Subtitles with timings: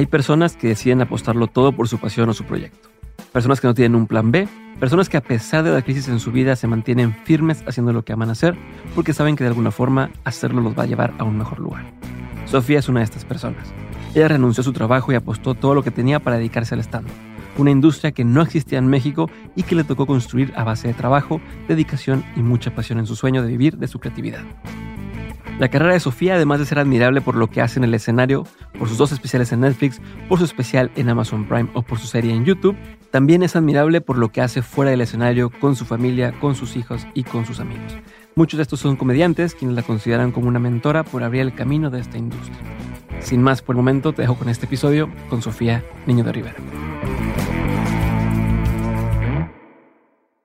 [0.00, 2.88] Hay personas que deciden apostarlo todo por su pasión o su proyecto.
[3.34, 4.48] Personas que no tienen un plan B.
[4.80, 8.02] Personas que a pesar de la crisis en su vida se mantienen firmes haciendo lo
[8.02, 8.56] que aman hacer
[8.94, 11.84] porque saben que de alguna forma hacerlo los va a llevar a un mejor lugar.
[12.46, 13.74] Sofía es una de estas personas.
[14.14, 17.06] Ella renunció a su trabajo y apostó todo lo que tenía para dedicarse al stand
[17.58, 20.94] una industria que no existía en México y que le tocó construir a base de
[20.94, 24.44] trabajo, dedicación y mucha pasión en su sueño de vivir de su creatividad.
[25.60, 28.46] La carrera de Sofía, además de ser admirable por lo que hace en el escenario,
[28.78, 32.06] por sus dos especiales en Netflix, por su especial en Amazon Prime o por su
[32.06, 32.78] serie en YouTube,
[33.10, 36.76] también es admirable por lo que hace fuera del escenario con su familia, con sus
[36.76, 37.94] hijos y con sus amigos.
[38.36, 41.90] Muchos de estos son comediantes quienes la consideran como una mentora por abrir el camino
[41.90, 42.56] de esta industria.
[43.18, 46.56] Sin más por el momento, te dejo con este episodio con Sofía Niño de Rivera.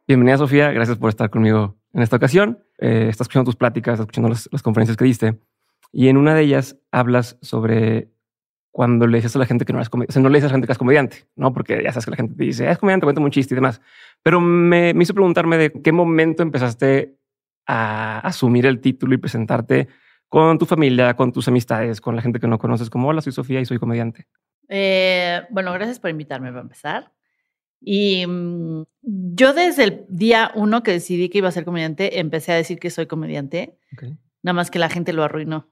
[0.10, 2.60] Bienvenida Sofía, gracias por estar conmigo en esta ocasión.
[2.78, 5.40] Eh, estás escuchando tus pláticas, estás escuchando las, conferencias que diste
[5.92, 8.12] y en una de ellas hablas sobre
[8.72, 10.48] cuando le dices a la gente que no eres comediante, o sea, no le dices
[10.48, 11.54] a la gente que es comediante, ¿no?
[11.54, 13.80] Porque ya sabes que la gente te dice, es comediante, cuenta un chiste y demás.
[14.22, 17.18] Pero me, me hizo preguntarme de qué momento empezaste
[17.66, 19.88] a asumir el título y presentarte
[20.28, 23.32] con tu familia, con tus amistades, con la gente que no conoces, como hola, soy
[23.32, 24.28] Sofía y soy comediante.
[24.68, 27.15] Eh, bueno, gracias por invitarme para empezar.
[27.88, 32.52] Y mm, yo desde el día uno que decidí que iba a ser comediante, empecé
[32.52, 33.78] a decir que soy comediante,
[34.42, 35.70] nada más que la gente lo arruinó.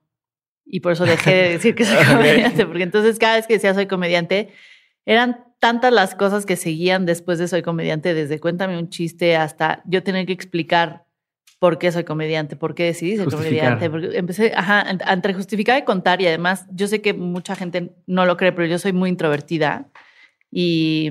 [0.63, 3.73] Y por eso dejé de decir que soy comediante, porque entonces cada vez que decía
[3.73, 4.53] soy comediante,
[5.07, 9.81] eran tantas las cosas que seguían después de soy comediante, desde cuéntame un chiste hasta
[9.85, 11.07] yo tener que explicar
[11.57, 13.89] por qué soy comediante, por qué decidí ser comediante.
[13.89, 16.21] Porque empecé, ajá, entre justificar y contar.
[16.21, 19.89] Y además, yo sé que mucha gente no lo cree, pero yo soy muy introvertida
[20.51, 21.09] y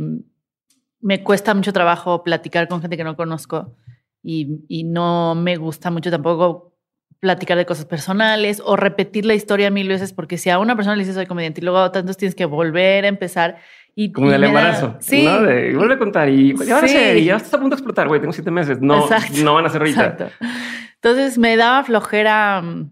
[1.02, 3.76] me cuesta mucho trabajo platicar con gente que no conozco
[4.22, 6.72] y, y no me gusta mucho tampoco
[7.20, 10.96] platicar de cosas personales o repetir la historia mil veces, porque si a una persona
[10.96, 13.58] le dices soy comediante y luego a tantos tienes que volver a empezar
[13.94, 14.96] y, como del embarazo.
[15.00, 15.24] Sí.
[15.24, 15.42] ¿no?
[15.42, 17.78] De, vuelve a contar y ya van a ser, y ya estás a punto de
[17.78, 18.80] explotar, güey, tengo siete meses.
[18.80, 19.08] No,
[19.44, 20.04] no van a ser ahorita.
[20.04, 20.46] Exacto.
[20.94, 22.90] Entonces me daba flojera mm,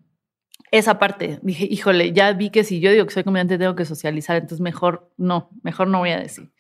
[0.71, 1.41] esa parte.
[1.43, 4.61] Dije, híjole, ya vi que si yo digo que soy comediante tengo que socializar, entonces
[4.61, 6.51] mejor no, mejor no voy a decir.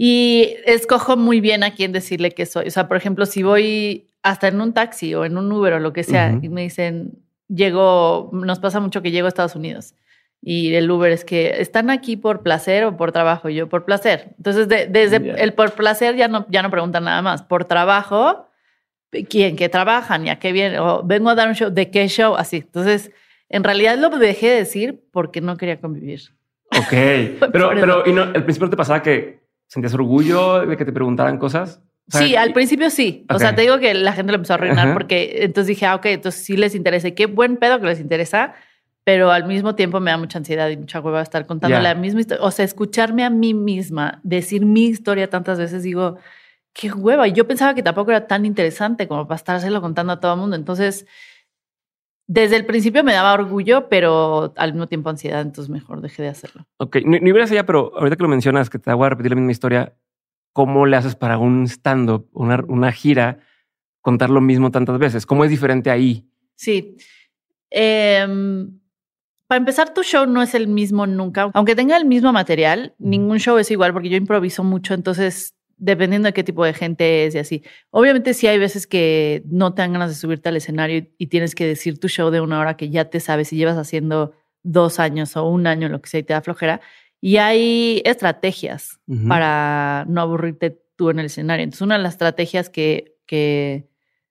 [0.00, 2.68] Y escojo muy bien a quién decirle que soy.
[2.68, 5.80] O sea, por ejemplo, si voy hasta en un taxi o en un Uber o
[5.80, 9.94] lo que sea y me dicen, llego, nos pasa mucho que llego a Estados Unidos
[10.40, 13.48] y el Uber es que están aquí por placer o por trabajo.
[13.48, 14.34] yo, por placer.
[14.36, 17.42] Entonces, desde el por placer ya no, ya no preguntan nada más.
[17.42, 18.46] Por trabajo,
[19.28, 19.56] ¿quién?
[19.56, 20.26] ¿Qué trabajan?
[20.26, 20.78] ¿Y a qué viene?
[20.78, 21.70] O vengo a dar un show.
[21.70, 22.36] ¿De qué show?
[22.36, 22.58] Así.
[22.58, 23.10] Entonces,
[23.48, 26.20] en realidad lo dejé de decir porque no quería convivir.
[26.70, 26.92] Ok.
[27.52, 31.38] pero, pero ¿y no, al principio te pasaba que sentías orgullo de que te preguntaran
[31.38, 31.80] cosas?
[32.08, 33.24] sí, al principio sí.
[33.32, 35.94] O sea, te digo que la gente lo empezó a arruinar porque entonces dije, ah,
[35.94, 37.08] ok, entonces sí les interesa.
[37.08, 38.54] Y qué buen pedo que les interesa
[39.08, 42.20] pero al mismo tiempo me da mucha ansiedad y mucha hueva estar contando la misma
[42.20, 42.44] historia.
[42.44, 46.18] O sea, escucharme a mí misma decir mi historia tantas veces, digo,
[46.74, 47.26] qué hueva.
[47.26, 50.40] Y yo pensaba que tampoco era tan interesante como para estárselo contando a todo el
[50.40, 50.56] mundo.
[50.56, 51.06] Entonces,
[52.28, 56.28] desde el principio me daba orgullo, pero al mismo tiempo ansiedad, entonces mejor dejé de
[56.28, 56.66] hacerlo.
[56.76, 59.36] Ok, no, no allá, pero ahorita que lo mencionas, que te voy a repetir la
[59.36, 59.96] misma historia,
[60.52, 63.38] ¿cómo le haces para un stand-up, una, una gira,
[64.02, 65.24] contar lo mismo tantas veces?
[65.24, 66.28] ¿Cómo es diferente ahí?
[66.54, 66.98] Sí.
[67.70, 68.26] Eh,
[69.46, 71.50] para empezar, tu show no es el mismo nunca.
[71.54, 76.26] Aunque tenga el mismo material, ningún show es igual porque yo improviso mucho, entonces dependiendo
[76.26, 77.62] de qué tipo de gente es y así.
[77.90, 81.54] Obviamente sí hay veces que no te dan ganas de subirte al escenario y tienes
[81.54, 84.98] que decir tu show de una hora que ya te sabes y llevas haciendo dos
[84.98, 86.80] años o un año, lo que sea, y te da flojera.
[87.20, 91.64] Y hay estrategias para no aburrirte tú en el escenario.
[91.64, 93.88] Entonces, una de las estrategias que, que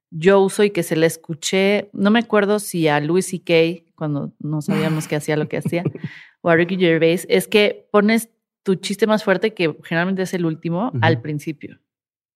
[0.10, 4.32] yo uso y que se le escuché, no me acuerdo si a Louis C.K., cuando
[4.40, 5.84] no sabíamos que hacía lo que hacía,
[6.42, 8.30] o a Ricky Gervais, es que pones
[8.68, 11.80] tu chiste más fuerte, que generalmente es el último, al principio.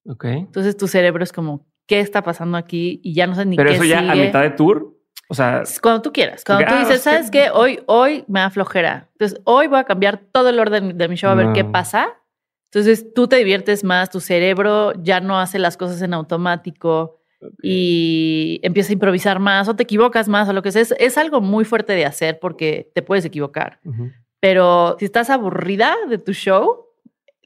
[0.06, 0.24] Ok.
[0.24, 3.02] Entonces tu cerebro es como, ¿qué está pasando aquí?
[3.04, 4.98] Y ya no sé ni qué Pero eso ya a mitad de tour.
[5.28, 7.50] O sea, cuando tú quieras, cuando tú dices, ¿sabes qué?
[7.50, 9.10] Hoy, hoy me da flojera.
[9.12, 12.08] Entonces, hoy voy a cambiar todo el orden de mi show a ver qué pasa.
[12.72, 17.20] Entonces, tú te diviertes más, tu cerebro ya no hace las cosas en automático
[17.62, 20.84] y empieza a improvisar más o te equivocas más o lo que sea.
[20.98, 23.82] Es, algo muy fuerte de hacer porque te puedes equivocar.
[24.42, 26.88] Pero si estás aburrida de tu show,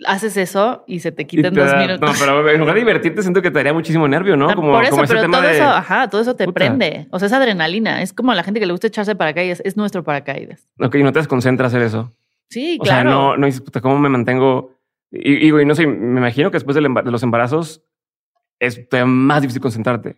[0.06, 2.02] haces eso y se te quita en dos minutos.
[2.02, 4.50] No, pero en lugar de divertirte, siento que te daría muchísimo nervio, ¿no?
[4.50, 7.08] Ah, como, Por eso, pero todo eso, ajá, todo eso te prende.
[7.12, 8.02] O sea, es adrenalina.
[8.02, 9.62] Es como a la gente que le gusta echarse paracaídas.
[9.64, 10.68] Es nuestro paracaídas.
[10.80, 12.12] Ok, y no te desconcentras hacer eso.
[12.50, 13.10] Sí, claro.
[13.10, 14.72] O sea, no, no dices, puta, ¿cómo me mantengo?
[15.12, 17.84] Y, y, no sé, me imagino que después de los embarazos
[18.60, 20.18] es más difícil concentrarte.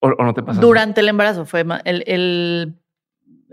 [0.00, 0.60] ¿O, no te pasa?
[0.60, 2.74] Durante el embarazo fue el, el,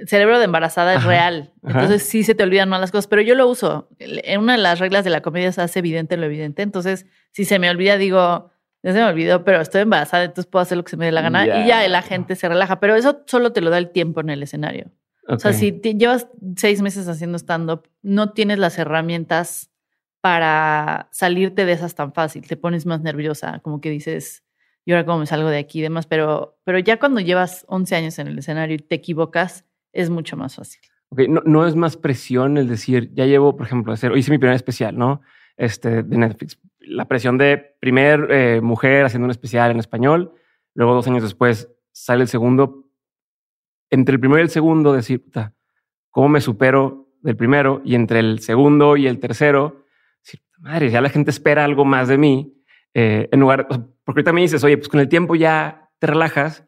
[0.08, 1.54] cerebro de embarazada es real.
[1.64, 3.90] Entonces sí se te olvidan más las cosas, pero yo lo uso.
[4.00, 6.62] En una de las reglas de la comedia se hace evidente lo evidente.
[6.62, 8.52] Entonces, si se me olvida, digo,
[8.84, 11.12] ya se me olvidó, pero estoy embarazada, entonces puedo hacer lo que se me dé
[11.12, 12.80] la gana y ya la gente se relaja.
[12.80, 14.92] Pero eso solo te lo da el tiempo en el escenario.
[15.28, 19.70] O sea, si llevas seis meses haciendo stand-up, no tienes las herramientas
[20.22, 22.48] para salirte de esas tan fácil.
[22.48, 24.44] Te pones más nerviosa, como que dices,
[24.86, 26.08] y ahora cómo me salgo de aquí y demás.
[26.08, 30.38] Pero, pero ya cuando llevas 11 años en el escenario y te equivocas, es mucho
[30.38, 30.82] más fácil.
[31.10, 34.38] Ok, no, no es más presión el decir, ya llevo, por ejemplo, hacer, hice mi
[34.38, 35.22] primer especial, ¿no?
[35.58, 36.60] Este, de Netflix.
[36.80, 40.34] La presión de primer eh, mujer haciendo un especial en español,
[40.74, 42.86] luego dos años después sale el segundo.
[43.90, 45.26] Entre el primero y el segundo, decir,
[46.12, 47.82] ¿cómo me supero del primero?
[47.84, 49.86] Y entre el segundo y el tercero,
[50.24, 52.56] decir, madre, ya la gente espera algo más de mí.
[52.94, 53.68] Eh, en lugar,
[54.04, 56.66] porque me dices, oye, pues con el tiempo ya te relajas,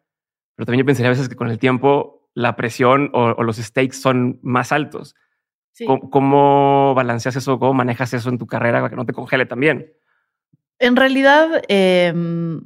[0.55, 3.97] pero también yo pensaría a veces que con el tiempo la presión o, los stakes
[3.97, 5.15] son más altos.
[6.11, 7.57] ¿Cómo, balanceas eso?
[7.57, 9.93] ¿Cómo manejas eso en tu carrera para que no te congele también?
[10.77, 12.61] En realidad, em,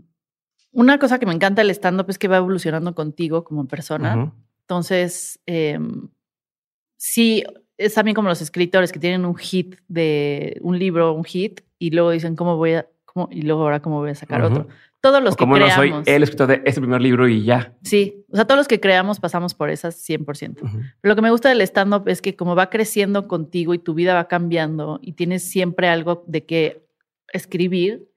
[0.72, 4.34] una cosa que me encanta del stand-up es que va evolucionando contigo como persona.
[4.62, 6.10] Entonces, em,
[6.98, 7.44] sí,
[7.78, 11.92] es también como los escritores que tienen un hit de un libro, un hit, y
[11.92, 12.88] luego dicen, ¿cómo voy a,
[13.32, 14.68] y luego ahora cómo voy a sacar otro?
[15.06, 15.78] todos los que como creamos.
[15.78, 17.76] no soy el escritor de este primer libro y ya.
[17.84, 20.68] Sí, o sea, todos los que creamos pasamos por esas 100%.
[21.04, 24.16] lo que me gusta del stand-up es que como va creciendo contigo y tu vida
[24.16, 26.88] va cambiando y tienes siempre algo de qué
[27.32, 28.10] escribir,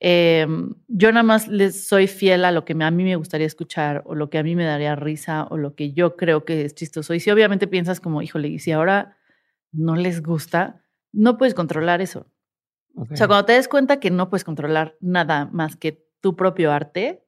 [0.00, 4.02] em, yo nada más les soy fiel a lo que a mí me gustaría escuchar
[4.04, 6.74] o lo que a mí me daría risa o lo que yo creo que es
[6.74, 7.14] chistoso.
[7.14, 9.16] Y si obviamente piensas como, híjole, y si ahora
[9.72, 12.26] no les gusta, no puedes controlar eso.
[12.98, 16.72] O sea, cuando te des cuenta que no puedes controlar nada más que tu propio
[16.72, 17.24] arte,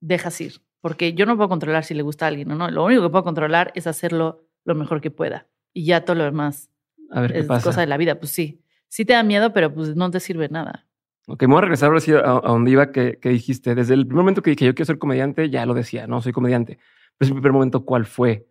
[0.00, 0.60] dejas ir.
[0.80, 2.70] Porque yo no puedo controlar si le gusta a alguien o no.
[2.70, 5.46] Lo único que puedo controlar es hacerlo lo mejor que pueda.
[5.72, 6.70] Y ya todo lo demás
[7.10, 8.18] a ver, es cosa de la vida.
[8.18, 10.86] Pues sí, sí te da miedo, pero pues no te sirve nada.
[11.26, 13.74] Ok, me voy a regresar ahora sí a, donde iba que, dijiste.
[13.74, 16.32] Desde el primer momento que dije yo quiero ser comediante, ya lo decía, no soy
[16.32, 16.78] comediante.
[17.16, 18.46] Pero el primer momento, ¿cuál fue?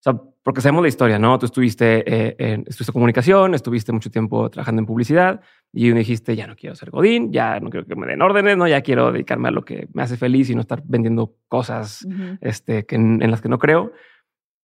[0.00, 1.38] O sea, porque sabemos la historia, ¿no?
[1.38, 5.40] Tú estuviste eh, en estuviste comunicación, estuviste mucho tiempo trabajando en publicidad
[5.72, 8.66] y dijiste, ya no quiero ser Godín, ya no quiero que me den órdenes, ¿no?
[8.66, 12.06] Ya quiero dedicarme a lo que me hace feliz y no estar vendiendo cosas
[12.40, 13.92] este, que en, las que no creo.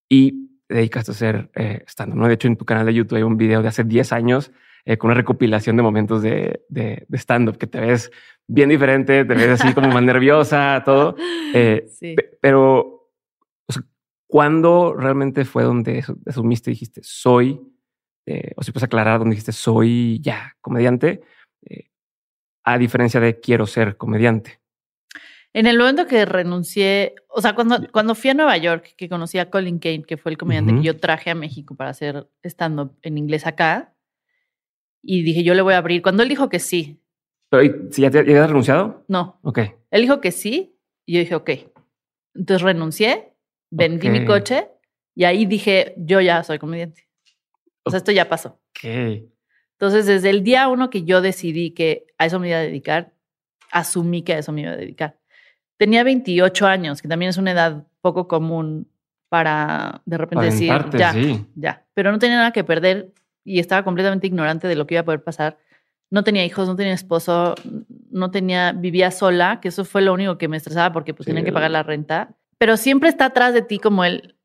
[0.09, 2.27] Y dedicaste a ser eh, stand-up, ¿no?
[2.27, 4.53] De hecho, en tu canal de YouTube hay un video de hace 10 años
[4.85, 8.11] eh, con una recopilación de momentos de, de, stand-up que te ves
[8.47, 11.17] bien diferente, te ves así como más nerviosa, todo.
[11.55, 12.17] Eh, sí.
[12.41, 12.96] Pero
[14.29, 17.61] ¿Cuándo realmente fue donde asumiste y dijiste soy,
[18.27, 21.23] eh, o si puedes aclarar donde dijiste soy ya comediante,
[21.63, 21.91] eh,
[22.65, 24.61] a diferencia de quiero ser comediante?
[25.53, 29.39] En el momento que renuncié, o sea, cuando, cuando fui a Nueva York, que conocí
[29.39, 32.95] a Colin Kane, que fue el comediante que yo traje a México para hacer stand-up
[33.01, 33.95] en inglés acá,
[35.03, 36.03] y dije, yo le voy a abrir.
[36.03, 37.01] Cuando él dijo que sí.
[37.49, 39.05] Pero, ¿si ya te habías renunciado?
[39.09, 39.39] No.
[39.43, 39.61] Ok.
[39.91, 40.77] Él dijo que sí,
[41.07, 41.51] y yo dije, ok.
[42.35, 43.36] Entonces renuncié
[43.71, 44.69] vendí mi coche
[45.15, 47.09] y ahí dije, yo ya soy comediante.
[47.85, 48.61] O sea, esto ya pasó.
[48.83, 53.13] Entonces, desde el día uno que yo decidí que a eso me iba a dedicar,
[53.71, 55.19] asumí que a eso me iba a dedicar.
[55.77, 58.89] Tenía 28 años, que también es una edad poco común
[59.29, 61.15] para de repente decir, ya,
[61.55, 61.85] ya.
[61.95, 63.13] Pero no tenía nada que perder
[63.45, 65.59] y estaba completamente ignorante de lo que iba a poder pasar.
[66.11, 67.55] No tenía hijos, no tenía esposo,
[68.11, 71.45] no tenía, vivía sola, que eso fue lo único que me estresaba porque pues tenía
[71.45, 74.37] que pagar la renta pero siempre está atrás de ti como el,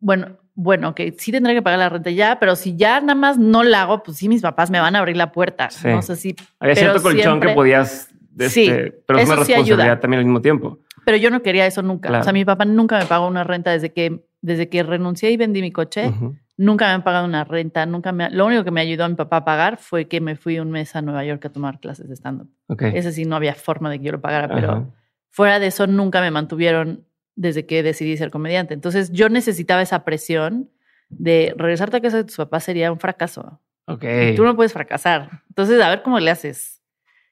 [0.00, 3.38] bueno, bueno, que sí tendré que pagar la renta ya, pero si ya nada más
[3.38, 5.68] no la hago, pues sí, mis papás me van a abrir la puerta.
[5.84, 6.34] No sé si.
[6.58, 8.08] Había cierto colchón que podías.
[8.36, 8.66] Este, sí,
[9.06, 10.78] pero es una responsabilidad también al mismo tiempo.
[11.04, 12.18] Pero yo no quería eso nunca.
[12.18, 15.36] O sea, mi papá nunca me pagó una renta desde que, desde que renuncié y
[15.36, 16.12] vendí mi coche.
[16.56, 18.28] Nunca me han pagado una renta, nunca me.
[18.30, 20.72] Lo único que me ayudó a mi papá a pagar fue que me fui un
[20.72, 22.50] mes a Nueva York a tomar clases de stand-up.
[22.80, 24.92] Ese sí no había forma de que yo lo pagara, pero
[25.30, 27.04] fuera de eso nunca me mantuvieron
[27.38, 28.74] desde que decidí ser comediante.
[28.74, 30.70] Entonces yo necesitaba esa presión
[31.08, 33.60] de regresarte a casa de tus papás sería un fracaso.
[33.86, 34.04] Ok.
[34.36, 35.42] tú no puedes fracasar.
[35.48, 36.82] Entonces, a ver cómo le haces.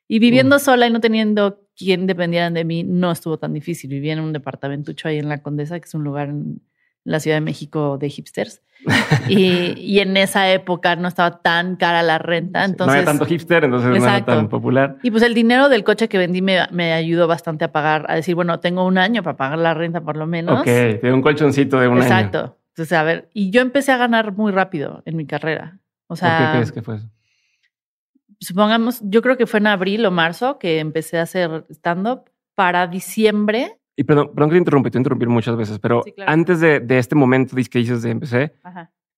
[0.08, 3.90] Y viviendo sola y no teniendo quien dependieran de mí, no estuvo tan difícil.
[3.90, 6.62] Vivía en un departamentucho ahí en La Condesa, que es un lugar en
[7.06, 8.62] la Ciudad de México de hipsters.
[9.28, 12.64] y, en esa época no estaba tan cara la renta.
[12.64, 14.98] Entonces, no había tanto hipster, entonces no era tan popular.
[15.02, 18.14] Y pues el dinero del coche que vendí me, me, ayudó bastante a pagar, a
[18.14, 20.60] decir, bueno, tengo un año para pagar la renta por lo menos.
[20.60, 20.66] Ok,
[21.00, 22.02] tengo un colchoncito de un año.
[22.02, 22.58] Exacto.
[22.68, 25.78] Entonces, a ver, y yo empecé a ganar muy rápido en mi carrera.
[26.08, 27.08] O sea, ¿Por qué crees que fue eso?
[28.38, 32.30] Supongamos, yo creo que fue en abril o marzo que empecé a hacer stand-up.
[32.54, 36.84] Para diciembre Y perdón, perdón que te interrumpí, te interrumpí muchas veces, pero antes de,
[36.90, 38.54] este momento que dices de empecé,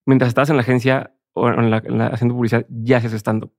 [0.06, 3.52] mientras estabas en la agencia o en la, haciendo publicidad, ya hacías stand-up.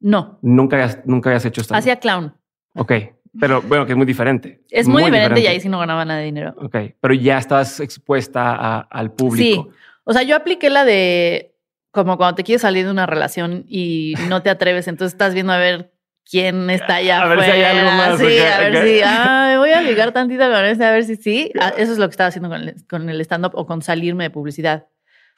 [0.00, 0.38] No.
[0.42, 1.78] Nunca habías, nunca habías hecho stand-up.
[1.78, 2.34] Hacía clown.
[2.74, 2.92] Ok.
[3.38, 4.64] Pero bueno, que es muy diferente.
[4.70, 6.54] Es muy, diferente, y ahí sí no ganaba nada de dinero.
[6.58, 6.76] Ok.
[7.00, 9.70] Pero ya estabas expuesta al público.
[9.70, 9.78] Sí.
[10.04, 11.54] O sea, yo apliqué la de
[11.90, 15.52] como cuando te quieres salir de una relación y no te atreves, entonces estás viendo
[15.52, 15.92] a ver
[16.28, 17.22] quién está allá.
[17.22, 18.18] A ver si hay algo más.
[18.18, 21.52] Sí, a ver si, ay, voy a ligar tantito con este, a ver si sí.
[21.60, 22.48] Ah, eso es lo que estaba haciendo
[22.88, 24.86] con el, stand-up o con salirme de publicidad.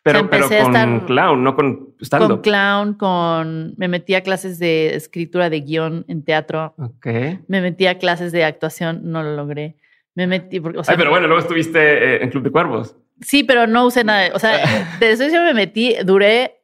[0.02, 2.28] Pero, pero con clown, no con stand-up.
[2.28, 3.74] Con clown, con...
[3.76, 6.74] Me metí a clases de escritura de guion en teatro.
[6.78, 7.06] Ok.
[7.48, 9.76] Me metí a clases de actuación, no lo logré.
[10.14, 10.58] Me metí...
[10.58, 12.96] O sea, ay, pero bueno, luego estuviste eh, en Club de Cuervos.
[13.20, 14.30] Sí, pero no usé nada.
[14.34, 14.58] O sea,
[15.00, 16.62] de eso yo me metí, duré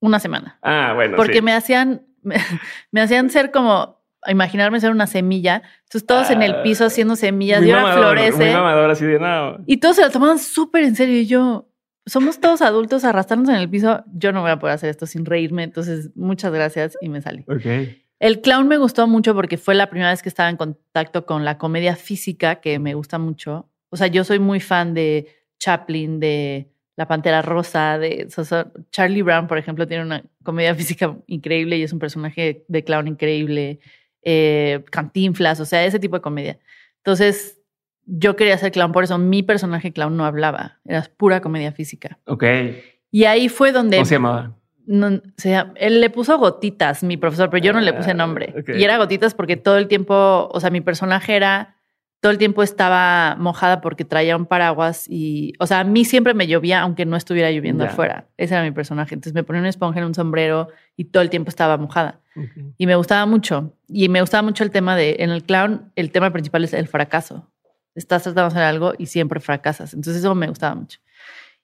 [0.00, 0.58] una semana.
[0.60, 1.16] Ah, bueno.
[1.16, 2.02] Porque me hacían
[2.90, 5.62] me, hacían ser como imaginarme ser una semilla.
[5.84, 7.64] Entonces todos en el piso haciendo semillas.
[7.64, 8.52] y ahora florece.
[8.52, 9.18] así de
[9.66, 11.18] Y todos se lo tomaban súper en serio.
[11.18, 11.68] Y yo,
[12.06, 14.02] somos todos adultos arrastrarnos en el piso.
[14.14, 15.62] Yo no voy a poder hacer esto sin reírme.
[15.62, 17.44] Entonces, muchas gracias y me salí.
[18.18, 21.44] El clown me gustó mucho porque fue la primera vez que estaba en contacto con
[21.44, 23.68] la comedia física, que me gusta mucho.
[23.90, 25.28] O sea, yo soy muy fan de
[25.58, 28.28] Chaplin, de la Pantera Rosa, de
[28.90, 33.08] Charlie Brown, por ejemplo, tiene una comedia física increíble y es un personaje de clown
[33.08, 33.80] increíble.
[34.26, 36.58] Eh, cantinflas, o sea, ese tipo de comedia.
[36.98, 37.60] Entonces,
[38.06, 42.18] yo quería ser clown, por eso mi personaje clown no hablaba, era pura comedia física.
[42.24, 42.44] Ok.
[43.10, 43.98] Y ahí fue donde...
[43.98, 44.56] ¿Cómo se llamaba?
[44.86, 45.08] No,
[45.76, 48.54] él le puso gotitas, mi profesor, pero yo no le puse ah, nombre.
[48.74, 51.73] Y era gotitas porque todo el tiempo, o sea, mi personaje era
[52.24, 56.32] todo el tiempo estaba mojada porque traía un paraguas y, o sea, a mí siempre
[56.32, 58.28] me llovía aunque no estuviera lloviendo afuera.
[58.38, 59.14] Ese era mi personaje.
[59.14, 62.20] Entonces me ponía una esponja en un sombrero y todo el tiempo estaba mojada.
[62.78, 63.76] Y me gustaba mucho.
[63.88, 66.88] Y me gustaba mucho el tema de, en el clown, el tema principal es el
[66.88, 67.50] fracaso.
[67.94, 69.92] Estás tratando de hacer algo y siempre fracasas.
[69.92, 71.00] Entonces eso me gustaba mucho.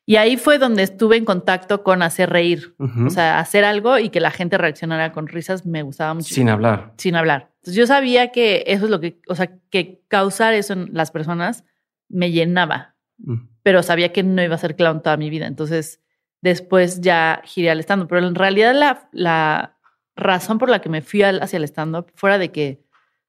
[0.05, 2.75] Y ahí fue donde estuve en contacto con hacer reír.
[3.07, 6.35] O sea, hacer algo y que la gente reaccionara con risas me gustaba mucho.
[6.35, 6.93] Sin hablar.
[6.99, 7.50] Sin hablar.
[7.61, 11.11] Entonces yo sabía que eso es lo que, o sea, que causar eso en las
[11.11, 11.65] personas
[12.09, 12.97] me llenaba.
[13.19, 13.49] Mm.
[13.63, 15.47] Pero sabía que no iba a ser clown toda mi vida.
[15.47, 16.01] Entonces
[16.41, 18.09] después ya giré al stand-up.
[18.09, 19.77] Pero en realidad la, la
[20.17, 22.83] razón por la que me fui hacia el stand-up, fuera de que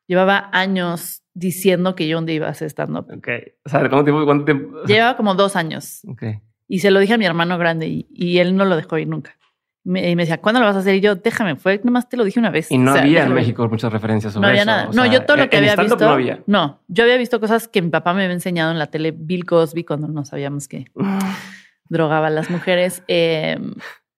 [0.08, 3.08] llevaba años diciendo que yo un día iba a hacer stand-up.
[3.16, 3.28] Ok.
[3.66, 4.26] O sea, ¿cuánto tiempo?
[4.26, 4.84] Cuánto tiempo?
[4.84, 6.02] Llevaba como dos años.
[6.08, 6.24] Ok.
[6.68, 9.36] Y se lo dije a mi hermano grande y, él no lo dejó ir nunca.
[9.84, 10.96] Me, y me decía, ¿cuándo lo vas a hacer?
[10.96, 12.72] Y yo, déjame, fue nomás te lo dije una vez.
[12.72, 14.66] Y no había en México muchas referencias sobre eso.
[14.66, 14.90] No había nada.
[14.94, 15.98] no, yo todo lo que había visto.
[15.98, 16.44] No, había.
[16.46, 19.46] no, yo había visto cosas que mi papá me había enseñado en la tele, Bill
[19.46, 20.86] Cosby, cuando no sabíamos que
[21.90, 23.04] drogaba a las mujeres.
[23.08, 23.74] Em,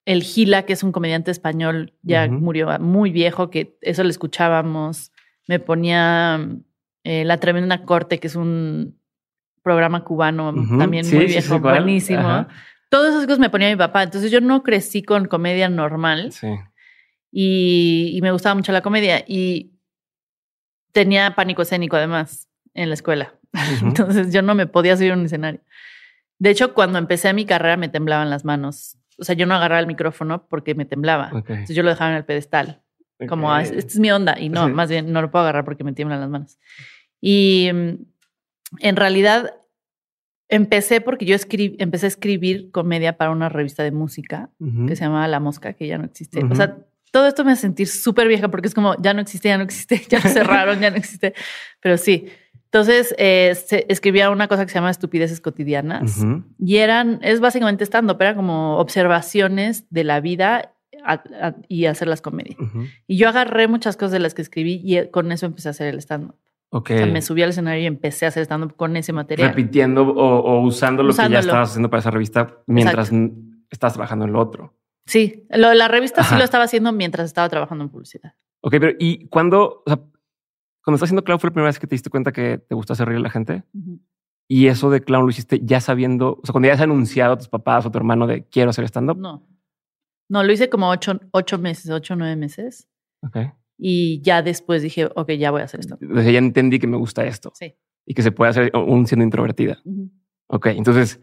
[0.06, 5.14] el Gila, que es un comediante español, ya murió muy viejo, que eso le escuchábamos.
[5.48, 6.46] Me ponía
[7.06, 8.98] eh, La Tremenda Corte, que es un
[9.62, 12.48] programa cubano también muy viejo, buenísimo.
[12.94, 14.04] Todos esos cosas me ponía mi papá.
[14.04, 16.32] Entonces yo no crecí con comedia normal.
[16.32, 16.48] Sí.
[17.32, 19.26] Y, me gustaba mucho la comedia.
[19.28, 19.72] Y
[20.92, 23.34] tenía pánico escénico además en la escuela.
[23.82, 25.62] Entonces yo no me podía subir a un escenario.
[26.38, 29.00] De hecho, cuando empecé mi carrera me temblaban las manos.
[29.18, 31.32] O sea, yo no agarraba el micrófono porque me temblaba.
[31.34, 32.84] Entonces yo lo dejaba en el pedestal.
[33.28, 34.40] Como, ah, esta es mi onda.
[34.40, 36.60] Y no, más bien no lo puedo agarrar porque me tiemblan las manos.
[37.20, 37.94] Y mm,
[38.82, 39.56] en realidad
[40.54, 44.50] empecé porque yo empecé a escribir comedia para una revista de música
[44.88, 46.44] que se llamaba La Mosca, que ya no existe.
[46.44, 46.78] O sea,
[47.12, 49.64] todo esto me hace sentir súper vieja porque es como, ya no existe, ya no
[49.64, 51.34] existe, ya lo cerraron, ya no existe.
[51.80, 52.28] Pero sí.
[52.66, 53.56] Entonces, eh,
[53.88, 56.26] escribía una cosa que se llama Estupideces Cotidianas
[56.58, 60.74] y eran, es básicamente stand-up, era como observaciones de la vida
[61.68, 62.58] y hacer las comedias.
[63.08, 65.88] Y yo agarré muchas cosas de las que escribí y con eso empecé a hacer
[65.88, 66.36] el stand-up.
[66.76, 69.50] O sea, me subí al escenario y empecé a hacer stand-up con ese material.
[69.50, 73.12] Repitiendo o, usando lo que ya estabas haciendo para esa revista mientras
[73.70, 74.74] estás trabajando en lo otro.
[75.06, 78.34] Sí, lo de la revista sí lo estaba haciendo mientras estaba trabajando en publicidad.
[78.62, 79.98] Ok, pero ¿y cuando, o sea,
[80.84, 82.94] cuando estás haciendo clown fue la primera vez que te diste cuenta que te gusta
[82.94, 83.64] hacer reír a la gente?
[84.48, 87.38] Y eso de clown lo hiciste ya sabiendo, o sea, cuando ya has anunciado a
[87.38, 89.18] tus papás o a tu hermano de quiero hacer stand-up.
[89.18, 89.46] No.
[90.28, 92.88] No, lo hice como ocho, ocho meses, ocho, nueve meses.
[93.22, 93.38] Ok.
[93.86, 95.98] Y ya después dije, ok, ya voy a hacer esto.
[96.00, 97.52] Entonces ya entendí que me gusta esto.
[97.54, 97.76] Sí.
[98.06, 99.82] Y que se puede hacer aún siendo introvertida.
[100.48, 101.20] Ok, entonces...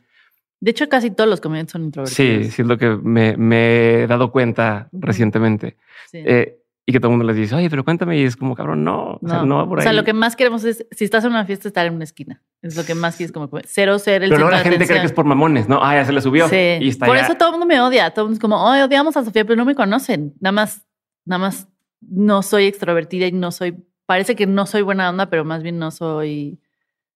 [0.60, 2.44] De hecho, casi todos los comediantes son introvertidos.
[2.44, 5.78] Sí, sí es lo que me, me he dado cuenta recientemente.
[6.10, 6.18] Sí.
[6.18, 8.18] Eh, y que todo el mundo les dice, oye, pero cuéntame.
[8.18, 9.26] Y es como, cabrón, no, no.
[9.26, 9.82] O sea, no por ahí.
[9.82, 12.04] O sea, lo que más queremos es, si estás en una fiesta, estar en una
[12.04, 12.42] esquina.
[12.60, 15.06] Es lo que más quieres como cero ser el Pero luego la gente cree que
[15.06, 15.82] es por mamones, ¿no?
[15.82, 16.46] Ah, ya se le subió.
[16.50, 16.76] Sí.
[16.82, 18.10] Y está por eso todo el mundo me odia.
[18.10, 20.34] Todo el mundo es como, oye, odiamos a Sofía, pero no me conocen.
[20.40, 20.86] Nada más,
[21.24, 21.69] nada más
[22.00, 23.76] no soy extrovertida y no soy,
[24.06, 26.58] parece que no soy buena onda, pero más bien no soy,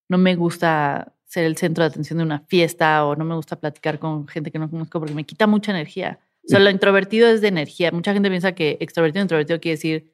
[0.08, 3.56] no me gusta ser el centro de atención de una fiesta o no me gusta
[3.56, 6.20] platicar con gente que no conozco porque me quita mucha energía.
[6.44, 7.90] O sea, lo introvertido es de energía.
[7.90, 10.12] Mucha gente piensa que extrovertido introvertido quiere decir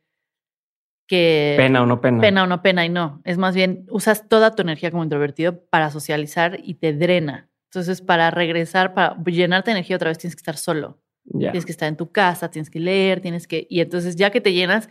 [1.08, 1.54] que...
[1.56, 2.20] Pena o no pena.
[2.20, 3.20] Pena o no pena y no.
[3.24, 7.50] Es más bien, usas toda tu energía como introvertido para socializar y te drena.
[7.64, 10.98] Entonces, para regresar, para llenarte de energía otra vez, tienes que estar solo.
[11.38, 13.66] Tienes que estar en tu casa, tienes que leer, tienes que...
[13.70, 14.88] Y entonces, ya que te llenas,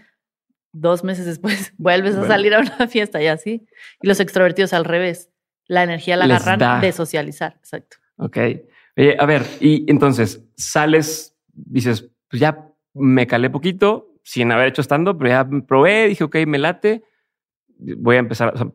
[0.71, 3.67] dos meses después vuelves a salir a una fiesta y así.
[4.01, 5.29] Y los extrovertidos al revés.
[5.67, 7.55] La energía la agarran de socializar.
[7.57, 7.97] Exacto.
[8.17, 8.37] Ok.
[9.19, 15.17] a ver, y entonces sales, dices, pues ya me calé poquito, sin haber hecho estando,
[15.17, 17.03] pero ya probé, dije, ok, me late,
[17.77, 18.67] voy a empezar, o sea,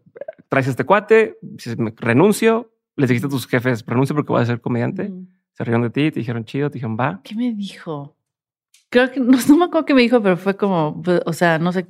[0.48, 1.38] traes este cuate,
[1.78, 5.12] me renuncio, les dijiste a tus jefes, renuncio porque voy a ser comediante,
[5.54, 7.20] se rieron de ti, te dijeron chido, te dijeron va.
[7.22, 8.16] ¿Qué me dijo?
[8.90, 11.72] Creo que, no, me acuerdo qué me dijo, pero fue como, pues, o sea, no
[11.72, 11.86] sé,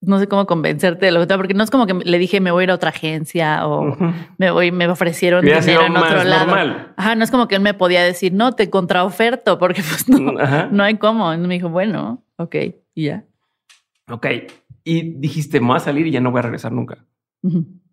[0.00, 2.50] no sé cómo convencerte de lo que porque no es como que le dije me
[2.50, 3.96] voy a ir a otra agencia o
[4.38, 6.46] me voy, me ofrecieron dinero en otro lado.
[6.46, 6.94] Normal.
[6.96, 10.32] Ajá, no es como que él me podía decir, no, te contraoferto, porque pues no,
[10.70, 11.34] no hay cómo.
[11.34, 12.56] Y me dijo, bueno, ok.
[12.94, 13.24] Y ya.
[14.08, 14.26] Ok.
[14.84, 17.04] Y dijiste, me voy a salir y ya no voy a regresar nunca.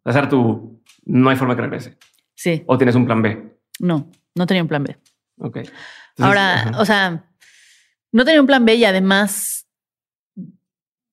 [0.04, 1.98] O sea, tú, no hay forma que regrese.
[2.36, 2.64] Sí.
[2.68, 3.57] ¿O tienes un plan B?
[3.80, 4.98] No, no tenía un plan B.
[5.40, 5.60] Ok.
[6.20, 7.32] Ahora, o sea,
[8.12, 9.68] no tenía un plan B y además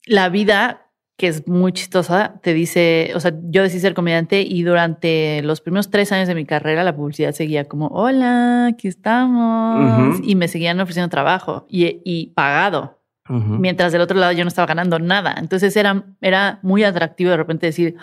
[0.07, 4.63] la vida, que es muy chistosa, te dice, o sea, yo decidí ser comediante y
[4.63, 10.21] durante los primeros tres años de mi carrera la publicidad seguía como, hola, aquí estamos.
[10.23, 13.04] Y me seguían ofreciendo trabajo y, y pagado.
[13.27, 15.35] Mientras del otro lado yo no estaba ganando nada.
[15.39, 17.97] Entonces era, era muy atractivo de repente decir,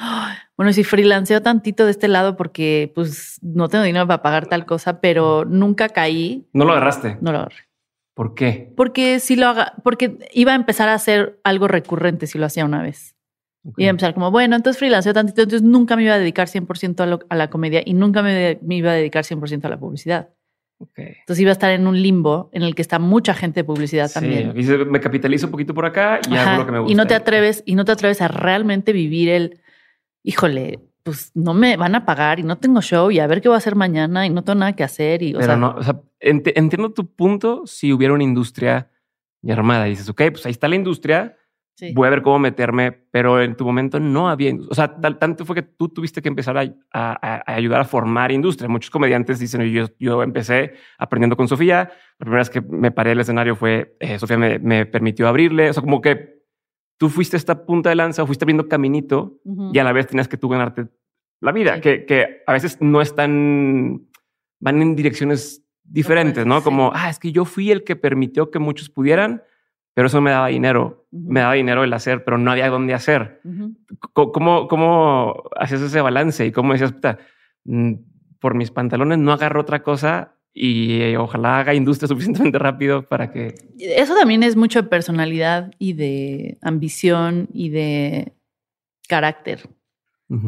[0.57, 4.65] bueno, si freelanceo tantito de este lado porque pues no tengo dinero para pagar tal
[4.65, 6.47] cosa, pero nunca caí.
[6.53, 7.17] ¿No lo agarraste?
[7.21, 7.67] No lo agarré.
[8.15, 8.73] ¿Por qué?
[8.75, 12.65] Porque si lo haga, porque iba a empezar a hacer algo recurrente si lo hacía
[12.65, 13.15] una vez.
[13.77, 17.25] Iba a empezar como, bueno, entonces freelanceo tantito, entonces nunca me iba a dedicar 100%
[17.29, 20.29] a, la comedia y nunca me, me iba a dedicar 100% a la publicidad.
[20.95, 24.07] Entonces iba a estar en un limbo en el que está mucha gente de publicidad
[24.07, 24.13] sí.
[24.15, 24.53] también.
[24.55, 26.91] Y me capitalizo un poquito por acá y hago lo que me gusta.
[26.91, 29.61] Y no te atreves, y no te atreves a realmente vivir el,
[30.23, 33.49] híjole, pues no me van a pagar y no tengo show y a ver qué
[33.49, 35.23] voy a hacer mañana y no tengo nada que hacer.
[35.23, 38.89] Y, Pero sea, no, o sea, entiendo tu punto si hubiera una industria
[39.41, 39.87] ya armada.
[39.87, 41.35] Y dices, ok, pues ahí está la industria,
[41.93, 44.53] Voy a ver cómo meterme, pero en tu momento no había.
[44.69, 48.69] O sea, tanto fue que tú tuviste que empezar a, ayudar a formar industria.
[48.69, 51.91] Muchos comediantes dicen, yo, yo empecé aprendiendo con Sofía.
[52.19, 55.69] La primera vez que me paré el escenario fue, eh, Sofía me, permitió abrirle.
[55.69, 56.41] O sea, como que
[56.97, 59.39] tú fuiste esta punta de lanza, fuiste abriendo caminito
[59.73, 60.87] y a la vez tenías que tú ganarte
[61.39, 64.07] la vida, que, que a veces no están,
[64.59, 66.63] van en direcciones diferentes, ¿no?
[66.63, 69.41] Como, ah, es que yo fui el que permitió que muchos pudieran
[69.93, 73.41] pero eso me daba dinero, me daba dinero el hacer, pero no había dónde hacer.
[74.13, 76.45] ¿Cómo, ¿Cómo, hacías ese balance?
[76.45, 77.17] Y cómo decías, puta,
[77.65, 77.93] mm,
[78.39, 83.31] por mis pantalones no agarro otra cosa y eh, ojalá haga industria suficientemente rápido para
[83.31, 83.53] que...
[83.79, 88.33] Eso también es mucho de personalidad y de ambición y de
[89.07, 89.69] carácter.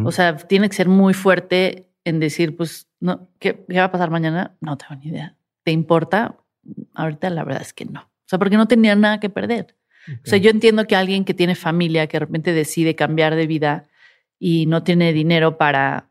[0.06, 3.92] O sea, tiene que ser muy fuerte en decir, pues, no, ¿qué, ¿qué va a
[3.92, 4.56] pasar mañana?
[4.62, 5.36] No tengo ni idea.
[5.64, 6.38] ¿Te importa?
[6.94, 8.10] Ahorita la verdad es que no.
[8.34, 9.76] Sea, porque no tenía nada que perder.
[10.08, 13.46] O sea, yo entiendo que alguien que tiene familia, que de repente decide cambiar de
[13.46, 13.88] vida
[14.40, 16.10] y no tiene dinero para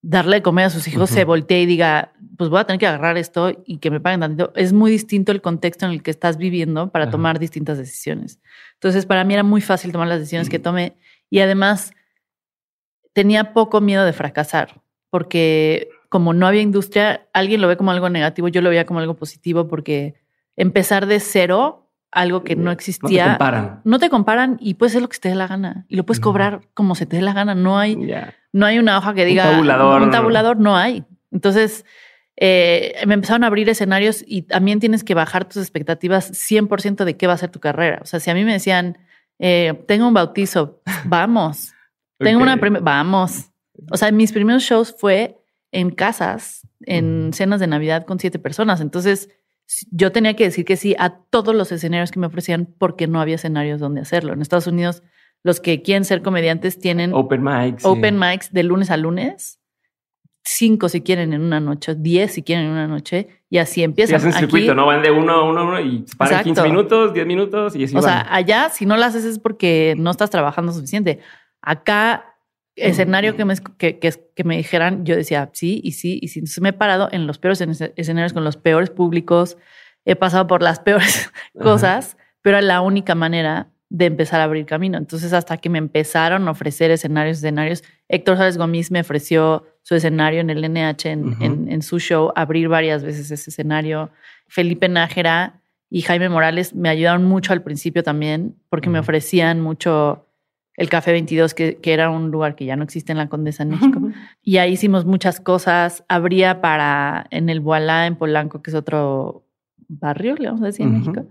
[0.00, 2.86] darle de comer a sus hijos, se voltee y diga, pues voy a tener que
[2.86, 4.52] agarrar esto y que me paguen tanto.
[4.56, 8.40] Es muy distinto el contexto en el que estás viviendo para tomar distintas decisiones.
[8.74, 10.96] Entonces, para mí era muy fácil tomar las decisiones que tomé
[11.28, 11.92] y además
[13.12, 18.08] tenía poco miedo de fracasar, porque como no había industria, alguien lo ve como algo
[18.08, 20.19] negativo, yo lo veía como algo positivo porque
[20.60, 23.24] empezar de cero, algo que no existía.
[23.24, 23.80] No te comparan.
[23.84, 25.86] No te comparan y puedes hacer lo que se te dé la gana.
[25.88, 27.54] Y lo puedes cobrar como se te dé la gana.
[27.54, 27.96] No hay,
[28.52, 29.44] no hay una hoja que diga.
[29.44, 30.02] Un tabulador.
[30.02, 31.04] Un tabulador no hay.
[31.30, 31.86] Entonces,
[32.36, 37.16] eh, me empezaron a abrir escenarios y también tienes que bajar tus expectativas 100% de
[37.16, 38.00] qué va a ser tu carrera.
[38.02, 38.98] O sea, si a mí me decían,
[39.38, 41.72] eh, tengo un bautizo, vamos.
[42.18, 43.50] tengo una vamos.
[43.90, 45.38] O sea, mis primeros shows fue
[45.72, 48.82] en casas, en cenas de Navidad con siete personas.
[48.82, 49.30] Entonces,
[49.90, 53.20] yo tenía que decir que sí a todos los escenarios que me ofrecían porque no
[53.20, 54.32] había escenarios donde hacerlo.
[54.32, 55.02] En Estados Unidos,
[55.42, 59.58] los que quieren ser comediantes tienen open mics, open mics de lunes a lunes.
[60.42, 64.16] Cinco si quieren en una noche, diez si quieren en una noche, y así empiezan.
[64.16, 64.86] hacen circuito, ¿no?
[64.86, 68.02] Van de uno a uno, uno y paran 15 minutos, 10 minutos y así O
[68.02, 71.20] sea, allá si no lo haces es porque no estás trabajando suficiente.
[71.60, 72.29] Acá
[72.76, 76.40] escenario que me, que, que, me dijeran, yo decía sí y sí y sí.
[76.40, 77.60] Entonces me he parado en los peores
[77.96, 79.56] escenarios con los peores públicos,
[80.04, 81.30] he pasado por las peores
[81.60, 84.96] cosas, pero era la única manera de empezar a abrir camino.
[84.96, 89.96] Entonces, hasta que me empezaron a ofrecer escenarios, escenarios, Héctor Sárez Gómez me ofreció su
[89.96, 94.10] escenario en el NH, en, su show, abrir varias veces ese escenario.
[94.46, 100.28] Felipe Nájera y Jaime Morales me ayudaron mucho al principio también, porque me ofrecían mucho
[100.76, 103.62] el Café 22, que, que, era un lugar que ya no existe en la Condesa
[103.62, 104.00] en México.
[104.42, 106.04] y ahí hicimos muchas cosas.
[106.08, 109.44] Abría para, en el Voilá, en Polanco, que es otro
[109.88, 111.26] barrio, le vamos a decir, en México,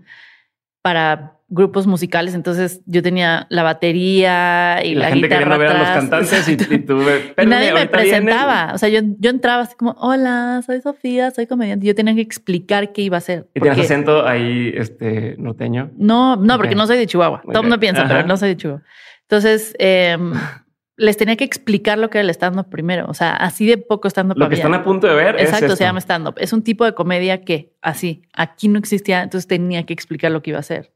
[0.82, 2.34] para grupos musicales.
[2.34, 6.56] Entonces yo tenía la batería y, la, la gente guitarra ver a los cantantes y,
[6.56, 8.72] tuve, y nadie me presentaba.
[8.72, 11.86] O sea, yo, yo entraba así como, hola, soy Sofía, soy comediante.
[11.86, 13.48] Yo tenía que explicar qué iba a hacer.
[13.54, 15.90] ¿Y tienes acento ahí este, norteño?
[15.96, 17.42] No, no, porque no soy de Chihuahua.
[17.44, 18.82] Todo el mundo piensa, pero no soy de Chihuahua.
[19.30, 20.32] Entonces, em,
[20.96, 23.06] les tenía que explicar lo que era el stand-up primero.
[23.08, 24.36] O sea, así de poco stand-up.
[24.36, 26.34] Lo que están a punto de ver Exacto, se llama stand-up.
[26.38, 30.42] Es un tipo de comedia que así, aquí no existía, entonces tenía que explicar lo
[30.42, 30.92] que iba a hacer.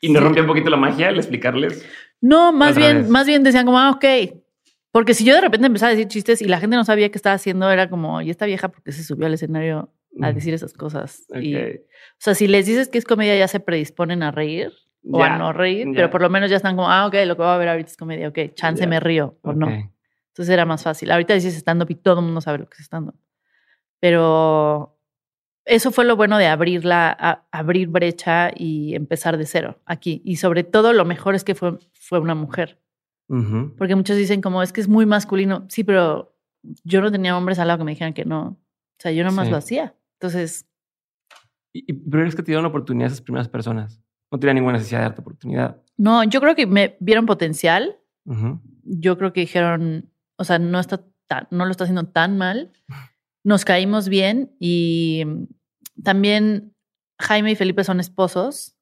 [0.00, 1.84] ¿Y no rompía un poquito la magia al explicarles?
[2.20, 4.04] No, más bien, más bien decían como, ah, ok.
[4.92, 7.18] Porque si yo de repente empezaba a decir chistes y la gente no sabía qué
[7.18, 10.72] estaba haciendo, era como, y esta vieja porque se subió al escenario a decir esas
[10.74, 11.24] cosas.
[11.34, 11.60] Y, o
[12.18, 14.72] sea, si les dices que es comedia, ya se predisponen a reír
[15.10, 17.42] o a no reír, pero por lo menos ya están como, ah, ok, lo que
[17.42, 19.68] voy a ver ahorita es comedia, ok, chance me río o no.
[19.68, 21.12] Entonces era más fácil.
[21.12, 23.14] Ahorita dices stand-up y todo el mundo sabe lo que es stand-up.
[24.00, 24.98] Pero
[25.64, 30.20] eso fue lo bueno de abrir, la, abrir brecha y empezar de cero aquí.
[30.24, 32.80] Y sobre todo lo mejor es que fue, fue una mujer.
[33.78, 35.64] Porque muchos dicen como, es que es muy masculino.
[35.68, 36.36] Sí, pero
[36.84, 38.42] yo no tenía hombres al lado que me dijeran que no.
[38.42, 39.94] O sea, yo nomás lo hacía.
[40.20, 40.68] Entonces...
[41.72, 44.03] ¿Y, pero es que te dieron oportunidad esas primeras personas?
[44.34, 45.80] No tenía ninguna necesidad de darte oportunidad.
[45.96, 48.00] No, yo creo que me vieron potencial.
[48.82, 51.04] Yo creo que dijeron, o sea, no, está
[51.50, 52.72] no lo está haciendo tan mal.
[53.44, 55.24] Nos caímos bien y
[56.02, 56.74] también
[57.20, 58.76] Jaime y Felipe son esposos.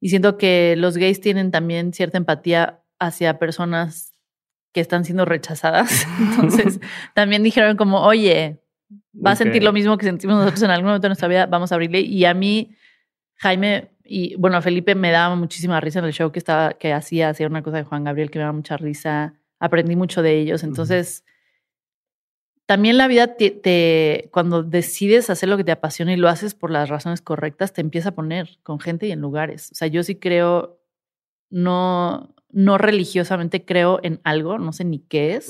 [0.00, 4.14] Y siento que los gays tienen también cierta empatía hacia personas
[4.72, 6.08] que están siendo rechazadas.
[6.18, 6.80] Entonces,
[7.14, 8.60] también dijeron como, oye,
[9.14, 11.70] va a sentir lo mismo que sentimos nosotros en algún momento de nuestra vida, vamos
[11.70, 12.00] a abrirle.
[12.00, 12.74] Y a mí,
[13.36, 17.30] Jaime y bueno, Felipe me daba muchísima risa en el show que estaba, que hacía,
[17.30, 19.32] hacía una cosa de Juan Gabriel que me daba mucha risa.
[19.58, 20.64] Aprendí mucho de ellos.
[20.64, 21.24] Entonces,
[22.66, 26.70] también la vida te, cuando decides hacer lo que te apasiona y lo haces por
[26.70, 29.72] las razones correctas, te empieza a poner con gente y en lugares.
[29.72, 30.78] O sea, yo sí creo,
[31.48, 35.48] no, no religiosamente creo en algo, no sé ni qué es,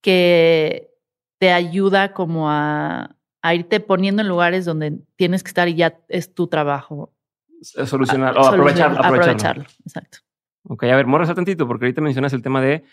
[0.00, 0.92] que
[1.38, 5.98] te ayuda como a, a irte poniendo en lugares donde tienes que estar y ya
[6.06, 7.10] es tu trabajo
[7.64, 9.64] solucionar o aprovechar, aprovecharlo.
[9.84, 10.18] Exacto.
[10.66, 12.84] Ok, a ver, morras tantito, porque ahorita mencionas el tema de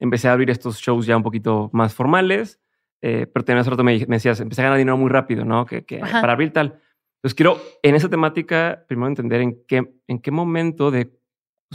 [0.00, 2.60] empecé a abrir estos shows ya un poquito más formales,
[3.02, 5.64] eh, pero también hace rato me, decías, empecé a ganar dinero muy rápido, ¿no?
[5.64, 6.80] Que, para abrir tal.
[7.18, 11.12] Entonces quiero en esa temática primero entender en qué, en qué momento de...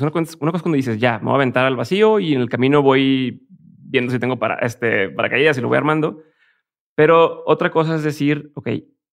[0.01, 2.41] Una cosa, una cosa cuando dices, ya, me voy a aventar al vacío y en
[2.41, 6.21] el camino voy viendo si tengo para, este, paracaídas y lo voy armando.
[6.95, 8.69] Pero otra cosa es decir, ok,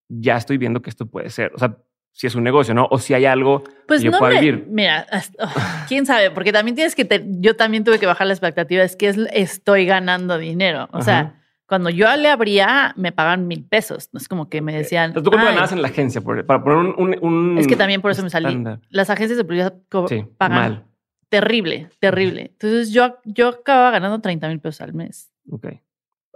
[0.09, 1.53] ya estoy viendo que esto puede ser.
[1.55, 1.79] O sea,
[2.13, 2.87] si es un negocio, ¿no?
[2.91, 4.67] O si hay algo pues que yo pueda vivir.
[4.69, 5.07] Mira,
[5.41, 5.49] oh,
[5.89, 7.09] quién sabe, porque también tienes que,
[7.41, 10.89] yo también tuve que bajar la expectativa, es que es, estoy ganando dinero.
[10.93, 14.11] O sea, cuando yo le abría, me pagan mil pesos.
[14.13, 15.15] No es como que me decían.
[15.15, 16.21] ¿Tú cuánto ganabas en la agencia?
[16.21, 18.63] para poner un, Es que también por eso me salí.
[18.91, 19.75] Las agencias de publicidad
[20.37, 20.85] pagan mal.
[21.31, 22.51] terrible, terrible.
[22.53, 25.33] Entonces yo, yo acababa ganando 30 mil pesos al mes.
[25.51, 25.69] Ok.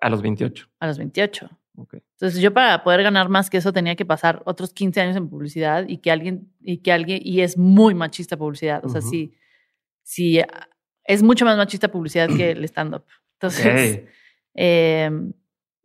[0.01, 0.69] A los 28.
[0.81, 1.51] A los 28.
[1.77, 5.29] Entonces yo para poder ganar más que eso tenía que pasar otros 15 años en
[5.29, 8.85] publicidad y que alguien, y que alguien, y es muy machista publicidad.
[8.85, 9.35] O sea, sí,
[10.03, 10.41] sí,
[11.05, 13.05] es mucho más machista publicidad que el stand-up.
[13.35, 14.03] Entonces...
[14.59, 15.35] Em,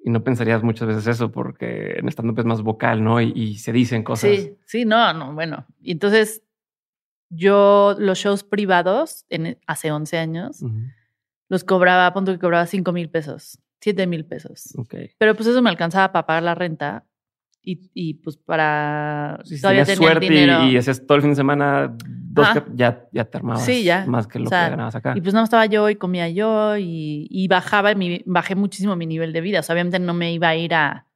[0.03, 3.21] y no pensarías muchas veces eso porque en stand-up es más vocal, ¿no?
[3.21, 4.31] Y, se dicen cosas.
[4.31, 5.67] Sí, sí, no, no, bueno.
[5.79, 6.41] Y entonces
[7.29, 10.63] yo los shows privados en, hace 11 años
[11.49, 13.59] los cobraba, a punto que cobraba 5 mil pesos.
[13.81, 14.73] 7 mil pesos.
[15.17, 17.05] Pero pues eso me alcanzaba para pagar la renta
[17.63, 20.65] y, y pues para si todavía tener suerte dinero.
[20.65, 24.05] Y, y hacías todo el fin de semana dos ya, ya te armabas sí, ya.
[24.07, 25.13] más que lo que ganabas acá.
[25.15, 29.05] Y pues no estaba yo y comía yo y, y bajaba, mi, bajé muchísimo mi
[29.05, 29.59] nivel de vida.
[29.59, 31.07] O sea, obviamente no me iba a ir a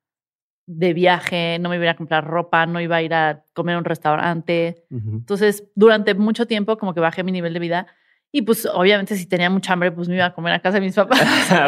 [0.68, 3.44] de viaje, no me iba a ir a comprar ropa, no iba a ir a
[3.54, 4.84] comer a un restaurante.
[4.90, 7.88] Entonces, durante mucho tiempo como que bajé mi nivel de vida
[8.36, 10.86] y pues obviamente si tenía mucha hambre, pues me iba a comer a casa de
[10.86, 11.22] mis papás.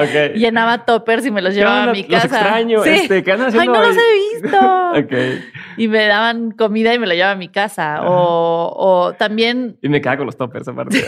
[0.06, 0.34] okay.
[0.36, 2.28] Llenaba toppers y me los llevaba a mi casa.
[2.28, 2.84] Los extraño.
[2.84, 4.92] Este, ¿qué andan Ay, no los he visto.
[5.06, 5.46] okay.
[5.78, 8.02] Y me daban comida y me la llevaba a mi casa.
[8.04, 9.78] O, o, también...
[9.82, 11.06] Y me quedaba con los toppers aparte.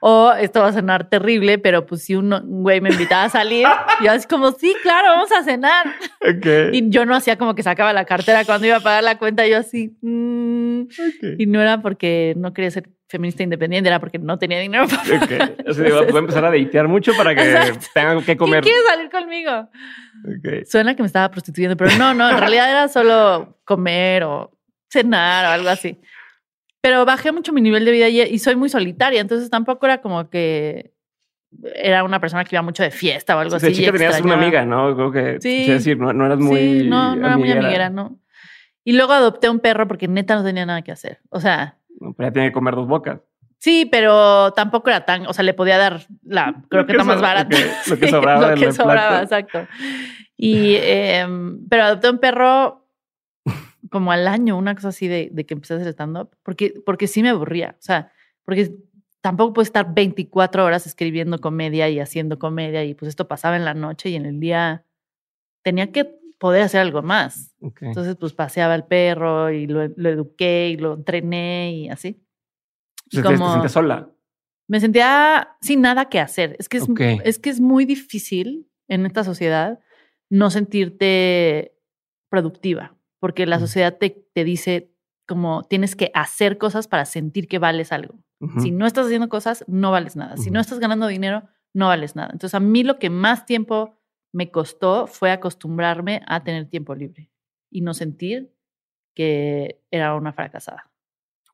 [0.00, 3.68] O esto va a sonar terrible, pero pues si un güey me invitaba a salir,
[4.02, 5.86] yo así como, sí, claro, vamos a cenar.
[6.20, 6.70] Okay.
[6.72, 9.46] Y yo no hacía como que sacaba la cartera cuando iba a pagar la cuenta,
[9.46, 9.96] yo así...
[10.02, 10.88] Mm".
[11.38, 15.24] Y no era porque no quería ser feminista independiente era porque no tenía dinero para
[15.24, 15.90] okay.
[15.90, 18.62] voy a empezar a deitear mucho para que tengan que comer.
[18.62, 19.68] ¿Quién quiere salir conmigo?
[20.66, 24.52] Suena que me estaba prostituyendo, pero no, no, en realidad era solo comer o
[24.90, 26.00] cenar o algo así.
[26.80, 30.28] Pero bajé mucho mi nivel de vida y, soy muy solitaria, entonces tampoco era como
[30.28, 30.92] que
[31.74, 33.66] era una persona que iba mucho de fiesta o algo así.
[33.66, 34.94] De chica tenías una amiga, ¿no?
[34.94, 36.58] Creo que sí, decir, no, eras muy.
[36.58, 38.20] Sí, no, no era muy amiguera, no.
[38.84, 41.20] Y luego adopté un perro porque neta no tenía nada que hacer.
[41.30, 41.77] O sea.
[41.98, 43.20] Pero ya tenía que comer dos bocas.
[43.58, 47.56] Sí, pero tampoco era tan, o sea, le podía dar la croqueta más barata.
[47.88, 48.54] Lo que, sobraba.
[48.54, 49.66] lo que sobraba, exacto.
[50.36, 52.86] Y, em, pero adopté un perro
[53.90, 57.08] como al año, una cosa así de, de que empecé a hacer stand-up, porque, porque
[57.08, 57.74] sí me aburría.
[57.78, 58.12] O sea,
[58.44, 58.76] porque
[59.20, 63.64] tampoco puedo estar 24 horas escribiendo comedia y haciendo comedia y pues esto pasaba en
[63.64, 64.84] la noche y en el día
[65.62, 67.54] tenía que poder hacer algo más.
[67.80, 72.24] Entonces, pues paseaba el perro y lo, lo eduqué y lo entrené y así.
[73.10, 74.10] Y como, ¿Te sola?
[74.68, 76.56] Me sentía sin nada que hacer.
[76.58, 76.86] Es que es,
[77.24, 79.80] es que es muy difícil en esta sociedad
[80.30, 81.74] no sentirte
[82.28, 84.92] productiva, porque la sociedad te, te dice
[85.26, 88.14] como tienes que hacer cosas para sentir que vales algo.
[88.60, 90.36] Si no estás haciendo cosas, no vales nada.
[90.36, 91.42] Si no estás ganando dinero,
[91.74, 92.30] no vales nada.
[92.32, 93.97] Entonces, a mí lo que más tiempo
[94.32, 97.30] me costó fue acostumbrarme a tener tiempo libre
[97.70, 98.52] y no sentir
[99.14, 100.90] que era una fracasada.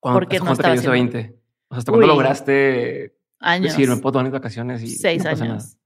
[0.00, 0.90] porque no estaba haciendo...
[0.90, 1.18] 20?
[1.68, 3.72] O sea, ¿hasta cuándo lograste años.
[3.72, 4.82] decir, me puedo tomar vacacionas?
[4.82, 5.78] Y Seis años.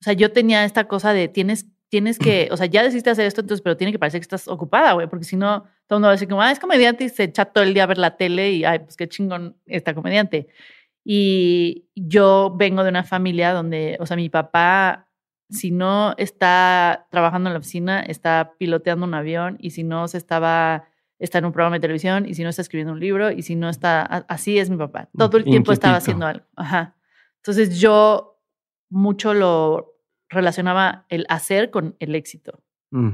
[0.00, 3.26] O sea, yo tenía esta cosa de tienes, tienes que, o sea, ya decidiste hacer
[3.26, 6.00] esto, entonces, pero tiene que parecer que estás ocupada, güey, porque si no, todo el
[6.00, 7.86] mundo va a decir como, ah, es comediante y se echa todo el día a
[7.86, 10.48] ver la tele y, ay, pues qué chingón esta comediante.
[11.04, 15.08] Y yo vengo de una familia donde, o sea, mi papá,
[15.52, 20.18] si no está trabajando en la oficina, está piloteando un avión y si no se
[20.18, 20.88] estaba
[21.18, 23.54] está en un programa de televisión y si no está escribiendo un libro y si
[23.54, 25.08] no está, así es mi papá.
[25.16, 26.44] Todo el tiempo estaba haciendo algo.
[26.56, 26.96] Ajá.
[27.36, 28.40] Entonces yo
[28.90, 29.94] mucho lo
[30.28, 32.64] relacionaba el hacer con el éxito.
[32.90, 33.10] Mm.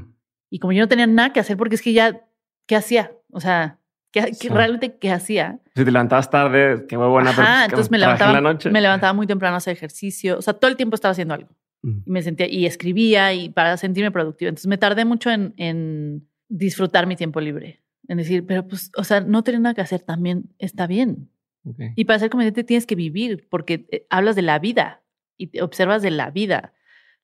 [0.49, 2.25] Y como yo no tenía nada que hacer porque es que ya,
[2.67, 3.13] ¿qué hacía?
[3.31, 3.79] O sea,
[4.11, 5.61] ¿qué, realmente qué hacía?
[5.75, 7.35] Si te levantabas tarde, qué buena.
[7.37, 10.39] Ah, entonces me levantaba, me levantaba muy temprano a hacer ejercicio.
[10.39, 11.51] O sea, todo el tiempo estaba haciendo algo.
[11.83, 11.99] Mm.
[12.07, 14.49] Y me sentía, y escribía y para sentirme productiva.
[14.49, 19.05] Entonces me tardé mucho en, en disfrutar mi tiempo libre en decir, pero pues, o
[19.05, 21.31] sea, no tener nada que hacer también está bien.
[21.97, 25.03] Y para ser comediante tienes que vivir, porque eh, hablas de la vida
[25.37, 26.73] y te observas de la vida.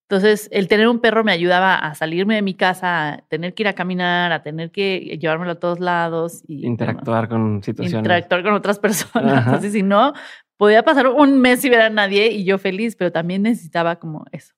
[0.02, 3.62] Entonces, el tener un perro me ayudaba a salirme de mi casa, a tener que
[3.62, 6.42] ir a caminar, a tener que llevármelo a todos lados.
[6.46, 8.00] Y, interactuar con situaciones.
[8.00, 9.46] Interactuar con otras personas.
[9.46, 10.12] Entonces, si no,
[10.56, 14.24] podía pasar un mes sin ver a nadie y yo feliz, pero también necesitaba como
[14.32, 14.54] eso.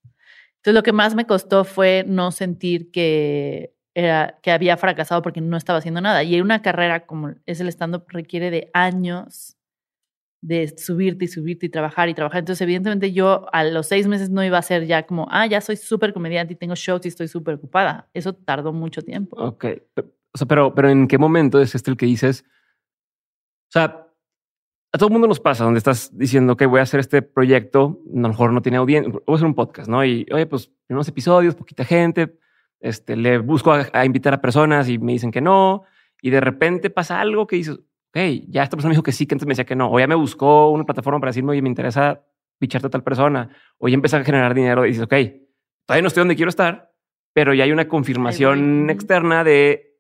[0.57, 5.41] Entonces, lo que más me costó fue no sentir que era que había fracasado porque
[5.41, 6.23] no estaba haciendo nada.
[6.23, 9.57] Y una carrera como es el stand-up requiere de años
[10.43, 12.41] de subirte y subirte y trabajar y trabajar.
[12.41, 15.61] Entonces, evidentemente, yo a los seis meses no iba a ser ya como, ah, ya
[15.61, 18.09] soy súper comediante y tengo shows y estoy súper ocupada.
[18.13, 19.37] Eso tardó mucho tiempo.
[19.37, 19.65] Ok.
[20.33, 22.45] O sea, pero, pero ¿en qué momento es este el que dices?
[23.69, 24.06] O sea,
[24.97, 28.01] a todo el mundo nos pasa donde estás diciendo que voy a hacer este proyecto,
[28.09, 30.03] a lo mejor no tiene audiencia, voy a hacer un podcast, ¿no?
[30.03, 32.39] Y oye, pues unos episodios, poquita gente,
[32.81, 35.85] este, le busco a, invitar a personas y me dicen que no.
[36.23, 38.17] Y de repente pasa algo que dices, ok,
[38.49, 39.91] ya esta persona me dijo que sí, que antes me decía que no.
[39.91, 42.25] O ya me buscó una plataforma para decirme, oye, me interesa
[42.59, 43.51] picharte a tal persona.
[43.77, 45.15] O ya empecé a generar dinero y dices, ok,
[45.85, 46.91] todavía no estoy donde quiero estar,
[47.35, 49.99] pero ya hay una confirmación externa de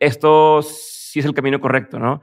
[0.00, 2.22] esto sí es el camino correcto, ¿no?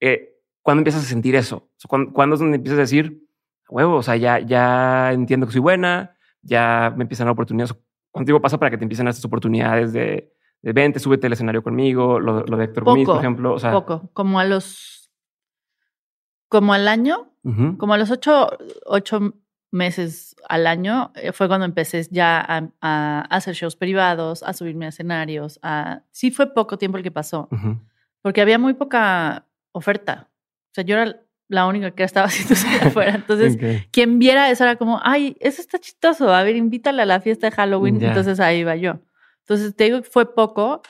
[0.00, 0.33] Eh,
[0.64, 1.68] ¿Cuándo empiezas a sentir eso?
[1.86, 3.28] ¿Cuándo, es donde empiezas a decir,
[3.68, 7.76] huevo, o sea, ya, ya entiendo que soy buena, ya me empiezan a dar oportunidades
[8.10, 11.62] ¿Cuánto tiempo pasa para que te empiecen estas oportunidades de, de vente, súbete al escenario
[11.62, 13.52] conmigo, lo, de Héctor Gómez, por ejemplo?
[13.52, 15.10] O sea, poco, como a los,
[16.48, 17.32] como al año,
[17.76, 18.48] como a los ocho,
[18.86, 19.34] ocho
[19.72, 24.90] meses al año eh, fue cuando empecé ya a, hacer shows privados, a subirme a
[24.90, 25.58] escenarios.
[25.62, 26.02] A...
[26.12, 27.48] Sí fue poco tiempo el que pasó,
[28.22, 30.30] porque había muy poca oferta.
[30.74, 33.14] O sea, yo era la única que estaba haciendo eso afuera.
[33.14, 33.56] Entonces,
[33.92, 37.48] quien viera eso era como, ay, eso está chistoso, a ver, invítale a la fiesta
[37.48, 38.02] de Halloween.
[38.02, 39.00] Entonces ahí iba yo.
[39.42, 40.82] Entonces, te digo que fue poco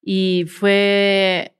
[0.00, 1.56] y fue...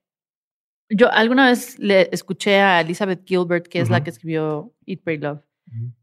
[0.90, 5.16] Yo alguna vez le escuché a Elizabeth Gilbert, que es la que escribió Eat, Pray,
[5.16, 5.42] Love,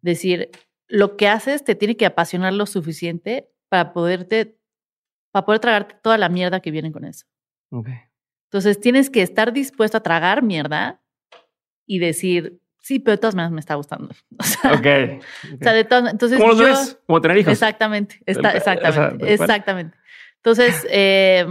[0.02, 0.50] decir,
[0.88, 4.58] lo que haces te tiene que apasionar lo suficiente para poderte,
[5.32, 7.28] para poder tragarte toda la mierda que viene con eso.
[7.72, 11.04] Entonces, tienes que estar dispuesto a tragar mierda
[11.90, 14.14] y decir, sí, pero de todas maneras me está gustando.
[14.40, 15.20] O sea, okay,
[15.60, 17.00] O sea de todas entonces ¿Cómo yo, ves?
[17.08, 17.52] Como tener hijos.
[17.52, 19.98] Exactamente, está, exactamente, exactamente.
[20.36, 21.48] Entonces, eh,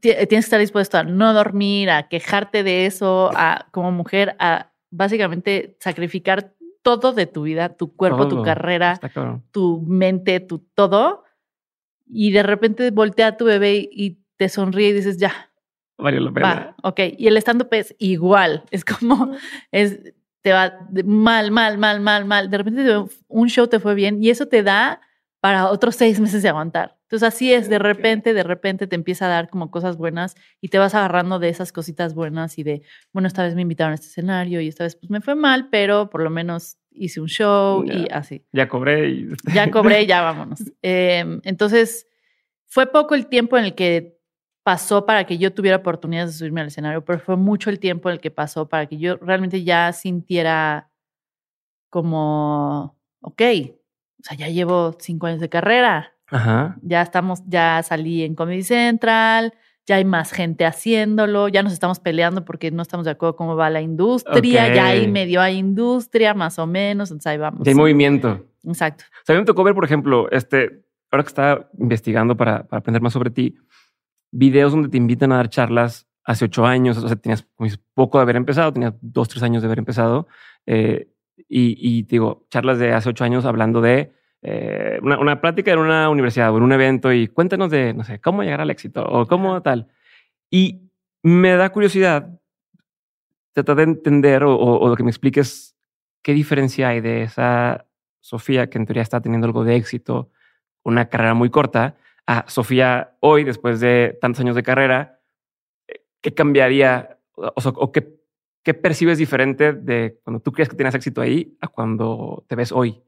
[0.00, 4.72] tienes que estar dispuesto a no dormir, a quejarte de eso, a como mujer, a
[4.90, 8.98] básicamente sacrificar todo de tu vida, tu cuerpo, tu carrera,
[9.52, 11.24] tu mente, tu todo,
[12.06, 15.51] y de repente voltea a tu bebé y te sonríe y dices, ya.
[15.98, 16.48] Vale la pena.
[16.82, 17.00] Va, ok.
[17.18, 18.64] Y el stand-up es igual.
[18.70, 19.36] Es como,
[19.70, 20.00] es,
[20.42, 22.50] te va mal, mal, mal, mal, mal.
[22.50, 22.84] De repente
[23.28, 25.00] un show te fue bien y eso te da
[25.40, 26.96] para otros seis meses de aguantar.
[27.02, 30.68] Entonces así es, de repente, de repente te empieza a dar como cosas buenas y
[30.68, 33.94] te vas agarrando de esas cositas buenas y de, bueno, esta vez me invitaron a
[33.96, 37.28] este escenario y esta vez pues me fue mal, pero por lo menos hice un
[37.28, 38.46] show y así.
[38.52, 39.28] Ya cobré y...
[39.52, 40.60] Ya cobré y ya vámonos.
[40.80, 42.06] Em, entonces,
[42.66, 44.21] fue poco el tiempo en el que
[44.62, 48.08] pasó para que yo tuviera oportunidades de subirme al escenario, pero fue mucho el tiempo
[48.08, 50.90] en el que pasó para que yo realmente ya sintiera
[51.90, 53.42] como, ok,
[54.20, 56.14] o sea, ya llevo cinco años de carrera.
[56.28, 56.76] Ajá.
[56.82, 59.52] Ya estamos, ya salí en Comedy Central,
[59.84, 63.56] ya hay más gente haciéndolo, ya nos estamos peleando porque no estamos de acuerdo cómo
[63.56, 67.64] va la industria, ya hay medio hay industria, más o menos, entonces ahí vamos.
[67.64, 68.46] Ya hay movimiento.
[68.64, 69.04] Exacto.
[69.08, 72.62] O sea, a mí me tocó ver, por ejemplo, este, ahora que estaba investigando para,
[72.62, 73.56] para aprender más sobre ti,
[74.32, 77.46] videos donde te invitan a dar charlas hace ocho años, o sea, tenías
[77.94, 80.26] poco de haber empezado, tenías dos, tres años de haber empezado,
[80.66, 81.08] eh,
[81.48, 85.78] y, y, digo, charlas de hace ocho años hablando de eh, una, una, plática en
[85.78, 89.04] una universidad o en un evento y cuéntanos de, no sé, cómo llegar al éxito
[89.04, 89.88] o cómo tal.
[90.50, 90.90] Y
[91.22, 92.40] me da curiosidad
[93.52, 95.76] tratar de entender o, o, o que me expliques
[96.22, 97.86] qué diferencia hay de esa
[98.22, 100.30] Sofía que en teoría está teniendo algo de éxito,
[100.84, 105.20] una carrera muy corta, a Sofía hoy, después de tantos años de carrera,
[105.88, 108.20] eh, ¿qué cambiaría o, o qué,
[108.62, 112.72] qué, percibes diferente de cuando tú crees que tienes éxito ahí a cuando te ves
[112.72, 113.02] hoy?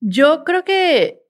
[0.00, 1.22] Yo creo que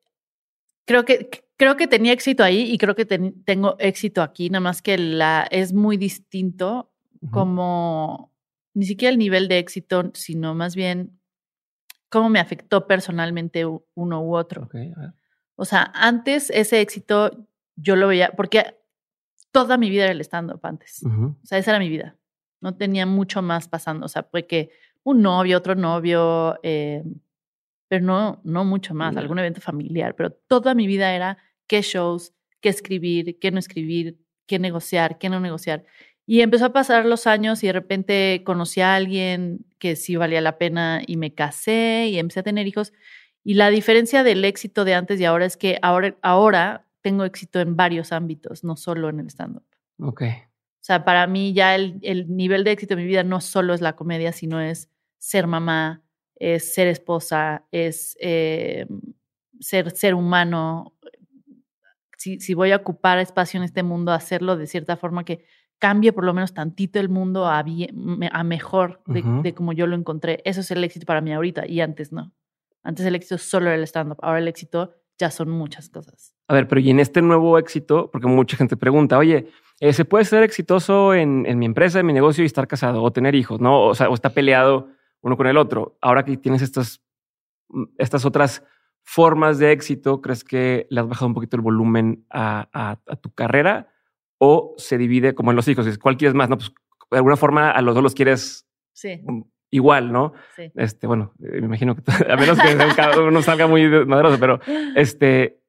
[0.86, 4.82] creo que creo que tenía éxito ahí y creo que tengo éxito aquí, nada más
[4.82, 6.90] que la es muy distinto
[7.30, 8.32] como
[8.74, 11.20] ni siquiera el nivel de éxito, sino más bien
[12.08, 14.68] cómo me afectó personalmente uno u otro.
[15.56, 18.76] O sea, antes ese éxito yo lo veía, porque
[19.50, 21.02] toda mi vida era el stand-up antes.
[21.04, 22.16] O sea, esa era mi vida.
[22.60, 24.06] No tenía mucho más pasando.
[24.06, 24.70] O sea, fue que
[25.04, 27.02] un novio, otro novio, eh,
[27.88, 30.14] pero no, no mucho más, algún evento familiar.
[30.16, 35.28] Pero toda mi vida era qué shows, qué escribir, qué no escribir, qué negociar, qué
[35.28, 35.84] no negociar.
[36.24, 40.40] Y empezó a pasar los años y de repente conocí a alguien que sí valía
[40.40, 42.92] la pena y me casé y empecé a tener hijos.
[43.44, 47.60] Y la diferencia del éxito de antes y ahora es que ahora, ahora tengo éxito
[47.60, 49.64] en varios ámbitos, no solo en el stand-up.
[49.98, 50.22] Ok.
[50.22, 53.74] O sea, para mí ya el, el, nivel de éxito de mi vida no solo
[53.74, 56.02] es la comedia, sino es ser mamá,
[56.36, 58.86] es ser esposa, es eh,
[59.60, 60.94] ser ser humano.
[62.16, 65.44] Si, si voy a ocupar espacio en este mundo, hacerlo de cierta forma que
[65.78, 67.64] cambie por lo menos tantito el mundo a,
[68.32, 70.40] a mejor de, de como yo lo encontré.
[70.44, 72.32] Eso es el éxito para mí ahorita y antes no.
[72.82, 76.34] Antes el éxito solo era el stand-up, ahora el éxito ya son muchas cosas.
[76.48, 79.48] A ver, pero y en este nuevo éxito, porque mucha gente pregunta, oye,
[79.80, 83.02] eh, ¿se puede ser exitoso en, en, mi empresa, en mi negocio y estar casado
[83.02, 83.60] o tener hijos?
[83.60, 83.86] ¿No?
[83.86, 84.88] O sea, o está peleado
[85.20, 85.96] uno con el otro.
[86.00, 87.00] Ahora que tienes estas,
[87.68, 88.64] mm, estas otras
[89.04, 93.16] formas de éxito, ¿crees que le has bajado un poquito el volumen a, a, a
[93.16, 93.92] tu carrera
[94.38, 95.86] o se divide como en los hijos?
[95.98, 96.48] ¿Cuál quieres más?
[96.48, 96.72] No, pues
[97.10, 99.20] de alguna forma a los dos los quieres sí
[99.72, 100.34] igual, ¿no?
[100.54, 100.70] Sí.
[100.76, 104.60] Este, bueno, eh, me imagino que a menos que uno salga muy madroso, pero
[104.94, 105.60] este,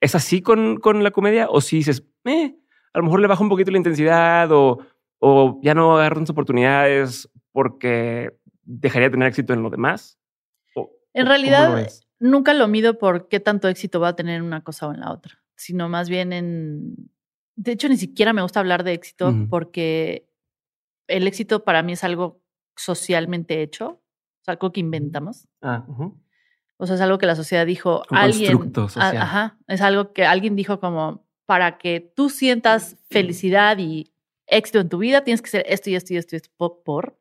[0.00, 1.48] ¿es así con, con la comedia?
[1.50, 2.56] O si dices, eh,
[2.94, 4.78] a lo mejor le baja un poquito la intensidad o,
[5.18, 8.30] o ya no agarran sus oportunidades porque
[8.62, 10.18] dejaría de tener éxito en lo demás?
[11.12, 14.86] en realidad, nunca lo mido por qué tanto éxito va a tener en una cosa
[14.86, 16.94] o en la otra, sino más bien en...
[17.54, 20.28] De hecho, ni siquiera me gusta hablar de éxito porque
[21.06, 22.42] el éxito para mí es algo
[22.76, 24.02] socialmente hecho,
[24.42, 25.48] es algo que inventamos.
[25.62, 25.84] Ah,
[26.76, 28.02] O sea, es algo que la sociedad dijo.
[28.10, 29.16] alguien, social.
[29.16, 34.12] ajá, es algo que alguien dijo como para que tú sientas felicidad y
[34.46, 36.50] éxito en tu vida, tienes que ser esto y esto y esto y esto.
[36.56, 37.18] ¿Por?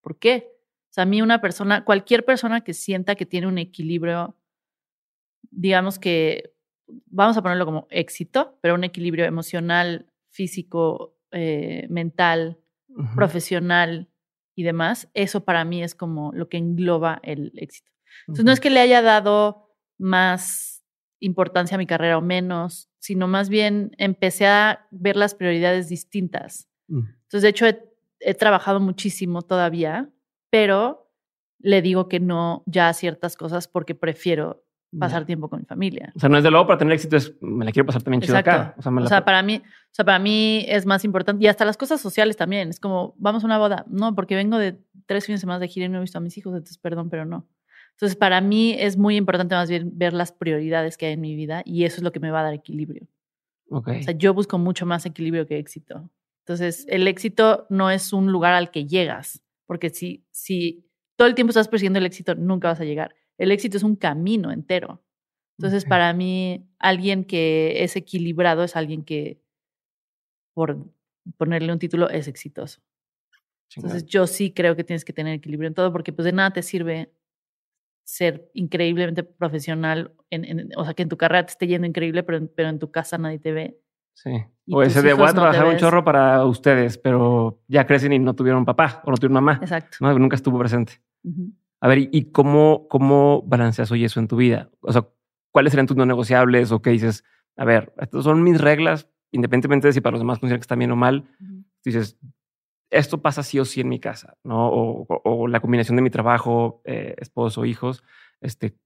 [0.00, 0.52] ¿Por qué?
[0.90, 4.36] O sea, a mí una persona, cualquier persona que sienta que tiene un equilibrio,
[5.50, 6.54] digamos que,
[7.06, 12.58] vamos a ponerlo como éxito, pero un equilibrio emocional, físico, eh, mental,
[13.14, 14.09] profesional
[14.54, 17.90] y demás, eso para mí es como lo que engloba el éxito.
[18.22, 20.84] Entonces, no es que le haya dado más
[21.20, 26.68] importancia a mi carrera o menos, sino más bien empecé a ver las prioridades distintas.
[26.88, 27.02] Mm.
[27.22, 30.10] Entonces, de hecho, he, trabajado muchísimo todavía,
[30.50, 31.10] pero
[31.58, 34.64] le digo que no ya a ciertas cosas porque prefiero
[34.98, 36.12] pasar tiempo con mi familia.
[36.16, 38.22] O sea, no es de luego para tener éxito, es me la quiero pasar también
[38.22, 38.74] chido acá.
[38.76, 42.00] O, sea, para mí, o sea, para mí es más importante y hasta las cosas
[42.00, 42.70] sociales también.
[42.70, 43.84] Es como, vamos a una boda.
[43.88, 46.20] No, porque vengo de tres fines de semana de gira y no he visto a
[46.20, 47.48] mis hijos, entonces perdón, pero no.
[47.92, 51.34] Entonces, para mí es muy importante más bien ver las prioridades que hay en mi
[51.34, 53.06] vida y eso es lo que me va a dar equilibrio.
[53.68, 54.00] Okay.
[54.00, 56.10] O sea, yo busco mucho más equilibrio que éxito.
[56.46, 60.84] Entonces, el éxito no es un lugar al que llegas, porque si, si
[61.16, 63.14] todo el tiempo estás persiguiendo el éxito, nunca vas a llegar.
[63.40, 65.02] El éxito es un camino entero.
[65.58, 69.40] Entonces, para mí, alguien que es equilibrado es alguien que,
[70.54, 70.86] por
[71.38, 72.82] ponerle un título, es exitoso.
[73.76, 76.52] Entonces, yo sí creo que tienes que tener equilibrio en todo, porque pues de nada
[76.52, 77.14] te sirve
[78.04, 82.46] ser increíblemente profesional, en, o sea, que en tu carrera te esté yendo increíble, pero,
[82.54, 83.80] pero en tu casa nadie te ve.
[84.12, 84.32] Sí.
[84.70, 88.34] O ese de voy a trabajar un chorro para ustedes, pero ya crecen y no
[88.34, 89.58] tuvieron papá o no tuvieron mamá.
[89.62, 89.96] Exacto.
[90.18, 91.00] nunca estuvo presente.
[91.80, 94.70] A ver, ¿y cómo, cómo balanceas hoy eso en tu vida?
[94.80, 95.08] O sea,
[95.50, 97.24] ¿cuáles serían tus no negociables o qué dices?
[97.56, 100.76] A ver, estas son mis reglas, independientemente de si para los demás funciona que está
[100.76, 101.24] bien o mal.
[101.84, 102.18] Dices,
[102.90, 104.68] esto pasa sí o sí en mi casa, ¿no?
[104.68, 108.02] O, la combinación de mi trabajo, eh, esposo, hijos,
[108.40, 108.76] este,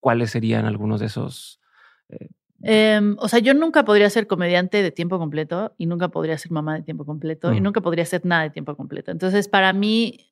[0.00, 1.60] ¿cuáles serían algunos de esos?
[2.08, 2.28] Eh?
[2.64, 6.52] Em, o sea, yo nunca podría ser comediante de tiempo completo y nunca podría ser
[6.52, 7.62] mamá de tiempo completo y mm.
[7.64, 9.10] nunca podría ser nada de tiempo completo.
[9.10, 10.31] Entonces, para mí,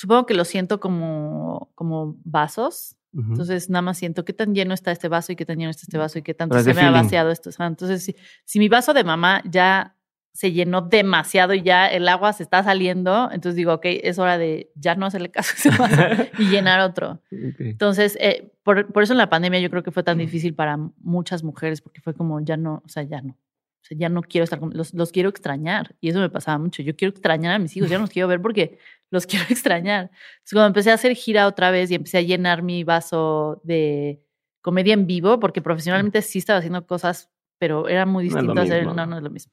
[0.00, 2.96] supongo que lo siento como, como vasos.
[3.12, 5.82] Entonces, nada más siento qué tan lleno está este vaso y qué tan lleno está
[5.82, 7.50] este vaso y qué tanto se me ha vaciado esto.
[7.58, 9.96] entonces, si, si mi vaso de mamá ya
[10.32, 14.38] se llenó demasiado y ya el agua se está saliendo, entonces digo, ok, es hora
[14.38, 17.20] de ya no hacerle caso a ese y llenar otro.
[17.30, 21.42] Entonces, eh, por, eso en la pandemia yo creo que fue tan difícil para muchas
[21.42, 23.36] mujeres, porque fue como, ya no, o sea, ya no.
[23.82, 25.96] O sea, ya no quiero estar con los, los quiero extrañar.
[26.00, 26.82] Y eso me pasaba mucho.
[26.82, 28.78] Yo quiero extrañar a mis hijos, ya no los quiero ver porque
[29.10, 30.10] los quiero extrañar.
[30.10, 34.22] Entonces, cuando empecé a hacer gira otra vez y empecé a llenar mi vaso de
[34.60, 39.06] comedia en vivo, porque profesionalmente sí estaba haciendo cosas, pero era muy distinto hacer, no,
[39.06, 39.52] no es lo mismo.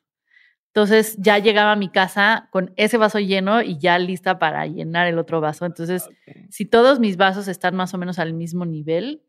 [0.77, 5.07] Entonces ya llegaba a mi casa con ese vaso lleno y ya lista para llenar
[5.07, 5.65] el otro vaso.
[5.65, 6.07] Entonces,
[6.51, 9.23] si todos mis vasos están más o menos al mismo nivel,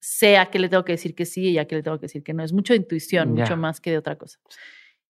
[0.00, 2.06] sé a qué le tengo que decir que sí y a qué le tengo que
[2.06, 2.42] decir que no.
[2.42, 4.38] Es mucho intuición, mucho más que de otra cosa.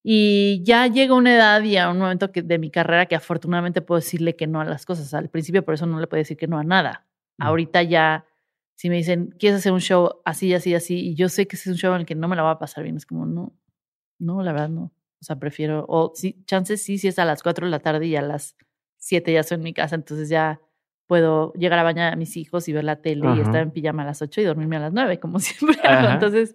[0.03, 3.83] Y ya llega una edad y a un momento que, de mi carrera que afortunadamente
[3.83, 5.13] puedo decirle que no a las cosas.
[5.15, 7.07] Al principio por eso no le puedo decir que no a nada.
[7.39, 7.43] Mm.
[7.45, 8.27] Ahorita ya,
[8.75, 10.99] si me dicen, ¿quieres hacer un show así, así, así?
[10.99, 12.59] Y yo sé que es un show en el que no me la va a
[12.59, 12.97] pasar bien.
[12.97, 13.55] Es como, no,
[14.19, 14.93] no, la verdad no.
[15.21, 18.07] O sea, prefiero, o sí, chances sí, si es a las 4 de la tarde
[18.07, 18.57] y a las
[18.97, 20.61] 7 ya estoy en mi casa, entonces ya
[21.11, 24.05] puedo llegar a bañar a mis hijos y ver la tele y estar en pijama
[24.05, 26.55] a las 8 y dormirme a las 9, como siempre Entonces,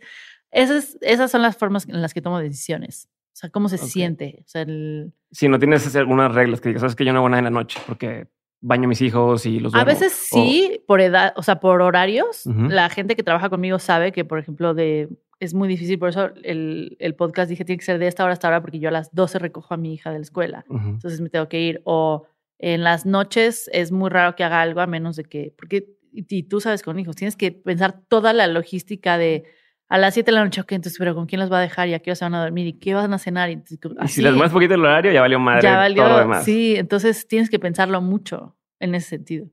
[0.50, 3.10] esas, esas son las formas en las que tomo decisiones.
[3.34, 4.44] O sea, cómo se siente.
[4.46, 5.12] O sea, el...
[5.30, 7.50] Si no tienes algunas reglas que digas, sabes que yo no hago nada en la
[7.50, 8.30] noche porque
[8.62, 9.92] baño a mis hijos y los duermo.
[9.92, 12.46] A veces sí, por edad, o sea, por horarios.
[12.46, 15.10] La gente que trabaja conmigo sabe que, por ejemplo, de
[15.42, 18.32] es muy difícil, por eso el, el, podcast dije tiene que ser de esta hora
[18.32, 21.20] hasta ahora porque yo a las 12 recojo a mi hija de la escuela, entonces
[21.20, 21.82] me tengo que ir.
[21.84, 22.26] O
[22.74, 26.44] en las noches es muy raro que haga algo a menos de que, porque, y,
[26.44, 29.44] tú sabes con hijos, tienes que pensar toda la logística de
[29.88, 31.90] a las 7 de la noche, ok, entonces, pero ¿con quién los va a dejar?
[31.90, 32.66] ¿Y a qué hora se van a dormir?
[32.66, 33.52] ¿Y qué van a cenar?
[33.52, 33.62] Y,
[34.08, 36.44] si les mueves poquito el horario, ya valió madre ya valió, todo lo demás.
[36.44, 39.48] Sí, entonces tienes que pensarlo mucho en ese sentido.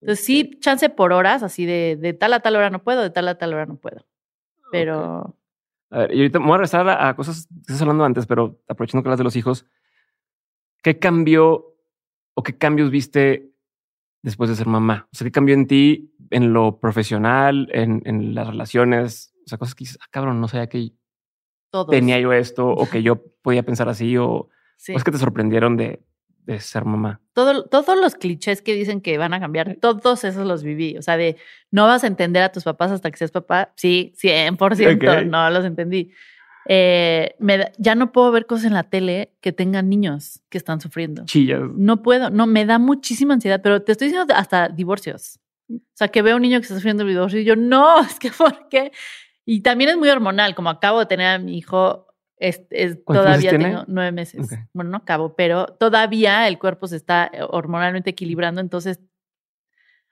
[0.00, 3.10] Entonces sí, chance por horas, así de, de tal a tal hora no puedo, de
[3.10, 4.04] tal a tal hora no puedo.
[4.72, 5.36] Pero.
[5.90, 8.60] A ver, y ahorita me voy a regresar a, cosas que estás hablando antes, pero
[8.66, 9.66] aprovechando que hablas de los hijos,
[10.82, 11.75] ¿qué cambió
[12.36, 13.50] o qué cambios viste
[14.22, 15.08] después de ser mamá?
[15.12, 19.34] O sea, ¿qué cambió en ti, en lo profesional, en, en las relaciones?
[19.44, 20.92] O sea, cosas que dices, ah, cabrón, no sabía que
[21.90, 24.48] tenía yo esto o que yo podía pensar así o, o
[24.86, 26.02] es que te sorprendieron de,
[26.46, 27.20] de ser mamá.
[27.32, 30.96] Todo, todos los clichés que dicen que van a cambiar, todos esos los viví.
[30.98, 31.36] O sea, de
[31.70, 33.72] no vas a entender a tus papás hasta que seas papá.
[33.76, 36.12] Sí, 100%, no los entendí.
[36.68, 40.80] Eh, me ya no puedo ver cosas en la tele que tengan niños que están
[40.80, 41.24] sufriendo.
[41.26, 41.60] Chillas.
[41.74, 45.38] No puedo, no, me da muchísima ansiedad, pero te estoy diciendo hasta divorcios.
[45.70, 48.18] O sea, que veo un niño que está sufriendo el divorcio y yo, no, es
[48.18, 48.92] que ¿por qué?
[49.44, 52.06] Y también es muy hormonal, como acabo de tener a mi hijo
[52.38, 52.62] es,
[53.06, 54.46] todavía tengo nueve meses.
[54.72, 58.60] Bueno, no acabo, pero todavía el cuerpo se está eh, hormonalmente equilibrando.
[58.60, 59.00] Entonces,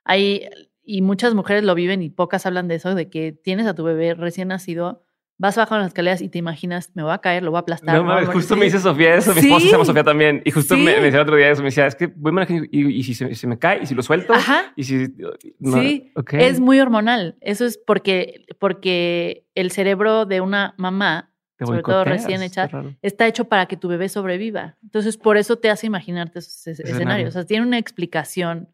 [0.05, 0.48] hay,
[0.82, 3.84] y muchas mujeres lo viven y pocas hablan de eso, de que tienes a tu
[3.84, 5.05] bebé recién nacido,
[5.39, 8.03] vas bajando las escaleras y te imaginas, me voy a caer, lo voy a aplastar.
[8.03, 10.43] No, justo me dice Sofía eso, mi esposa se llama Sofía también.
[10.45, 12.99] Y justo me, decía el otro día eso, me decía, es que voy a y,
[12.99, 14.32] y, si se, me cae, y si lo suelto,
[14.76, 15.07] y si...
[15.07, 17.37] sí, es muy hormonal.
[17.41, 21.30] Eso es porque, porque el cerebro de una mamá
[21.61, 22.68] sobre todo recién hecha,
[23.03, 24.76] está hecho para que tu bebé sobreviva.
[24.82, 27.28] Entonces, por eso te hace imaginarte esos escenarios.
[27.30, 28.68] O sea, tiene una explicación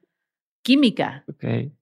[0.63, 1.25] química.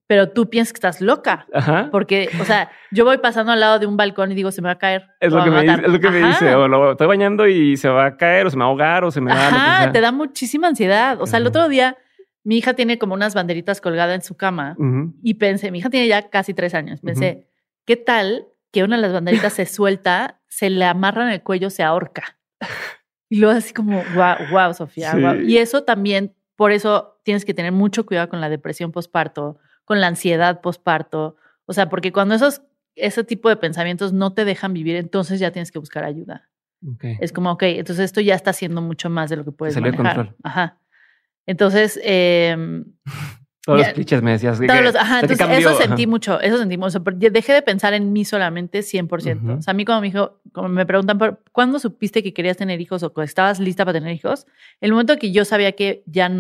[0.09, 1.47] Pero tú piensas que estás loca.
[1.55, 1.89] Ajá.
[1.93, 4.67] Porque, o sea, yo voy pasando al lado de un balcón y digo, se me
[4.67, 5.07] va a caer.
[5.21, 6.29] Es lo, que me, dice- es lo que me Ajá.
[6.29, 6.55] dice.
[6.57, 9.05] O lo estoy bañando y se va a caer, o se me va a ahogar,
[9.05, 9.49] o se me va a.
[9.49, 11.21] Ajá, te da muchísima ansiedad.
[11.21, 11.97] O sea, el otro día
[12.43, 14.75] mi hija tiene como unas banderitas colgadas en su cama
[15.23, 17.47] y pensé, mi hija tiene ya casi tres años, pensé,
[17.85, 21.69] ¿qué tal que una de las banderitas se suelta, se le amarra en el cuello,
[21.69, 22.39] se ahorca?
[23.29, 25.13] Y luego así como, wow, wow, Sofía.
[25.13, 25.21] Sí.
[25.21, 25.37] guau".
[25.43, 30.01] Y eso también, por eso tienes que tener mucho cuidado con la depresión postparto, con
[30.03, 31.37] la ansiedad postparto.
[31.65, 32.61] O sea, porque cuando esos,
[32.95, 36.49] ese tipo de pensamientos no te dejan vivir, entonces ya tienes que buscar ayuda.
[37.21, 39.91] Es como, ok, entonces esto ya está haciendo mucho más de lo que puedes salió
[39.93, 40.17] manejar.
[40.17, 40.37] control.
[40.45, 40.79] Ajá.
[41.47, 42.85] Entonces, em,
[43.65, 44.57] Todos los clichés me decías.
[44.59, 46.11] todos que- los- ajá, entonces eso sentí ajá.
[46.11, 47.01] mucho, eso sentí mucho.
[47.01, 49.37] dejé de pensar en mí solamente 100%.
[49.43, 49.53] Ujú.
[49.59, 52.57] O sea, a mí como me dijo, como me preguntan, "¿Por- ¿cuándo supiste que querías
[52.57, 54.47] tener hijos o que estabas lista para tener hijos?
[54.81, 56.31] El momento que yo sabía que ya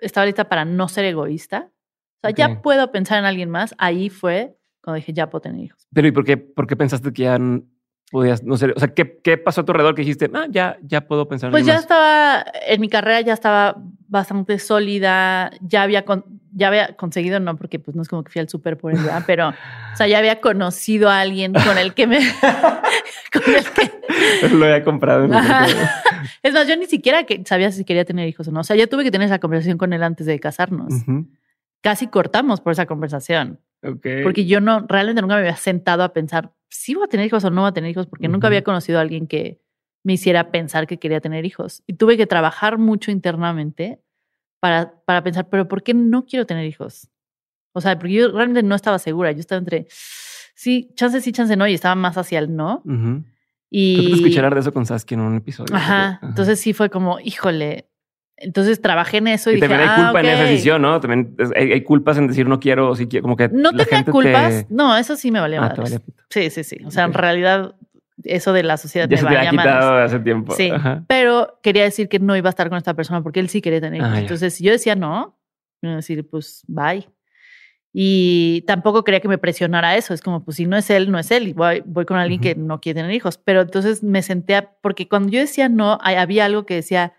[0.00, 1.70] estaba lista para no ser egoísta,
[2.22, 5.62] o sea, ya puedo pensar en alguien más, ahí fue cuando dije, ya puedo tener
[5.64, 5.86] hijos.
[5.92, 7.38] Pero ¿y por qué, por qué pensaste que ya
[8.10, 10.78] podías, no sé, o sea, ¿qué, qué pasó a tu alrededor que dijiste, ah, ya,
[10.82, 11.82] ya puedo pensar en Pues ya más"?
[11.82, 13.76] estaba, en mi carrera ya estaba
[14.08, 18.32] bastante sólida, ya había, con- ya había conseguido, no, porque pues no es como que
[18.32, 21.92] fui al súper por ella, pero, o sea, ya había conocido a alguien con el
[21.92, 22.18] que me,
[23.32, 25.34] con el que, Lo había comprado en
[26.42, 28.74] es más, yo ni siquiera que sabía si quería tener hijos o no, o sea,
[28.76, 30.92] ya tuve que tener esa conversación con él antes de casarnos.
[30.94, 31.26] Ujú.
[31.80, 33.60] Casi cortamos por esa conversación,
[34.22, 37.44] porque yo no, realmente nunca me había sentado a pensar si voy a tener hijos
[37.44, 39.60] o no voy a tener hijos, porque nunca había conocido a alguien que
[40.04, 41.82] me hiciera pensar que quería tener hijos.
[41.86, 44.00] Y tuve que trabajar mucho internamente
[44.60, 47.10] para, para pensar, pero ¿por qué no quiero tener hijos?
[47.72, 49.32] O sea, porque yo realmente no estaba segura.
[49.32, 49.86] Yo estaba entre,
[50.54, 52.82] sí, chance sí, chance no, y estaba más hacia el no.
[52.84, 53.24] Ujú.
[53.70, 55.76] Y, Creo que escuché hablar de eso con Saskia en un episodio.
[55.76, 56.20] Ajá.
[56.22, 57.88] Entonces sí fue como, híjole.
[58.40, 60.48] Entonces trabajé en eso y, Y dije, también hay "Ah, culpa en esa ok".
[60.48, 61.00] decisión, ¿no?
[61.00, 63.96] También hay, hay culpas en decir no quiero, si quiero, como que No la tenía
[63.98, 64.66] gente culpas.
[64.68, 66.00] te- No, eso sí me valía Ah, te.
[66.30, 66.78] Sí, sí, sí.
[66.84, 67.08] O sea, Ok.
[67.08, 67.74] en realidad,
[68.24, 70.54] eso de la sociedad Ya me se te valía ha quitado hace tiempo.
[70.54, 71.04] Sí, Ajá.
[71.08, 73.80] pero quería decir que no iba a estar con esta persona porque él sí quería
[73.80, 74.12] tener hijos.
[74.14, 74.20] Ah.
[74.20, 75.36] Entonces, si yo decía no,
[75.82, 77.08] me iba a decir, pues, bye.
[77.92, 80.14] Y tampoco quería que me presionara eso.
[80.14, 81.48] Es como, pues, si no es él, no es él.
[81.48, 82.48] Y voy, voy con alguien Ujú.
[82.48, 83.38] que no quiere tener hijos.
[83.38, 87.14] Pero entonces me senté, a- porque cuando yo decía no, había algo que decía,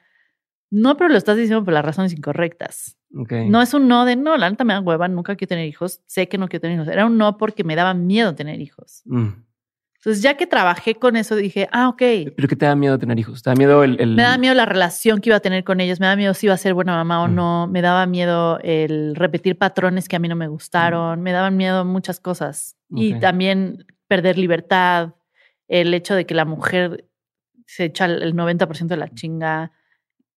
[0.71, 2.97] no, pero lo estás diciendo por las razones incorrectas.
[3.11, 6.01] No es un no de no, la neta me da hueva, nunca quiero tener hijos,
[6.05, 6.87] sé que no quiero tener hijos.
[6.87, 9.01] Era un no porque me daba miedo tener hijos.
[9.05, 9.29] Mm.
[9.95, 11.97] Entonces, ya que trabajé con eso, dije, ah, ok.
[12.35, 13.43] ¿Pero qué te da miedo tener hijos?
[13.43, 13.99] ¿Te da miedo el...?
[13.99, 16.33] el- Me daba miedo la relación que iba a tener con ellos, me daba miedo
[16.33, 17.35] si iba a ser buena mamá o Mm.
[17.35, 21.57] no, me daba miedo el repetir patrones que a mí no me gustaron, me daban
[21.57, 22.77] miedo muchas cosas.
[22.91, 25.15] Y también perder libertad,
[25.67, 27.09] el hecho de que la mujer
[27.65, 29.71] se echa el 90% de la chinga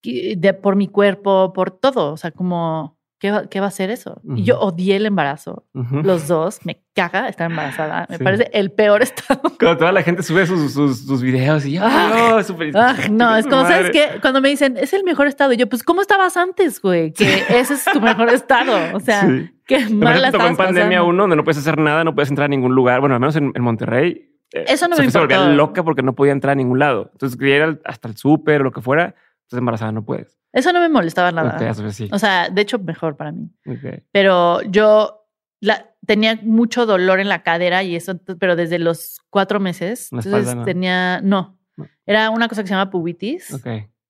[0.02, 2.12] de, por mi cuerpo, por todo.
[2.12, 4.20] O sea, como, ¿qué va, qué va a ser eso?
[4.34, 5.64] Y yo odié el embarazo.
[5.72, 8.06] Los dos, me caga estar embarazada.
[8.10, 8.24] Me Sí.
[8.24, 9.40] parece el peor estado.
[9.58, 12.72] Cuando toda la gente sube sus, sus, sus videos y ya, Ah, no, súper...
[12.76, 14.18] Ah, no, es su como, ¿sabes qué?
[14.20, 17.12] Cuando me dicen, es el mejor estado, y yo, pues, ¿cómo estabas antes, güey?
[17.12, 18.96] Que ese es tu mejor estado.
[18.96, 19.50] O sea, Sí.
[19.66, 21.06] qué mal la tocó en pandemia pasando.
[21.08, 23.00] uno donde no puedes hacer nada, no puedes entrar a ningún lugar.
[23.00, 24.28] Bueno, al menos en, en Monterrey.
[24.52, 27.08] eh, Eso no se, me se volvía loca porque no podía entrar a ningún lado.
[27.12, 29.14] Entonces, quería ir hasta el súper o lo que fuera.
[29.52, 30.38] Entonces, embarazada no puedes.
[30.52, 31.56] Eso no me molestaba nada.
[31.56, 32.08] Ok, eso sí.
[32.12, 33.50] O sea, de hecho, mejor para mí.
[34.12, 35.26] Pero yo
[35.60, 40.08] la, tenía mucho dolor en la cadera y eso, pero desde los cuatro meses.
[40.12, 40.64] La Entonces espalda, ¿no?
[40.64, 41.86] tenía, no, No.
[42.06, 43.54] era una cosa que se llama pubitis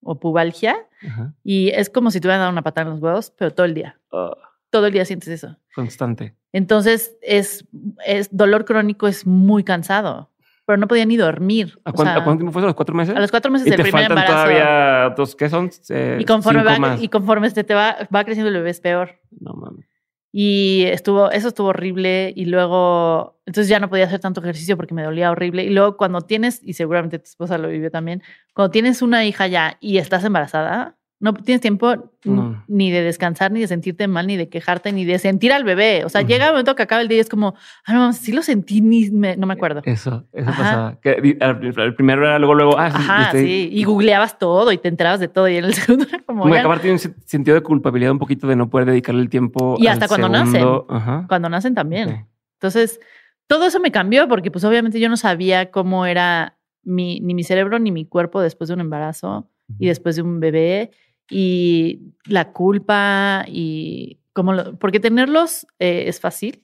[0.04, 0.76] o pubalgia
[1.06, 1.32] Ajá.
[1.44, 3.74] y es como si te hubieran dado una patada en los huevos, pero todo el
[3.74, 4.00] día.
[4.10, 4.34] Oh,
[4.70, 5.56] Todo el día sientes eso.
[5.76, 6.34] constante.
[6.52, 7.66] Entonces, es,
[8.04, 10.31] es dolor crónico, es muy cansado,
[10.66, 11.78] pero no podía ni dormir.
[11.84, 12.66] ¿A, O cuánto, sea, ¿a cuánto tiempo fue eso?
[12.66, 13.16] ¿A los cuatro meses?
[13.16, 14.48] a los cuatro meses y del te primer faltan embarazo.
[14.48, 15.70] todavía dos, ¿qué son?
[15.88, 17.02] Eh, y conforme, va, más.
[17.02, 19.18] y conforme se te va, va creciendo el bebé es peor.
[19.40, 19.86] No mames.
[20.34, 22.32] Y estuvo, eso estuvo horrible.
[22.34, 25.64] Y luego, entonces ya no podía hacer tanto ejercicio porque me dolía horrible.
[25.64, 28.22] Y luego cuando tienes, y seguramente tu esposa lo vivió también,
[28.54, 32.62] cuando tienes una hija ya y estás embarazada, no tienes tiempo No.
[32.68, 36.04] ni de descansar, ni de sentirte mal, ni de quejarte, ni de sentir al bebé.
[36.04, 37.54] O sea, llega el momento que acaba el día y es como,
[37.86, 39.80] ah, no, sí lo sentí, ni me- no me acuerdo.
[39.84, 40.62] Eso, eso Ajá.
[40.62, 41.00] pasaba.
[41.00, 43.68] Que, di- al- el primero era luego, luego, ah, sí, Ajá, este, sí.
[43.72, 45.48] Y googleabas todo y te enterabas de todo.
[45.48, 48.18] Y en el segundo era como, ya- aparte tiene un sen- sentido de culpabilidad un
[48.18, 49.76] poquito de no poder dedicarle el tiempo.
[49.78, 50.86] Y al hasta cuando segundo.
[50.90, 51.24] Ajá.
[51.28, 52.26] cuando nacen también.
[52.54, 53.00] Entonces,
[53.46, 57.44] todo eso me cambió porque pues obviamente yo no sabía cómo era mi, ni mi
[57.44, 59.48] cerebro ni mi cuerpo después de un embarazo
[59.78, 60.90] y después de un bebé
[61.32, 66.62] y la culpa y cómo lo, porque tenerlos eh, es fácil,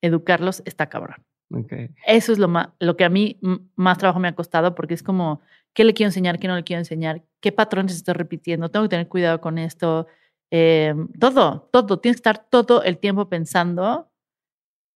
[0.00, 1.24] educarlos está cabrón.
[1.52, 1.72] Ok.
[2.06, 3.38] Eso es lo, más, lo que a mí
[3.76, 5.42] más trabajo me ha costado porque es como,
[5.74, 6.38] ¿qué le quiero enseñar?
[6.38, 7.22] ¿Qué no le quiero enseñar?
[7.40, 8.70] ¿Qué patrones estoy repitiendo?
[8.70, 10.06] Tengo que tener cuidado con esto.
[10.50, 11.98] Eh, todo, todo.
[12.00, 14.10] Tienes que estar todo el tiempo pensando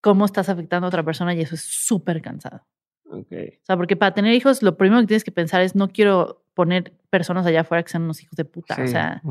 [0.00, 2.66] cómo estás afectando a otra persona y eso es súper cansado.
[3.11, 3.58] Okay.
[3.62, 6.42] O sea, porque para tener hijos, lo primero que tienes que pensar es no quiero
[6.54, 8.76] poner personas allá afuera que sean unos hijos de puta.
[8.80, 9.22] o sea,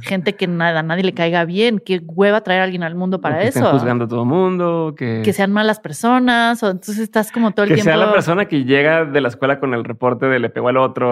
[0.00, 1.78] gente que nada, a nadie le caiga bien.
[1.78, 3.58] Qué hueva traer a alguien al mundo para que eso.
[3.58, 4.94] Estén juzgando a todo mundo.
[4.96, 5.22] Que...
[5.24, 6.62] que sean malas personas.
[6.62, 7.84] O entonces estás como todo el tiempo.
[7.84, 10.68] Que sea la persona que llega de la escuela con el reporte de le pegó
[10.68, 11.10] al otro.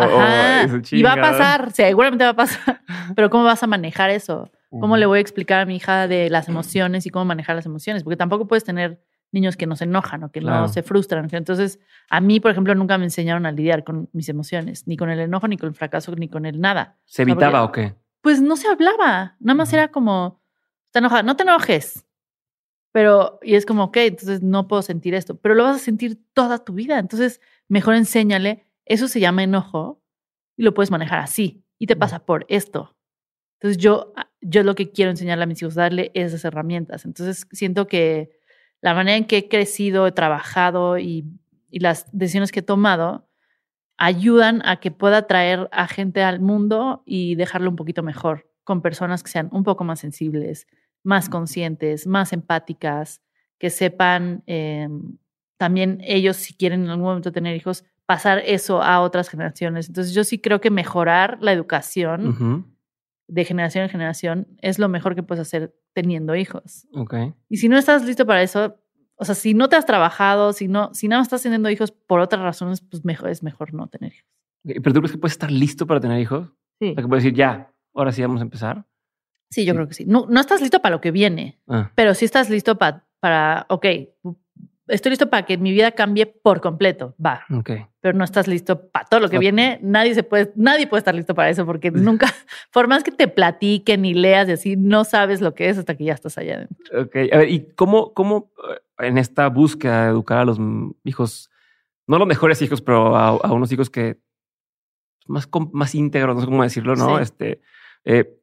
[0.91, 2.81] y va a pasar, seguramente va a pasar.
[3.15, 4.51] Pero ¿cómo vas a manejar eso?
[4.71, 7.67] ¿Cómo le voy a explicar a mi hija de las emociones y cómo manejar las
[7.67, 8.05] emociones?
[8.05, 9.01] Porque tampoco puedes tener
[9.33, 11.29] niños que no se enojan o que no se frustran.
[11.31, 15.11] Entonces, a mí, por ejemplo, nunca me enseñaron a lidiar con mis emociones, ni con
[15.11, 16.99] el enojo, ni con el fracaso, ni con el nada.
[17.05, 17.95] ¿Se evitaba o qué?
[18.21, 20.43] Pues no se hablaba, nada más era como,
[20.87, 22.07] está enojada, no te enojes.
[22.91, 26.19] Pero, y es como, ok, entonces no puedo sentir esto, pero lo vas a sentir
[26.33, 26.99] toda tu vida.
[26.99, 30.03] Entonces, mejor enséñale, eso se llama enojo
[30.57, 32.97] y lo puedes manejar así y te pasa por esto.
[33.61, 37.05] Entonces, yo, yo lo que quiero enseñarle a mis hijos, darle esas herramientas.
[37.05, 38.38] Entonces, siento que
[38.81, 41.25] la manera en que he crecido, he trabajado y,
[41.71, 43.29] las decisiones que he tomado
[43.99, 48.81] ayudan a que pueda traer a gente al mundo y dejarlo un poquito mejor, con
[48.81, 50.67] personas que sean un poco más sensibles,
[51.03, 53.21] más conscientes, más empáticas,
[53.59, 55.19] que sepan em,
[55.59, 59.89] también ellos, si quieren en algún momento tener hijos, pasar eso a otras generaciones.
[59.89, 62.78] Entonces yo sí creo que mejorar la educación
[63.29, 66.87] de generación en generación es lo mejor que puedes hacer teniendo hijos.
[66.93, 67.35] Okay.
[67.49, 68.81] Y si no estás listo para eso,
[69.17, 71.93] o sea, si no te has trabajado, si no, si nada más estás teniendo hijos
[71.93, 74.29] por otras razones, pues mejor, es mejor no tener hijos.
[74.65, 76.53] ¿Pero tú crees que puedes estar listo para tener hijos?
[76.81, 76.95] Sí.
[76.95, 78.87] que puedes decir, ya, ahora sí vamos a empezar.
[79.51, 80.05] Sí, yo creo que sí.
[80.07, 81.91] No, no estás listo para lo que viene, ah.
[81.95, 83.87] pero sí estás listo para, para, ok,
[84.89, 87.45] estoy listo para que mi vida cambie por completo, va.
[87.51, 87.87] Okay.
[88.01, 89.79] Pero no estás listo para todo lo que viene.
[89.83, 92.33] Nadie se puede, nadie puede estar listo para eso porque nunca,
[92.73, 95.97] por más que te platiquen y leas y así, no sabes lo que es hasta
[95.97, 97.03] que ya estás allá adentro.
[97.03, 97.17] Ok.
[97.33, 98.53] A ver, ¿y cómo, cómo
[98.99, 100.59] eh, en esta búsqueda de educar a los
[101.05, 101.51] hijos,
[102.07, 104.19] no los mejores hijos, pero a, unos hijos que
[105.27, 107.19] más, más íntegros, no sé cómo decirlo, ¿no?
[107.19, 107.61] Este,
[108.05, 108.39] eh,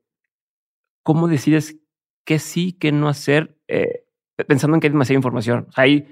[1.03, 1.75] ¿cómo decides
[2.23, 3.57] qué sí, qué no hacer?
[3.67, 4.05] Eh,
[4.47, 5.65] pensando en que hay demasiada información.
[5.69, 6.07] O sea, hay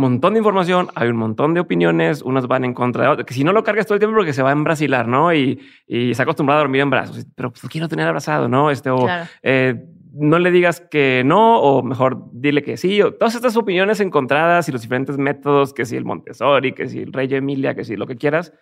[0.00, 3.34] montón de información, hay un montón de opiniones, unas van en contra de otras, que
[3.34, 5.34] si no lo cargas todo el tiempo porque se va a embrasilar, ¿no?
[5.34, 8.70] Y, y se ha acostumbrado a dormir en brazos, pero pues quiero tener abrazado, ¿no?
[8.70, 9.06] Este, o
[9.42, 9.74] eh,
[10.12, 14.68] no le digas que no, o mejor dile que sí, o todas estas opiniones encontradas
[14.68, 17.96] y los diferentes métodos, que si el Montessori, que si el Rey Emilia, que si
[17.96, 18.52] lo que quieras,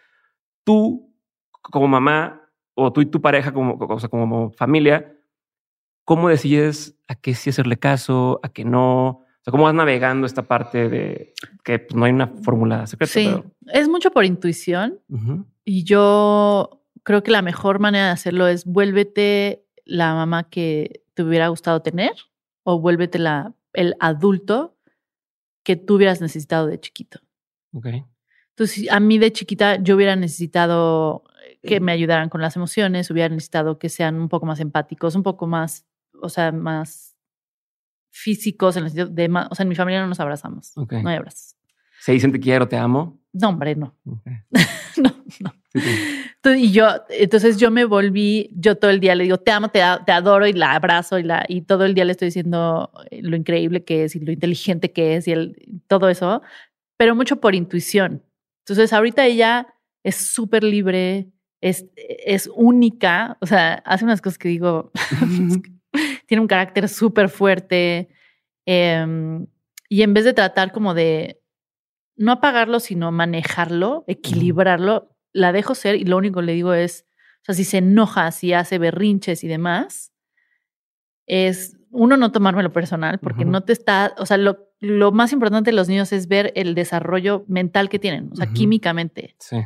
[0.65, 1.15] tú
[1.63, 5.17] como mamá o tú y tu pareja como, o sea, como familia,
[6.05, 9.26] ¿cómo decides a qué sí hacerle caso, a qué no?
[9.51, 11.35] ¿Cómo vas navegando esta parte de
[11.65, 13.13] que pues, no hay una fórmula secreta?
[13.13, 13.31] Sí,
[13.73, 15.01] es mucho por intuición.
[15.65, 21.23] Y yo creo que la mejor manera de hacerlo es vuélvete la mamá que te
[21.23, 22.13] hubiera gustado tener
[22.65, 24.77] o vuélvete la, el adulto
[25.63, 27.21] que tú hubieras necesitado de chiquito.
[27.73, 27.87] Ok.
[28.51, 31.25] Entonces, a mí de chiquita yo hubiera necesitado
[31.63, 35.23] que me ayudaran con las emociones, hubiera necesitado que sean un poco más empáticos, un
[35.23, 35.85] poco más,
[36.23, 37.16] o sea, más
[38.17, 40.73] físicos, en el sentido de, o sea, en mi familia no nos abrazamos.
[40.77, 41.55] No hay abrazos.
[42.01, 43.21] ¿Se dicen te quiero, te amo?
[43.33, 43.95] No, hombre, no.
[44.97, 46.55] no, no.
[46.55, 49.81] y yo, entonces yo me volví, yo todo el día le digo, te amo, te,
[50.07, 53.37] te, adoro y la abrazo y, la, y todo el día le estoy diciendo lo
[53.37, 56.43] increíble que es y lo inteligente que es y el, todo eso,
[56.97, 58.23] pero mucho por intuición.
[58.61, 59.67] Entonces ahorita ella
[60.03, 61.29] es súper libre,
[61.61, 64.93] es, es única, o sea, hace unas cosas que digo,
[66.27, 68.09] tiene un carácter súper fuerte.
[68.65, 69.47] Em,
[69.89, 71.43] y en vez de tratar como de
[72.17, 77.07] no apagarlo, sino manejarlo, equilibrarlo, la dejo ser y lo único que le digo es,
[77.43, 80.13] o sea, si se enoja, si hace berrinches y demás,
[81.27, 85.71] es uno no tomármelo personal porque no te está, o sea, lo, lo, más importante
[85.71, 89.35] de los niños es ver el desarrollo mental que tienen, o sea, químicamente.
[89.39, 89.57] Sí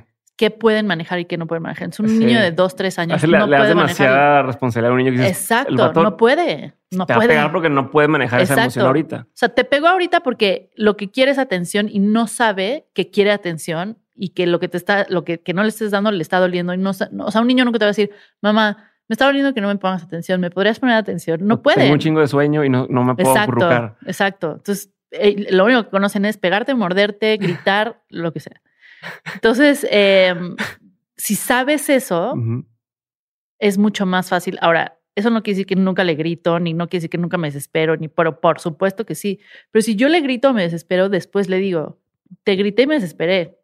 [0.40, 1.90] qué pueden manejar y qué no pueden manejar.
[1.90, 3.22] Es un niño de dos, tres años.
[3.22, 6.72] no le, das demasiada responsabilidad a un niño que Exacto, no puede.
[6.90, 7.28] No te puede.
[7.28, 9.26] va a pegar porque no puede manejar esa emoción ahorita.
[9.28, 13.10] O sea, te pegó ahorita porque lo que quiere es atención y no sabe que
[13.10, 16.10] quiere atención y que lo que te está, lo que, que no le estés dando
[16.10, 16.72] le está doliendo.
[16.72, 18.10] Y no, o sea, un niño nunca te va a decir,
[18.40, 18.78] mamá,
[19.08, 21.46] me está doliendo que no me pongas atención, ¿me podrías poner atención?
[21.46, 21.82] No puede.
[21.82, 24.52] Tengo un chingo de sueño y no, no me puedo exacto, Exacto.
[24.52, 28.62] Entonces, eh, lo único que conocen es pegarte, morderte, gritar, lo que sea.
[29.34, 30.34] Entonces, eh,
[31.16, 32.34] si sabes eso,
[33.58, 34.58] es mucho más fácil.
[34.60, 37.36] Ahora, eso no quiere decir que nunca le grito, ni no quiere decir que nunca
[37.36, 39.40] me desespero, ni pero por supuesto que sí.
[39.70, 42.00] Pero si yo le grito o me desespero, después le digo,
[42.44, 43.58] te grité y me desesperé.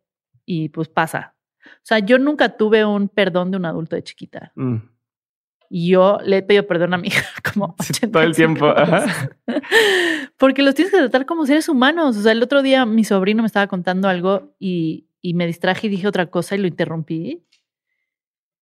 [0.44, 1.34] Y pues pasa.
[1.64, 4.52] O sea, yo nunca tuve un perdón de un adulto de chiquita.
[4.54, 4.76] Mm.
[5.68, 7.74] Y yo le he pedido perdón a mi hija como
[8.12, 8.72] todo el tiempo.
[10.36, 12.16] Porque los tienes que tratar como seres humanos.
[12.16, 15.86] O sea, el otro día mi sobrino me estaba contando algo y, y me distraje
[15.86, 17.42] y dije otra cosa y lo interrumpí.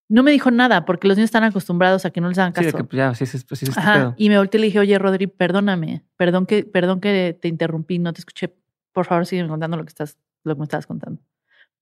[0.09, 2.69] No me dijo nada porque los niños están acostumbrados a que no les hagan caso.
[2.69, 3.95] Sí, de que pues, ya, sí, sí, sí, sí, Ajá.
[3.95, 4.15] pedo.
[4.19, 6.05] Y me volteé y le dije, oye, Rodri, perdóname.
[6.17, 8.55] Perdón que, perdón que te interrumpí, no te escuché.
[8.93, 11.21] Por favor, sigue contando lo que estás, lo que me estabas contando.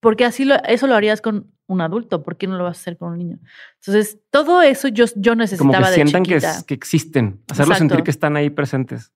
[0.00, 2.22] Porque así lo, eso lo harías con un adulto.
[2.22, 3.38] ¿Por qué no lo vas a hacer con un niño?
[3.80, 7.76] Entonces, todo eso yo, yo Como necesitaba que de sientan que, es- que existen, hacerlos
[7.76, 7.94] Exacto.
[7.94, 9.12] sentir que están ahí presentes.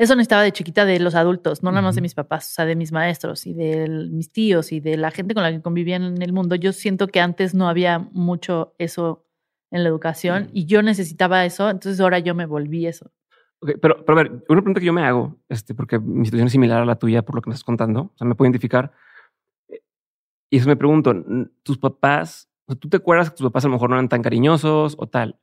[0.00, 2.64] Eso necesitaba de chiquita de los adultos, no nada más de mis papás, o sea,
[2.64, 5.96] de mis maestros y de mis tíos y de la gente con la que convivía
[5.96, 6.54] en el mundo.
[6.54, 9.26] Yo siento que antes no había mucho eso
[9.70, 10.48] en la educación Mm.
[10.54, 13.10] y yo necesitaba eso, entonces ahora yo me volví eso.
[13.60, 16.46] Ok, pero, pero a ver, una pregunta que yo me hago, este, porque mi situación
[16.46, 18.46] es similar a la tuya por lo que me estás contando, o sea, me puedo
[18.46, 18.92] identificar.
[19.68, 19.82] Eh,
[20.50, 21.14] Y eso me pregunto,
[21.62, 24.08] tus papás, o sea, tú te acuerdas que tus papás a lo mejor no eran
[24.08, 25.38] tan cariñosos o tal,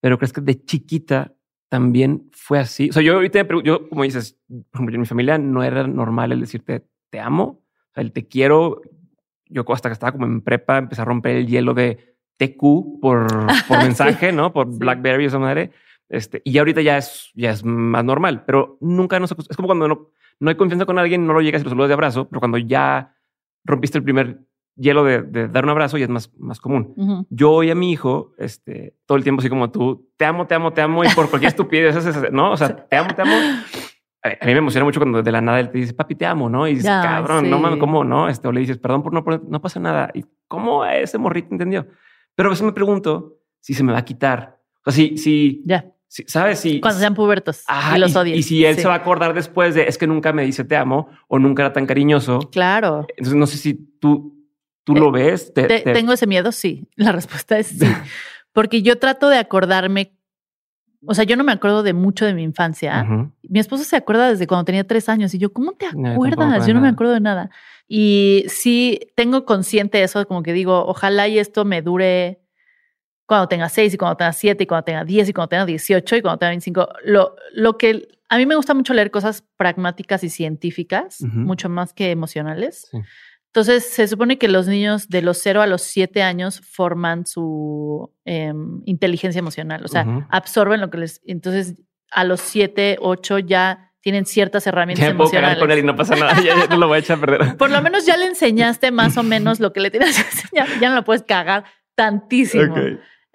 [0.00, 1.34] pero crees que de chiquita
[1.70, 2.90] también fue así.
[2.90, 6.32] O sea, yo ahorita, yo, como dices, por ejemplo, en mi familia no era normal
[6.32, 8.82] el decirte te amo, o sea, el te quiero.
[9.46, 13.26] Yo hasta que estaba como en prepa empecé a romper el hielo de TQ por,
[13.68, 13.84] por Sí.
[13.84, 14.52] mensaje, ¿no?
[14.52, 14.78] Por Sí.
[14.78, 15.70] Blackberry o esa madre.
[16.08, 19.86] Este, y ahorita ya es, ya es más normal, pero nunca nos Es como cuando
[19.88, 20.10] no,
[20.40, 22.58] no hay confianza con alguien, no lo llegas y lo saludas de abrazo, pero cuando
[22.58, 23.14] ya
[23.64, 24.40] rompiste el primer
[24.76, 26.94] hielo de, de dar un abrazo, ya es más, más común.
[26.96, 27.26] Ujú.
[27.30, 30.54] Yo oí a mi hijo este, todo el tiempo así como tú, te amo, te
[30.54, 32.52] amo, te amo, y por cualquier estupidez, ¿no?
[32.52, 33.32] O sea, te amo, te amo.
[34.22, 36.50] A mí me emociona mucho cuando de la nada él te dice, papi, te amo,
[36.50, 36.68] ¿no?
[36.68, 37.62] Y dices, Ay, cabrón, no sí.
[37.62, 38.28] mames, ¿cómo no?
[38.28, 40.10] Este, o le dices, perdón por no, por- no pasa nada.
[40.12, 41.86] ¿Y cómo ese morrito entendió?
[42.34, 44.58] Pero a veces me pregunto si se me va a quitar.
[44.84, 46.58] O sea, si, si, Ya, si- ¿sabes?
[46.60, 47.64] Si, cuando sean pubertos
[47.94, 48.38] y los y, odies.
[48.38, 48.82] y si él Sí.
[48.82, 51.62] se va a acordar después de es que nunca me dice te amo o nunca
[51.62, 52.40] era tan cariñoso.
[52.52, 53.06] Claro.
[53.16, 54.39] Entonces no sé si tú,
[54.84, 55.52] tú Eh, lo ves.
[55.54, 56.52] Te, Te- te- ¿Tengo ese miedo?
[56.52, 56.86] Sí.
[56.96, 57.78] La respuesta es sí.
[58.52, 60.16] Porque yo trato de acordarme,
[61.06, 63.04] o sea, yo no me acuerdo de mucho de mi infancia.
[63.42, 65.98] Mi esposo se acuerda desde cuando tenía tres años y yo, ¿cómo te No, yo
[66.00, 66.38] me acuerdas?
[66.48, 67.50] acuerdo yo no me acuerdo de nada.
[67.86, 72.40] Y sí, tengo consciente eso, como que digo, ojalá y esto me dure
[73.26, 76.16] cuando tenga seis y cuando tenga siete y cuando tenga diez y cuando tenga dieciocho
[76.16, 76.88] y cuando tenga veinticinco.
[77.04, 81.92] Lo, lo que a mí me gusta mucho leer cosas pragmáticas y científicas, mucho más
[81.92, 82.88] que emocionales.
[82.90, 82.98] Sí.
[83.52, 88.12] Entonces, se supone que los niños de los 0 a los 7 años forman su
[88.24, 91.20] em, inteligencia emocional, o sea, absorben lo que les...
[91.26, 91.74] Entonces,
[92.12, 95.84] a los 7, 8 ya tienen ciertas herramientas Ya me puedo con él y emocionales.
[95.84, 96.34] no pasa nada.
[96.42, 97.56] ya, ya no lo voy a echar a perder.
[97.58, 100.68] Por lo menos ya le enseñaste más o menos lo que le tienes que enseñar.
[100.80, 101.64] Ya no lo puedes cagar
[101.96, 102.74] tantísimo.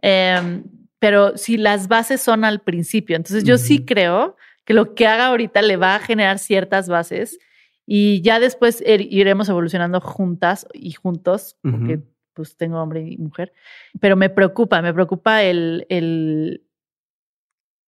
[0.02, 0.64] Em,
[1.00, 5.28] pero si las bases son al principio, entonces yo sí creo que lo que haga
[5.28, 7.38] ahorita le va a generar ciertas bases
[7.86, 12.00] y ya después er- iremos evolucionando juntas y juntos, porque
[12.34, 13.54] pues tengo hombre y mujer,
[14.00, 16.64] pero me preocupa, me preocupa el, el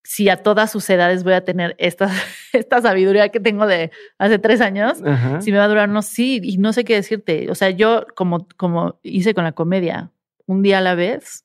[0.04, 2.10] si a todas sus edades voy a tener esta,
[2.54, 5.42] esta sabiduría que tengo de hace tres años, Ajá.
[5.42, 7.52] si me va a durar, no, sí, y no sé qué decirte.
[7.52, 10.12] O sea, yo como, como hice con la comedia,
[10.46, 11.44] un día a la vez,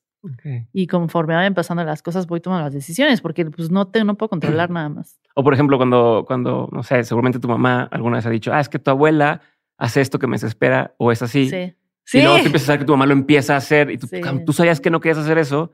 [0.71, 4.15] y conforme vayan pasando las cosas voy tomando las decisiones porque pues no te no
[4.15, 5.19] puedo controlar nada más.
[5.35, 8.59] O por ejemplo, cuando, cuando, no sé, seguramente tu mamá alguna vez ha dicho, ah,
[8.59, 9.41] es que tu abuela
[9.77, 11.49] hace esto que me desespera o es así.
[11.49, 12.17] Sí.
[12.17, 14.07] Y luego tú empiezas a ver que tu mamá lo empieza a hacer y tú,
[14.07, 14.21] Sí.
[14.21, 15.71] "Cam, tú sabías que no querías hacer eso.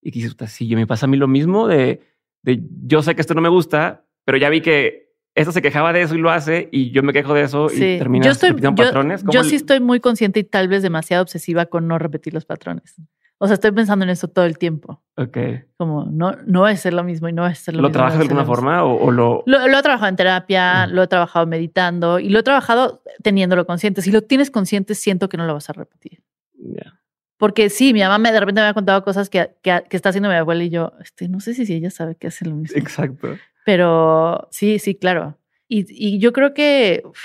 [0.00, 2.00] Y dices, "Puta, sí, yo me pasa a mí lo mismo de,
[2.42, 5.92] de yo sé que esto no me gusta, pero ya vi que esta se quejaba
[5.92, 8.50] de eso y lo hace y yo me quejo de eso y terminas Yo, estoy,
[8.50, 9.20] repitiendo yo, patrones.
[9.22, 12.44] ¿Cómo yo sí estoy muy consciente y tal vez demasiado obsesiva con no repetir los
[12.44, 12.94] patrones.
[13.42, 15.02] O sea, estoy pensando en eso todo el tiempo.
[15.16, 15.36] Ok.
[15.76, 17.92] Como no, no a ser lo mismo y no a ser lo, ¿Lo mismo.
[17.94, 19.42] trabajas no de alguna forma o, o lo...
[19.46, 20.92] Lo, lo he trabajado en terapia, Mm.
[20.92, 24.00] lo he trabajado meditando y lo he trabajado teniéndolo consciente.
[24.00, 26.22] Si lo tienes consciente, siento que no lo vas a repetir.
[26.54, 27.00] Ya.
[27.36, 30.10] Porque sí, mi mamá me, de repente me ha contado cosas que, que, que está
[30.10, 32.54] haciendo mi abuela y yo, este, no sé si, si ella sabe que hace lo
[32.54, 32.78] mismo.
[32.78, 33.36] Exacto.
[33.64, 35.36] Pero sí, sí, claro.
[35.66, 37.18] Y, y yo creo que, uf,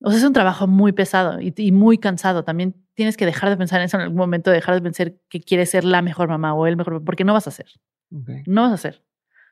[0.00, 2.44] o sea, es un trabajo muy pesado y, y muy cansado.
[2.44, 5.40] También tienes que dejar de pensar en eso en algún momento, dejar de pensar que
[5.40, 7.66] quieres ser la mejor mamá o el mejor papá, porque no vas a ser.
[8.10, 9.02] No vas a ser.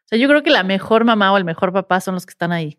[0.04, 2.30] O sea, yo creo que la mejor mamá o el mejor papá son los que
[2.30, 2.78] están ahí.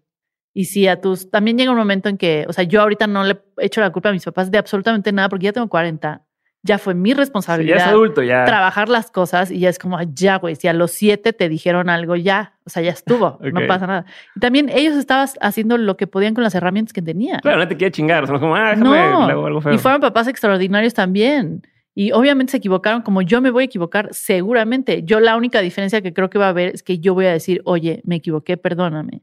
[0.53, 3.23] Y si a tus, también llega un momento en que, o sea, yo ahorita no
[3.23, 6.25] le he hecho la culpa a mis papás de absolutamente nada porque ya tengo 40.
[6.65, 8.43] Ya fue mi Sí, ya responsabilidad es adulto, ya.
[8.45, 11.47] trabajar las cosas y ya es como, "Ay, ya, güey, si a los siete te
[11.47, 14.05] dijeron algo, ya, o sea, ya estuvo, no pasa nada.
[14.35, 17.39] Y también ellos estaban haciendo lo que podían con las herramientas que tenían.
[17.41, 18.23] Claro, no te quiere chingar.
[18.23, 19.27] O sea, como, ah, déjame, No.
[19.27, 19.73] le hago algo feo.
[19.73, 21.61] Y fueron papás extraordinarios también.
[21.93, 25.03] Y obviamente se equivocaron como yo me voy a equivocar, seguramente.
[25.03, 27.31] Yo la única diferencia que creo que va a haber es que yo voy a
[27.31, 29.21] decir, oye, me equivoqué, perdóname.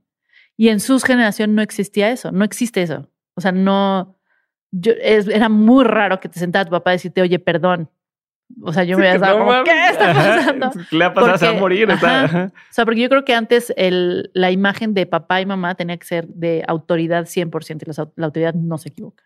[0.56, 3.08] Y en sus generación no existía eso, no existe eso.
[3.34, 4.16] O sea, no,
[4.72, 7.88] yo, es- era muy raro que te sentara tu papá a decirte, oye, perdón.
[8.60, 10.70] O sea, yo me había como, ¿qué está pasando?
[10.90, 11.90] Le ha pasado a morir.
[11.90, 15.96] O sea, porque yo creo que antes el, la imagen de papá y mamá tenía
[15.96, 19.24] que ser de autoridad 100% y la, autoridad no se equivoca.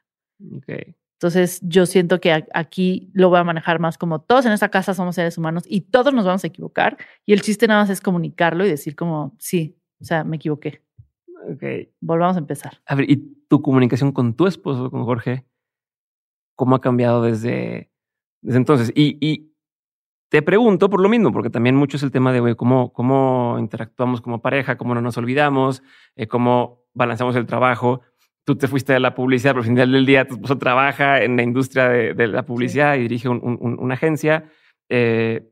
[0.59, 0.95] Okay.
[1.17, 4.93] Entonces, yo siento que aquí lo voy a manejar más como todos en esta casa
[4.93, 6.99] somos seres humanos y todos nos vamos a equivocar.
[7.25, 10.83] Y el chiste nada más es comunicarlo y decir como, sí, o sea, me equivoqué.
[11.51, 11.63] Ok.
[12.01, 12.81] Volvamos a empezar.
[12.87, 13.17] A ver, ¿y
[13.49, 15.47] tu comunicación con tu esposo, con Jorge,
[16.55, 17.91] cómo ha cambiado desde,
[18.43, 18.93] desde entonces?
[18.95, 19.53] Y, y
[20.31, 23.57] te pregunto por lo mismo, porque también mucho es el tema de güey, cómo, cómo
[23.59, 25.83] interactuamos como pareja, cómo no nos olvidamos,
[26.17, 28.03] eh, cómo balanceamos el trabajo
[28.47, 31.37] tú te fuiste de la publicidad, pero al final del día tu esposo trabaja en
[31.37, 34.49] la industria de, la publicidad y dirige una agencia.
[34.89, 35.51] Eh,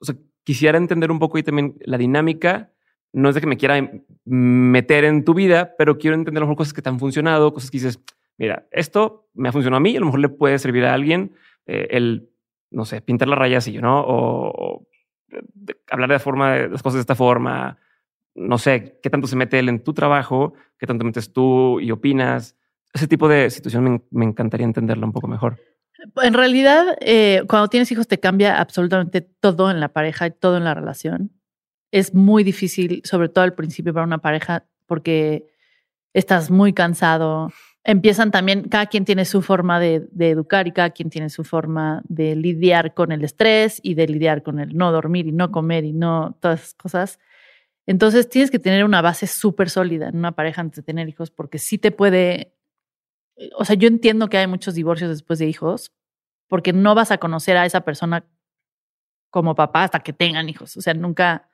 [0.00, 0.14] o sea,
[0.44, 2.71] quisiera entender un poco y también la dinámica.
[3.12, 3.90] No es de que me quiera
[4.24, 7.52] meter en tu vida, pero quiero entender a lo mejor cosas que te han funcionado,
[7.52, 8.00] cosas que dices,
[8.38, 11.32] mira, esto me ha funcionado a mí, a lo mejor le puede servir a alguien
[11.66, 12.30] eh, el,
[12.70, 14.02] no sé, pintar la raya así, ¿no?
[14.06, 14.86] O,
[15.90, 17.78] hablar de forma de las cosas de esta forma,
[18.34, 21.90] no sé, qué tanto se mete él en tu trabajo, qué tanto metes tú y
[21.90, 22.56] opinas.
[22.92, 25.58] Ese tipo de situación me, encantaría entenderlo un poco mejor.
[26.22, 30.56] En realidad, eh, cuando tienes hijos te cambia absolutamente todo en la pareja y todo
[30.56, 31.30] en la relación.
[31.92, 35.46] Es muy difícil, sobre todo al principio para una pareja, porque
[36.12, 37.52] estás muy cansado.
[37.84, 42.02] Empiezan también, cada quien tiene su forma de, educar y cada quien tiene su forma
[42.08, 45.84] de lidiar con el estrés y de lidiar con el no dormir y no comer
[45.84, 47.18] y no todas esas cosas.
[47.86, 51.30] Entonces tienes que tener una base súper sólida en una pareja antes de tener hijos,
[51.30, 52.54] porque sí te puede,
[53.56, 55.92] o sea, yo entiendo que hay muchos divorcios después de hijos,
[56.48, 58.24] porque no vas a conocer a esa persona
[59.30, 60.76] como papá hasta que tengan hijos.
[60.76, 61.48] O sea, nunca,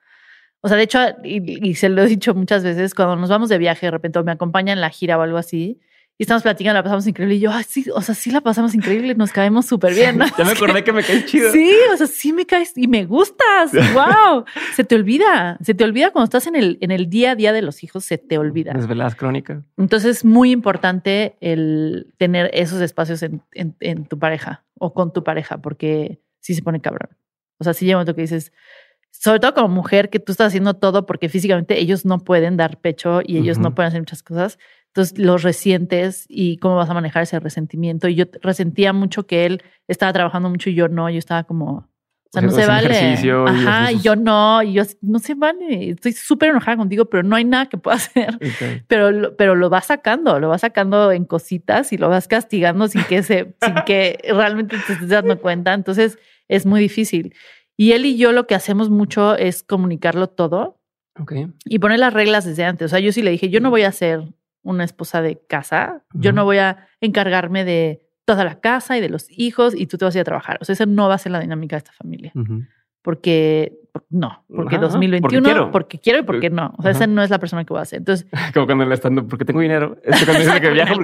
[0.61, 3.57] o sea, de hecho, y, se lo he dicho muchas veces, cuando nos vamos de
[3.57, 5.79] viaje, de repente me acompaña en la gira o algo así,
[6.21, 7.35] y estamos platicando, la pasamos increíble.
[7.35, 10.17] Y yo, ay, sí, o sea, sí la pasamos increíble, nos caemos súper bien.
[10.17, 10.25] ¿no?
[10.37, 11.49] ya me acordé que me caes chido.
[11.53, 13.71] Sí, o sea, sí me caes y me gustas.
[13.93, 14.43] wow.
[14.75, 17.53] Se te olvida, se te olvida cuando estás en el, en el día a día
[17.53, 18.73] de los hijos, se te olvida.
[18.73, 19.63] Desveladas crónicas.
[19.77, 25.23] Entonces es muy importante el tener esos espacios en, en, tu pareja o con tu
[25.23, 27.11] pareja, porque sí se pone cabrón.
[27.59, 28.51] O sea, sí llega un momento que dices,
[29.11, 32.79] sobre todo como mujer, que tú estás haciendo todo porque físicamente ellos no pueden dar
[32.79, 34.57] pecho y ellos no pueden hacer muchas cosas
[34.89, 38.07] entonces los resientes y cómo vas a manejar ese resentimiento.
[38.07, 41.71] Y yo resentía mucho que él estaba trabajando mucho y yo no, yo estaba como,
[41.71, 43.15] o sea, no se vale.
[43.47, 45.91] Ajá, y yo no, y yo no se vale.
[45.91, 48.39] Estoy súper enojada contigo, pero no hay nada que pueda hacer.
[48.87, 53.03] Pero, pero lo vas sacando, lo vas sacando en cositas y lo vas castigando sin
[53.03, 55.73] que se, sin que realmente te estés dando cuenta.
[55.75, 57.35] Entonces es muy difícil.
[57.79, 60.81] Y él y yo lo que hacemos mucho es comunicarlo todo.
[61.63, 62.87] Y poner las reglas desde antes.
[62.87, 64.21] O sea, yo sí le dije, yo no voy a hacer
[64.63, 66.03] una esposa de casa.
[66.13, 69.97] Yo no voy a encargarme de toda la casa y de los hijos y tú
[69.97, 70.57] te vas a ir a trabajar.
[70.59, 72.33] O sea, esa no va a ser la dinámica de esta familia.
[73.01, 73.79] Porque
[74.09, 76.73] no, porque 2021, porque quiero, y porque no.
[76.77, 77.99] O sea, esa no es la persona que voy a ser.
[77.99, 79.97] Entonces, como cuando le están, porque tengo dinero.
[80.03, 80.99] Este cuando dice que viajo,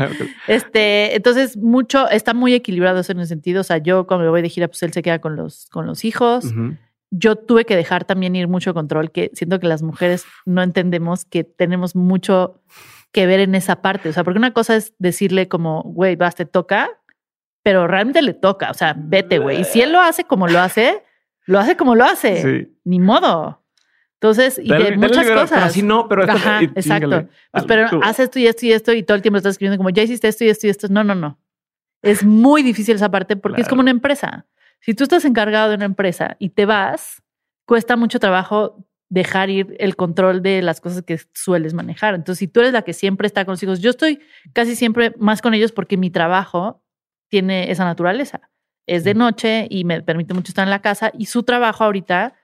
[0.48, 3.60] Este, entonces, mucho, está muy equilibrado eso en ese sentido.
[3.60, 5.86] O sea, yo cuando me voy de gira, pues él se queda con los, con
[5.86, 6.52] los hijos
[7.10, 11.24] yo tuve que dejar también ir mucho control, que siento que las mujeres no entendemos
[11.24, 12.62] que tenemos mucho
[13.12, 14.08] que ver en esa parte.
[14.08, 16.88] O sea, porque una cosa es decirle como, güey, vas, te toca,
[17.64, 18.70] pero realmente le toca.
[18.70, 19.60] O sea, vete, güey.
[19.60, 21.02] Y si él lo hace como lo hace,
[21.50, 22.70] lo hace como lo hace.
[22.84, 23.64] Ni modo.
[24.14, 25.50] Entonces, y de muchas cosas.
[25.50, 27.28] Pero así no, pero Ajá, exacto.
[27.50, 29.90] Pues, pero haz esto y esto y esto y todo el tiempo estás escribiendo como
[29.90, 30.86] ya hiciste esto y esto y esto.
[30.88, 31.40] No, no, no.
[32.02, 34.46] Es muy difícil esa parte porque es como una empresa.
[34.80, 37.20] Si tú estás encargado de una empresa y te vas,
[37.64, 42.14] cuesta mucho trabajo dejar ir el control de las cosas que sueles manejar.
[42.14, 44.20] Entonces, si tú eres la que siempre está con los hijos, yo estoy
[44.52, 46.84] casi siempre más con ellos porque mi trabajo
[47.28, 48.50] tiene esa naturaleza.
[48.90, 52.34] Es de noche y me permite mucho estar en la casa y su trabajo ahorita,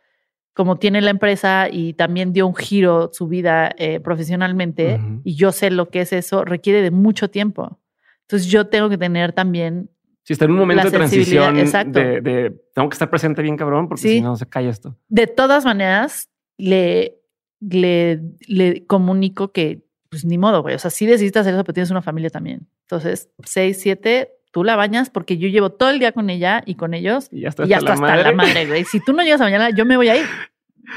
[0.55, 5.51] como tiene la empresa y también dio un giro su vida eh, profesionalmente y yo
[5.51, 7.80] sé lo que es eso, requiere de mucho tiempo.
[8.22, 9.90] Entonces yo tengo que tener también
[10.22, 14.03] si está en un momento de transición de, tengo que estar presente bien cabrón porque
[14.03, 14.97] si no se cae esto.
[15.09, 17.20] De todas maneras, le,
[17.61, 20.76] le, le comunico que pues ni modo, güey.
[20.76, 22.68] O sea, sí necesitas hacer eso, pero tienes una familia también.
[22.82, 26.76] Entonces, seis, siete, tú la bañas porque yo llevo todo el día con ella y
[26.76, 27.28] con ellos.
[27.30, 28.64] Y ya está, hasta, la, madre.
[28.64, 28.86] güey.
[28.86, 30.24] Si tú no llegas a bañarla, yo me voy a ir.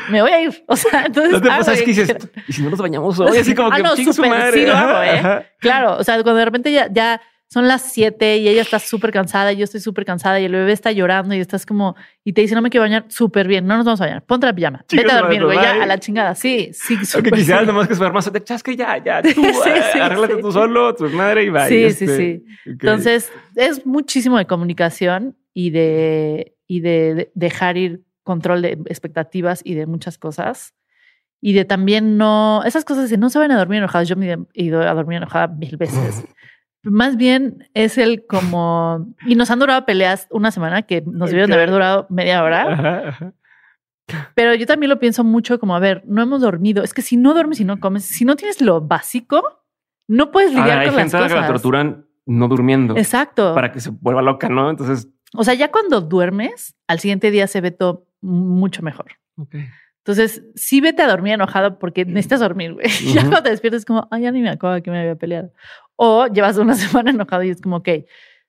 [0.07, 0.64] Me voy a ir.
[0.66, 1.34] O sea, entonces.
[1.34, 2.16] No te pasa es que dices,
[2.47, 5.03] y si no nos bañamos hoy, así como ah, que no, super, Sí, lo hago,
[5.03, 5.45] ¿eh?
[5.60, 5.97] Claro.
[5.97, 7.20] O sea, cuando de repente ya, ya
[7.52, 10.52] son las 7 y ella está súper cansada, y yo estoy súper cansada y el
[10.52, 13.66] bebé está llorando y estás como, y te dice, no me quiero bañar, súper bien,
[13.66, 15.97] no nos vamos a bañar, ponte la pijama, vete a dormir, güey, ya a la
[15.97, 17.32] chingada, sí, sí, súper.
[17.32, 19.41] que quisieras nomás que su hermano se te chasque ya, ya, tú, sí,
[19.93, 21.68] sí, arréglate tú solo, tu madre y vaya.
[21.68, 22.45] Sí, sí, este, sí.
[22.66, 29.74] Entonces, es muchísimo de comunicación y de, y de dejar ir control de expectativas y
[29.74, 30.76] de muchas cosas.
[31.41, 34.08] Y de también no, esas cosas de no se van a dormir enojadas.
[34.08, 36.26] Yo me he ido a dormir enojada mil veces.
[36.84, 41.50] Más bien es el como, y nos han durado peleas una semana que nos debieron
[41.50, 43.34] de haber durado media hora.
[44.34, 46.84] Pero yo también lo pienso mucho como, a ver, no hemos dormido.
[46.84, 49.44] Es que si no duermes y no comes, si no tienes lo básico,
[50.08, 51.14] no puedes lidiar con las cosas.
[51.14, 52.98] Hay gente que la torturan no durmiendo.
[52.98, 53.54] Exacto.
[53.54, 54.70] Para que se vuelva loca, ¿no?
[54.70, 55.10] Entonces...
[55.36, 59.06] O sea, ya cuando duermes, al siguiente día se ve todo mucho mejor.
[60.00, 62.88] Entonces, sí vete a dormir enojado porque necesitas dormir, güey.
[63.14, 65.52] Ya cuando te despiertas es como, ay, ya ni me acuerdo que me había peleado.
[66.02, 67.89] O llevas una semana enojado y es como, ok,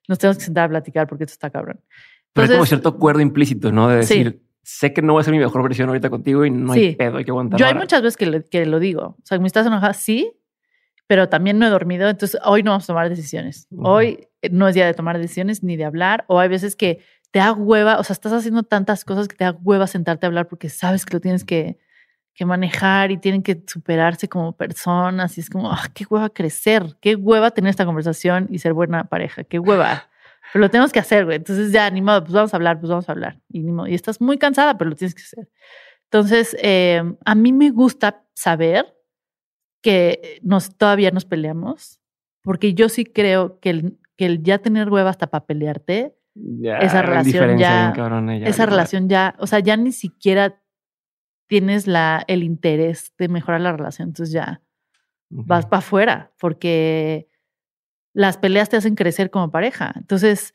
[0.07, 1.81] nos tenemos que sentar a platicar porque esto está cabrón.
[2.33, 3.89] Pero hay como cierto acuerdo implícito, ¿no?
[3.89, 6.73] De decir, sé que no voy a ser mi mejor versión ahorita contigo y no
[6.73, 7.59] hay pedo, hay que aguantar.
[7.59, 9.17] Yo hay muchas veces que, que lo digo.
[9.19, 10.33] O sea, me estás enojada, sí,
[11.09, 12.09] pero también no he dormido.
[12.09, 13.67] Entonces, hoy no vamos a tomar decisiones.
[13.77, 16.25] Hoy no es día de tomar decisiones ni de hablar.
[16.29, 17.01] O hay veces que
[17.33, 20.29] te da hueva, o sea, estás haciendo tantas cosas que te da hueva sentarte a
[20.29, 21.79] hablar porque sabes que lo tienes que,
[22.35, 25.37] que manejar y tienen que superarse como personas.
[25.37, 29.05] Y es como, ah, qué hueva crecer, qué hueva tener esta conversación y ser buena
[29.05, 30.09] pareja, qué hueva.
[30.53, 31.37] Pero lo tenemos que hacer, güey.
[31.37, 33.39] Entonces ya, ni modo, pues vamos a hablar, pues vamos a hablar.
[33.49, 35.49] Y, y estás muy cansada, pero lo tienes que hacer.
[36.05, 38.97] Entonces, eh, a mí me gusta saber
[39.81, 42.01] que nos, todavía nos peleamos,
[42.43, 46.17] porque yo sí creo que el, que el ya tener hueva hasta para pelearte
[46.81, 47.93] esa relación ya,
[48.45, 50.61] esa relación ya, o sea, ya ni siquiera
[51.51, 54.63] tienes la, el interés de mejorar la relación, entonces ya
[55.31, 57.29] vas para afuera, porque
[58.15, 59.93] las peleas te hacen crecer como pareja.
[59.97, 60.55] Entonces,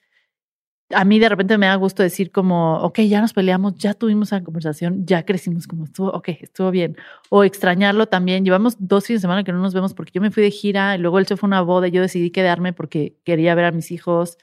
[0.91, 4.29] a mí de repente me da gusto decir como, ok, ya nos peleamos, ya tuvimos
[4.29, 6.95] esa conversación, ya crecimos como estuvo, ok, estuvo bien.
[7.29, 8.45] O extrañarlo también.
[8.45, 10.95] Llevamos dos fines de semana que no nos vemos porque yo me fui de gira
[10.95, 13.65] y luego él se fue a una boda y yo decidí quedarme porque quería ver
[13.65, 14.37] a mis hijos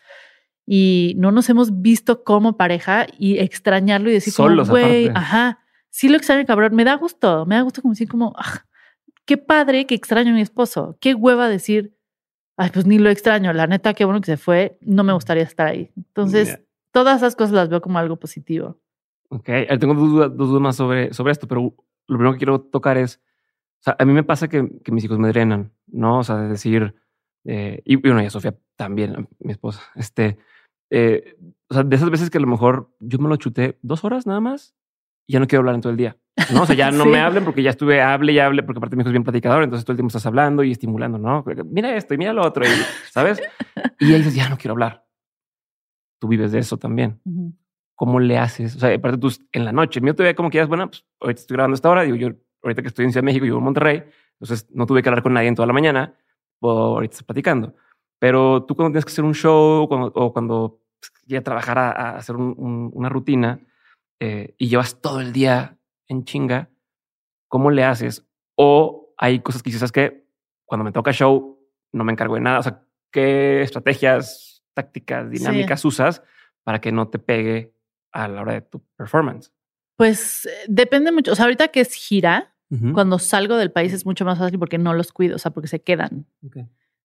[0.66, 5.61] y no nos hemos visto como pareja y extrañarlo y decir como, güey, ajá,
[5.92, 8.64] sí lo extraño, cabrón, me da gusto, me da gusto como decir como, ah,
[9.26, 11.94] qué padre que extraño a mi esposo, qué hueva decir,
[12.56, 15.42] ay, pues ni lo extraño, la neta, qué bueno que se fue, no me gustaría
[15.42, 15.92] estar ahí.
[15.96, 16.58] Entonces,
[16.92, 18.80] todas esas cosas las veo como algo positivo.
[19.28, 21.74] Ok, tengo dos dudas, más sobre, sobre esto, pero
[22.08, 23.20] lo primero que quiero tocar es,
[23.80, 26.20] o sea, a mí me pasa que, que mis hijos me drenan, ¿no?
[26.20, 26.94] O sea, de decir,
[27.44, 30.38] eh, y, bueno, y a Sofía también, mi esposa, este,
[30.88, 31.36] eh,
[31.68, 34.26] o sea, de esas veces que a lo mejor yo me lo chuté dos horas
[34.26, 34.74] nada más
[35.26, 36.16] y ya no quiero hablar en todo el día.
[36.52, 38.96] No, o sea, ya no me hablen porque ya estuve, hable y hable, porque aparte
[38.96, 41.44] mi hijo es bien platicador, entonces todo el tiempo estás hablando y estimulando, ¿no?
[41.66, 42.68] Mira esto y mira lo otro, y,
[43.10, 43.40] ¿sabes?
[43.98, 45.06] Y ellos ya no quiero hablar.
[46.18, 47.20] Tú vives de eso también.
[47.94, 48.76] ¿Cómo le haces?
[48.76, 51.04] O sea, aparte tú en la noche, el mío todavía como que ya, bueno, pues
[51.20, 52.28] ahorita estoy grabando esta hora, digo yo,
[52.62, 54.04] ahorita que estoy en Ciudad de México, yo en Monterrey,
[54.40, 56.14] entonces no tuve que hablar con nadie en toda la mañana,
[56.58, 57.74] por ahorita estás platicando.
[58.18, 60.80] Pero tú cuando tienes que hacer un show cuando, o cuando
[61.26, 63.60] ya pues, trabajar a, hacer una rutina
[64.24, 66.70] eh, y llevas todo el día en chinga,
[67.48, 68.24] ¿cómo le haces?
[68.54, 70.28] O hay cosas que dices, que
[70.64, 71.58] cuando me toca show
[71.90, 72.60] no me encargo de nada.
[72.60, 76.22] O sea, ¿qué estrategias, tácticas, dinámicas usas
[76.62, 77.74] para que no te pegue
[78.12, 79.52] a la hora de tu performance?
[79.96, 81.32] Pues eh, depende mucho.
[81.32, 82.54] O sea, ahorita que es gira,
[82.94, 85.68] cuando salgo del país es mucho más fácil porque no los cuido, o sea, porque
[85.68, 86.26] se quedan.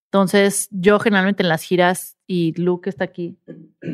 [0.07, 3.37] Entonces, yo generalmente en las giras, y Luke está aquí,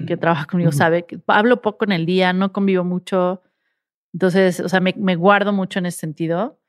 [0.07, 3.41] que trabaja conmigo, sabe que hablo poco en el día, no convivo mucho.
[4.13, 6.59] Entonces, o sea, me, guardo mucho en ese sentido.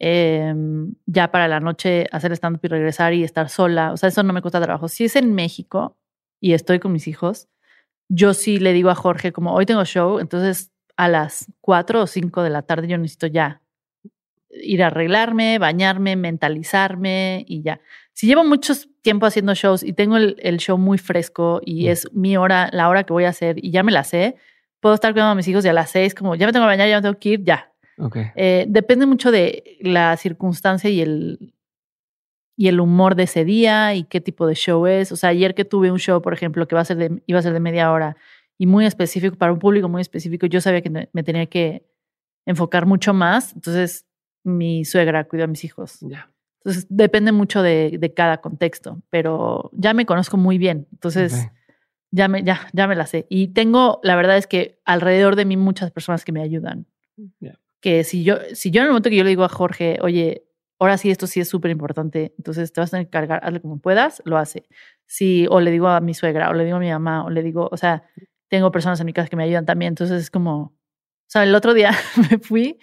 [0.00, 4.22] Em, ya para la noche hacer stand-up y regresar y estar sola, o sea, eso
[4.22, 4.88] no me cuesta trabajo.
[4.88, 5.96] Si es en México
[6.40, 7.48] y estoy con mis hijos,
[8.08, 12.06] yo sí le digo a Jorge, como hoy tengo show, entonces a las 4 o
[12.06, 13.62] 5 de la tarde yo necesito ya
[14.62, 17.80] ir a arreglarme, bañarme, mentalizarme y ya.
[18.12, 22.36] Si llevo mucho tiempo haciendo shows y tengo el, show muy fresco y es mi
[22.36, 24.36] hora, la hora que voy a hacer y ya me la sé,
[24.80, 26.68] puedo estar cuidando a mis hijos y a las seis, como ya me tengo que
[26.68, 27.72] bañar, ya me tengo que ir, ya.
[28.36, 31.54] Eh, depende mucho de la circunstancia y el,
[32.56, 35.10] y el humor de ese día y qué tipo de show es.
[35.10, 37.38] O sea, ayer que tuve un show, por ejemplo, que va a ser de, iba
[37.38, 38.16] a ser de media hora
[38.58, 41.84] y muy específico, para un público muy específico, yo sabía que me tenía que
[42.46, 43.52] enfocar mucho más.
[43.54, 44.06] Entonces,
[44.44, 45.98] mi suegra cuidó a mis hijos.
[46.00, 46.30] Ya.
[46.58, 50.86] Entonces, depende mucho de, de, cada contexto, pero ya me conozco muy bien.
[50.92, 51.48] Entonces,
[52.10, 53.26] ya, me, ya, ya me la sé.
[53.28, 56.86] Y tengo, la verdad es que alrededor de mí muchas personas que me ayudan.
[57.80, 60.46] Que si yo, si yo en el momento que yo le digo a Jorge, oye,
[60.78, 63.60] ahora sí, esto sí es súper importante, entonces te vas a tener que cargar, hazle
[63.60, 64.66] como puedas, lo hace.
[65.06, 67.42] Si, o le digo a mi suegra, o le digo a mi mamá, o le
[67.42, 68.04] digo, o sea,
[68.48, 69.90] tengo personas en mi casa que me ayudan también.
[69.90, 70.72] Entonces es como, o
[71.26, 71.90] sea, el otro día
[72.30, 72.78] me fui,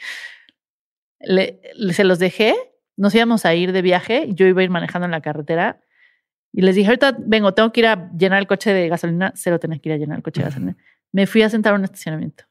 [1.23, 1.59] le,
[1.91, 2.55] se los dejé
[2.97, 5.81] nos íbamos a ir de viaje yo iba a ir manejando en la carretera
[6.53, 9.59] y les dije, ahorita vengo, tengo que ir a llenar el coche de gasolina, cero
[9.59, 10.77] tenés que ir a llenar el coche de gasolina.
[11.11, 12.45] me fui a sentar a un estacionamiento.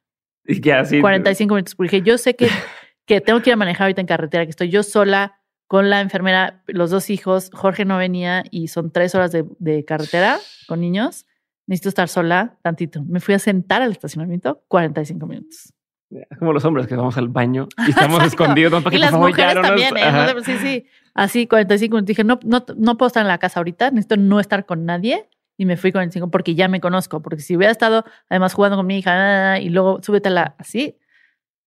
[0.47, 1.01] Y ya, sí.
[1.01, 1.75] 45 minutos.
[1.75, 2.49] Porque dije, yo sé que,
[3.07, 6.01] que tengo que ir a manejar ahorita en carretera, que estoy yo sola con la
[6.01, 7.51] enfermera, los dos hijos.
[7.53, 11.27] Jorge no venía y son tres horas de, de carretera con niños.
[11.67, 13.05] Necesito estar sola tantito.
[13.05, 15.75] Me fui a sentar al estacionamiento 45 minutos.
[16.39, 18.73] Como los hombres que vamos al baño y estamos escondidos.
[18.73, 20.35] No, y las mujeres también, ¿eh?
[20.45, 20.87] Sí, sí.
[21.15, 22.09] Así 45 minutos.
[22.09, 23.91] Dije, no, no, no puedo estar en la casa ahorita.
[23.91, 27.21] Necesito no estar con nadie y me fui con el 5 porque ya me conozco.
[27.23, 30.99] Porque si hubiera estado además jugando con mi hija y luego súbetela así,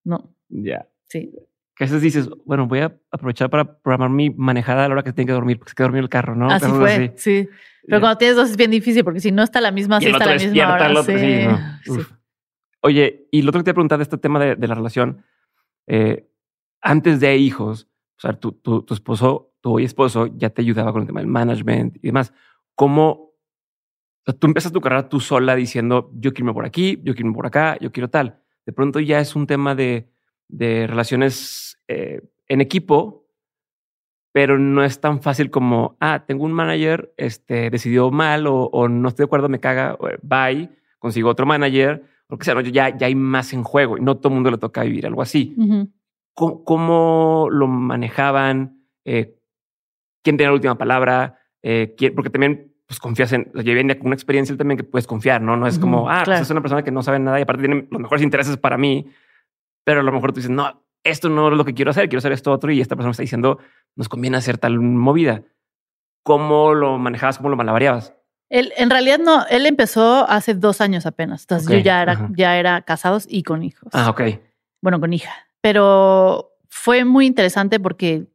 [0.04, 0.34] no.
[0.50, 0.88] Ya.
[1.08, 1.32] Sí.
[1.76, 5.04] Que a veces dices, bueno, voy a aprovechar para programar mi manejada a la hora
[5.04, 6.50] que tenga que dormir, porque se queda dormido el carro, ¿no?
[6.50, 7.50] Así fue, sí.
[7.88, 10.26] Pero cuando tienes dos es bien difícil porque si no está la misma, sí está
[10.26, 11.04] la misma hora.
[11.04, 11.48] sí.
[12.86, 15.24] Oye, y lo otro que te voy a preguntar de este tema de, la relación,
[15.88, 16.30] eh,
[16.82, 21.08] antes de hijos, o sea, tu, esposo, tu hoy esposo, ya te ayudaba con el
[21.08, 22.34] tema del management y demás.
[22.76, 23.36] ¿Cómo
[24.38, 27.36] tú empiezas tu carrera tú sola diciendo, yo quiero irme por aquí, yo quiero irme
[27.36, 28.42] por acá, yo quiero tal.
[28.66, 30.10] De pronto ya es un tema de,
[30.50, 33.30] relaciones eh, en equipo,
[34.34, 39.08] pero no es tan fácil como, ah, tengo un manager, este, decidió mal o, no
[39.08, 40.70] estoy de acuerdo, me caga, bye,
[41.00, 44.30] consigo otro manager, lo que sea, ya, ya hay más en juego y no todo
[44.30, 45.56] el mundo le toca vivir algo así.
[46.34, 48.88] ¿Cómo, lo manejaban?
[49.06, 49.38] Eh,
[50.24, 51.38] ¿Quién tenía la última palabra?
[51.62, 55.44] Eh, porque también pues confías en, o sea, con una experiencia también que puedes confiar,
[55.44, 55.56] ¿no?
[55.56, 57.88] No es como, ah, pues es una persona que no sabe nada y aparte tiene
[57.92, 59.06] los mejores intereses para mí,
[59.84, 62.18] pero a lo mejor tú dices, no, esto no es lo que quiero hacer, quiero
[62.18, 63.60] hacer esto otro y esta persona está diciendo,
[63.96, 65.44] nos conviene hacer tal movida.
[66.24, 67.38] ¿Cómo lo manejabas?
[67.38, 68.16] ¿Cómo lo malabareabas?
[68.54, 71.42] Él, en realidad no, él empezó hace dos años apenas.
[71.42, 73.90] Entonces yo ya era, ya era casados y con hijos.
[73.94, 74.22] Ah, ok.
[74.80, 75.34] Bueno, con hija.
[75.60, 78.28] Pero fue muy interesante porque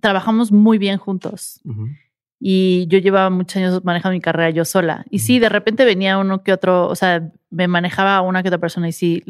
[0.00, 1.60] trabajamos muy bien juntos.
[2.38, 5.04] Y yo llevaba muchos años manejando mi carrera yo sola.
[5.10, 8.60] Y sí, de repente venía uno que otro, o sea, me manejaba una que otra
[8.60, 9.22] persona y sí,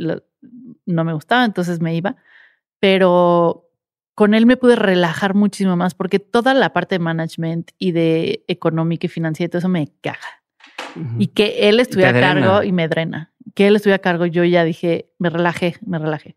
[0.87, 2.15] no me gustaba, entonces me iba.
[2.79, 3.69] Pero
[4.21, 8.45] con él me pude relajar muchísimo más porque toda la parte de management y de
[8.49, 10.43] económica y financiera y todo eso me caga.
[11.19, 13.33] Y que él estuviera a cargo y me drena.
[13.55, 16.37] Que él estuviera a cargo, yo ya dije, me relajé, me relajé.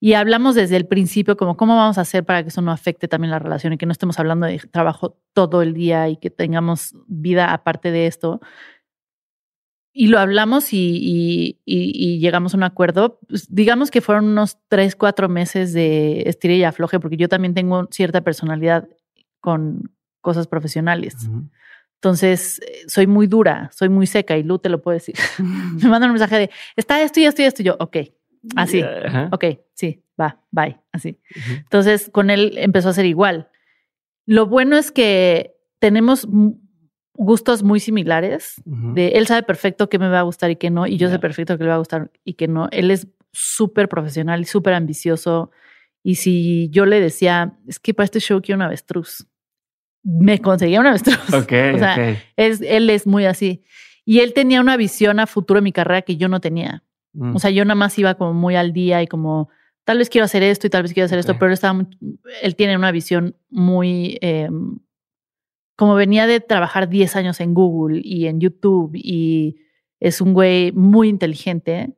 [0.00, 3.06] Y hablamos desde el principio como cómo vamos a hacer para que eso no afecte
[3.06, 6.28] también la relación y que no estemos hablando de trabajo todo el día y que
[6.28, 8.40] tengamos vida aparte de esto.
[9.94, 13.18] Y lo hablamos y, y, llegamos a un acuerdo.
[13.28, 17.54] Pues, digamos que fueron unos tres, cuatro meses de estira y afloje, porque yo también
[17.54, 18.88] tengo cierta personalidad
[19.40, 21.16] con cosas profesionales.
[21.96, 25.14] Entonces, eh, soy muy dura, soy muy seca y Lu te lo puede decir.
[25.38, 27.62] Me mandan un mensaje de, está esto y esto y esto.
[27.62, 27.96] Y yo, ok,
[28.56, 28.82] Así.
[29.30, 30.80] Ok, sí, va, bye.
[30.92, 31.18] Así.
[31.58, 33.48] Entonces, con él empezó a ser igual.
[34.26, 36.26] Lo bueno es que tenemos
[37.14, 38.60] gustos muy similares.
[38.64, 41.18] De él sabe perfecto qué me va a gustar y qué no, y yo sé
[41.18, 42.68] perfecto qué le va a gustar y qué no.
[42.70, 45.50] Él es súper profesional y súper ambicioso.
[46.02, 49.26] Y si yo le decía, es que para este show quiero una avestruz,
[50.02, 51.32] me conseguía una avestruz.
[51.32, 53.62] Ok, o sea, es, él es muy así.
[54.04, 56.82] Y él tenía una visión a futuro de mi carrera que yo no tenía.
[57.12, 57.36] Mm.
[57.36, 59.48] O sea, yo nada más iba como muy al día y como,
[59.84, 61.86] tal vez quiero hacer esto y tal vez quiero hacer esto, pero él, estaba
[62.42, 64.48] él tiene una visión muy, eh,
[65.82, 69.56] como venía de trabajar 10 años en Google y en YouTube y
[69.98, 71.96] es un güey muy inteligente,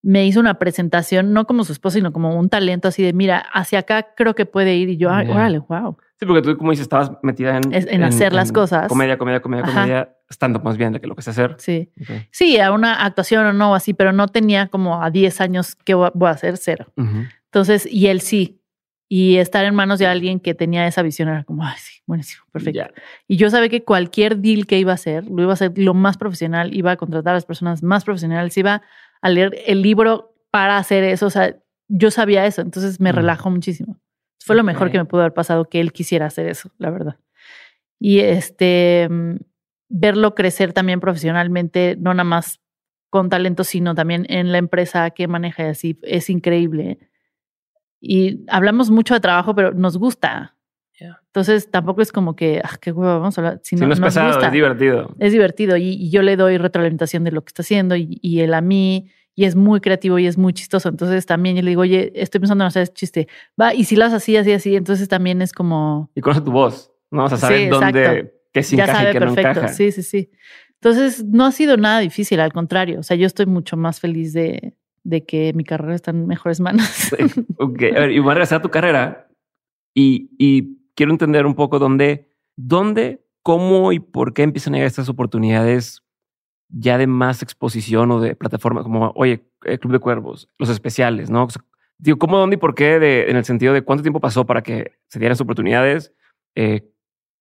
[0.00, 3.44] me hizo una presentación, no como su esposo, sino como un talento así de, mira,
[3.52, 5.98] hacia acá creo que puede ir y yo, ay, órale, wow.
[6.18, 7.74] Sí, porque tú, como dices, estabas metida en...
[7.74, 8.88] en, hacer las cosas.
[8.88, 11.56] Comedia, comedia, comedia, comedia, estando más bien de que lo que sé hacer.
[11.58, 11.92] Sí.
[12.30, 15.92] Sí, a una actuación o no, así, pero no tenía como a 10 años que
[15.92, 16.86] voy a hacer cero.
[16.96, 18.62] Entonces, y él sí.
[19.16, 22.42] Y estar en manos de alguien que tenía esa visión era como, ay, sí, buenísimo,
[22.50, 22.92] perfecto.
[23.28, 25.94] Y yo sabía que cualquier deal que iba a hacer, lo iba a hacer lo
[25.94, 28.82] más profesional, iba a contratar a las personas más profesionales, iba
[29.22, 31.26] a leer el libro para hacer eso.
[31.26, 34.00] O sea, yo sabía eso, entonces me relajó muchísimo.
[34.40, 37.16] Fue lo mejor que me pudo haber pasado que él quisiera hacer eso, la verdad.
[38.00, 39.36] Y este, mm,
[39.90, 42.60] verlo crecer también profesionalmente, no nada más
[43.10, 46.98] con talento, sino también en la empresa que maneja y así, es increíble.
[48.06, 50.54] Y hablamos mucho de trabajo, pero nos gusta.
[51.26, 53.60] Entonces tampoco es como que, ah, qué huevo, vamos a hablar.
[53.64, 55.14] Si no es pesado, es divertido.
[55.18, 58.54] Es divertido y, yo le doy retroalimentación de lo que está haciendo y, y él
[58.54, 60.88] a mí y es muy creativo y es muy chistoso.
[60.88, 63.28] Entonces también yo le digo, oye, estoy pensando en hacer este chiste.
[63.60, 66.10] Va, y si lo haces así, así, así, entonces también es como.
[66.14, 67.24] Y conoce tu voz, ¿no?
[67.24, 69.42] O sea, sabe dónde, qué sí encaja y qué perfecto.
[69.42, 69.68] no encaja.
[69.68, 70.30] Sí, sí, sí.
[70.74, 73.00] Entonces no ha sido nada difícil, al contrario.
[73.00, 74.74] O sea, yo estoy mucho más feliz de,
[75.04, 77.14] de que mi carrera está en mejores manos.
[77.58, 79.28] ok, a ver, y voy a regresar tu carrera
[79.94, 84.88] y, y quiero entender un poco dónde, dónde, cómo y por qué empiezan a llegar
[84.88, 86.02] estas oportunidades
[86.68, 91.30] ya de más exposición o de plataforma, como, oye, el Club de Cuervos, los especiales,
[91.30, 91.46] ¿no?
[91.98, 92.98] digo, ¿cómo, dónde y por qué?
[92.98, 96.12] De, en el sentido de cuánto tiempo pasó para que se dieran oportunidades,
[96.56, 96.90] eh,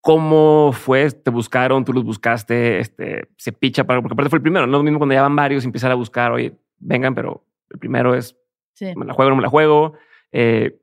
[0.01, 4.43] cómo fue, te buscaron, tú los buscaste, este, se picha para, porque aparte fue el
[4.43, 7.45] primero, no lo mismo cuando ya van varios y empiezan a buscar, oye, vengan, pero
[7.73, 8.37] el primero es,
[8.79, 9.93] me la juego, no me la juego,
[10.31, 10.79] eh,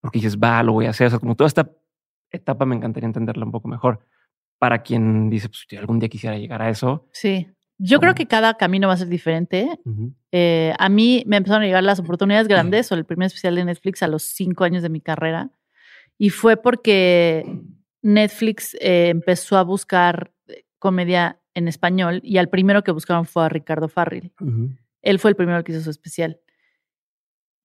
[0.00, 1.70] porque dices, va, lo voy a hacer, o sea, como toda esta
[2.30, 4.00] etapa me encantaría entenderla un poco mejor.
[4.58, 7.08] Para quien dice, pues algún día quisiera llegar a eso.
[7.12, 7.48] Sí.
[7.78, 9.68] Yo creo que cada camino va a ser diferente.
[10.30, 13.64] Eh, a mí me empezaron a llegar las oportunidades grandes o el primer especial de
[13.64, 15.50] Netflix a los cinco años de mi carrera.
[16.16, 17.58] Y fue porque
[18.02, 20.32] Netflix eh, empezó a buscar
[20.78, 24.32] comedia en español y al primero que buscaron fue a Ricardo Farril.
[25.02, 26.40] Él fue el primero que hizo su especial.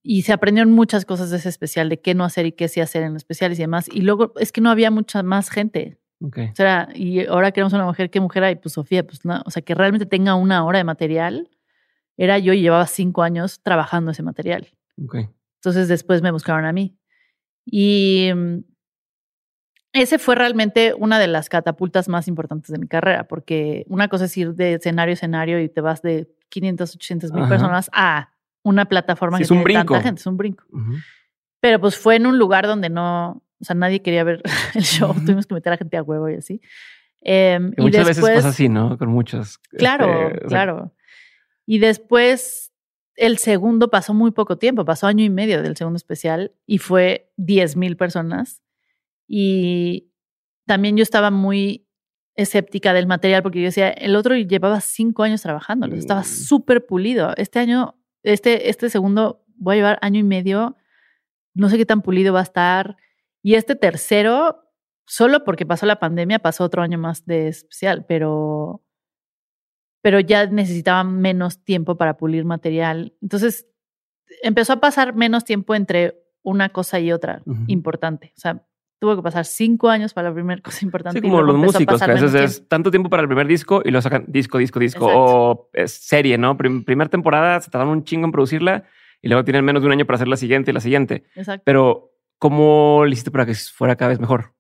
[0.04, 2.82] Y se aprendieron muchas cosas de ese especial, de qué no hacer y qué sí
[2.82, 3.88] hacer en los especiales y demás.
[3.92, 6.00] Y luego es que no había mucha más gente.
[6.22, 6.48] Okay.
[6.48, 8.56] O sea, y ahora queremos una mujer, ¿qué mujer hay?
[8.56, 11.50] Pues Sofía, pues no, o sea, que realmente tenga una hora de material.
[12.16, 14.68] Era yo y llevaba cinco años trabajando ese material.
[15.04, 15.30] Okay.
[15.58, 16.98] Entonces después me buscaron a mí.
[17.66, 18.60] Y mm,
[19.94, 24.26] ese fue realmente una de las catapultas más importantes de mi carrera, porque una cosa
[24.26, 28.32] es ir de escenario a escenario y te vas de 500, 800 mil personas a
[28.64, 30.66] una plataforma que tiene tanta gente, es un brinco.
[31.60, 34.42] Pero pues fue en un lugar donde no, o sea, nadie quería ver
[34.76, 35.14] el show.
[35.14, 36.62] Tuvimos que meter a gente a huevo y así.
[37.22, 38.98] Em, y muchas veces pasa así, ¿no?
[38.98, 39.60] Con muchos.
[39.72, 40.94] Claro, este, claro.
[41.66, 42.72] Y después
[43.16, 47.32] el segundo pasó muy poco tiempo, pasó año y medio del segundo especial y fue
[47.38, 48.62] 10 mil personas.
[49.28, 50.12] Y
[50.66, 51.87] también yo estaba muy
[52.38, 56.26] escéptica del material porque yo decía, el otro llevaba cinco años trabajando, estaba mm.
[56.26, 57.34] súper pulido.
[57.36, 60.78] Este año, este, este segundo, voy a llevar año y medio,
[61.54, 62.96] no sé qué tan pulido va a estar
[63.42, 64.64] y este tercero,
[65.06, 68.84] solo porque pasó la pandemia, pasó otro año más de especial, pero,
[70.02, 73.16] pero ya necesitaba menos tiempo para pulir material.
[73.22, 73.68] Entonces,
[74.44, 78.34] empezó a pasar menos tiempo entre una cosa y otra importante.
[78.38, 78.67] O sea,
[79.00, 81.20] tuvo que pasar cinco años para la primera cosa importante.
[81.20, 83.92] Sí, como los músicos, que a veces es tanto tiempo para el primer disco y
[83.92, 86.58] lo sacan disco, disco, disco, o es serie, ¿no?
[86.58, 88.86] primera temporada se tardan un chingo en producirla
[89.22, 91.26] y luego tienen menos de un año para hacer la siguiente y la siguiente.
[91.36, 91.64] Exacto.
[91.66, 94.54] Pero ¿Cómo le hiciste para que fuera cada vez mejor?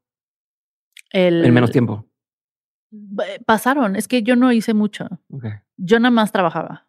[1.11, 2.07] El, en menos tiempo.
[3.45, 5.07] Pasaron, es que yo no hice mucho.
[5.77, 6.87] Yo nada más trabajaba.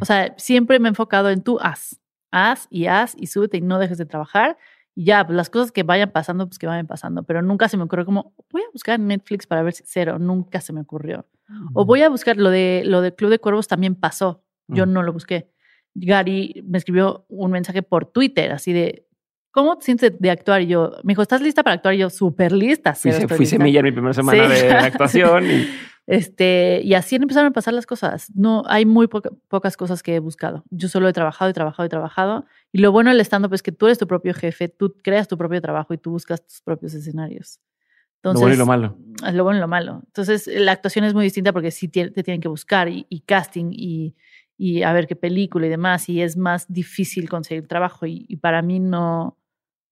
[0.00, 2.00] O sea, siempre me he enfocado en tú haz,
[2.30, 4.56] haz y haz y súbete y no dejes de trabajar.
[4.94, 7.24] Y ya, pues las cosas que vayan pasando, pues que vayan pasando.
[7.24, 10.18] Pero nunca se me ocurrió como, voy a buscar Netflix para ver si cero.
[10.18, 11.26] Nunca se me ocurrió.
[11.74, 14.44] O voy a buscar lo de lo del Club de Cuervos también pasó.
[14.68, 15.50] Yo no lo busqué.
[15.94, 19.06] Gary me escribió un mensaje por Twitter, así de,
[19.50, 20.62] ¿cómo te sientes de actuar?
[20.62, 21.94] Y yo, me dijo, ¿estás lista para actuar?
[21.94, 22.94] Y yo, súper lista.
[22.94, 25.44] Fui, fui semilla en mi primera semana de actuación.
[25.48, 25.68] Y...
[26.06, 28.30] Este, y así empezaron a pasar las cosas.
[28.34, 30.64] No, hay muy pocas cosas que he buscado.
[30.70, 32.44] Yo solo he trabajado y trabajado y trabajado.
[32.74, 35.38] Y lo bueno del stand-up es que tú eres tu propio jefe, tú creas tu
[35.38, 37.60] propio trabajo y tú buscas tus propios escenarios.
[38.16, 38.98] Entonces, lo bueno y lo malo.
[39.32, 40.02] Lo bueno y lo malo.
[40.06, 44.16] Entonces, la actuación es muy distinta porque sí te, tienen que buscar y, casting y,
[44.56, 46.08] y, a ver qué película y demás.
[46.08, 48.06] Y es más difícil conseguir trabajo.
[48.06, 49.38] y para mí no,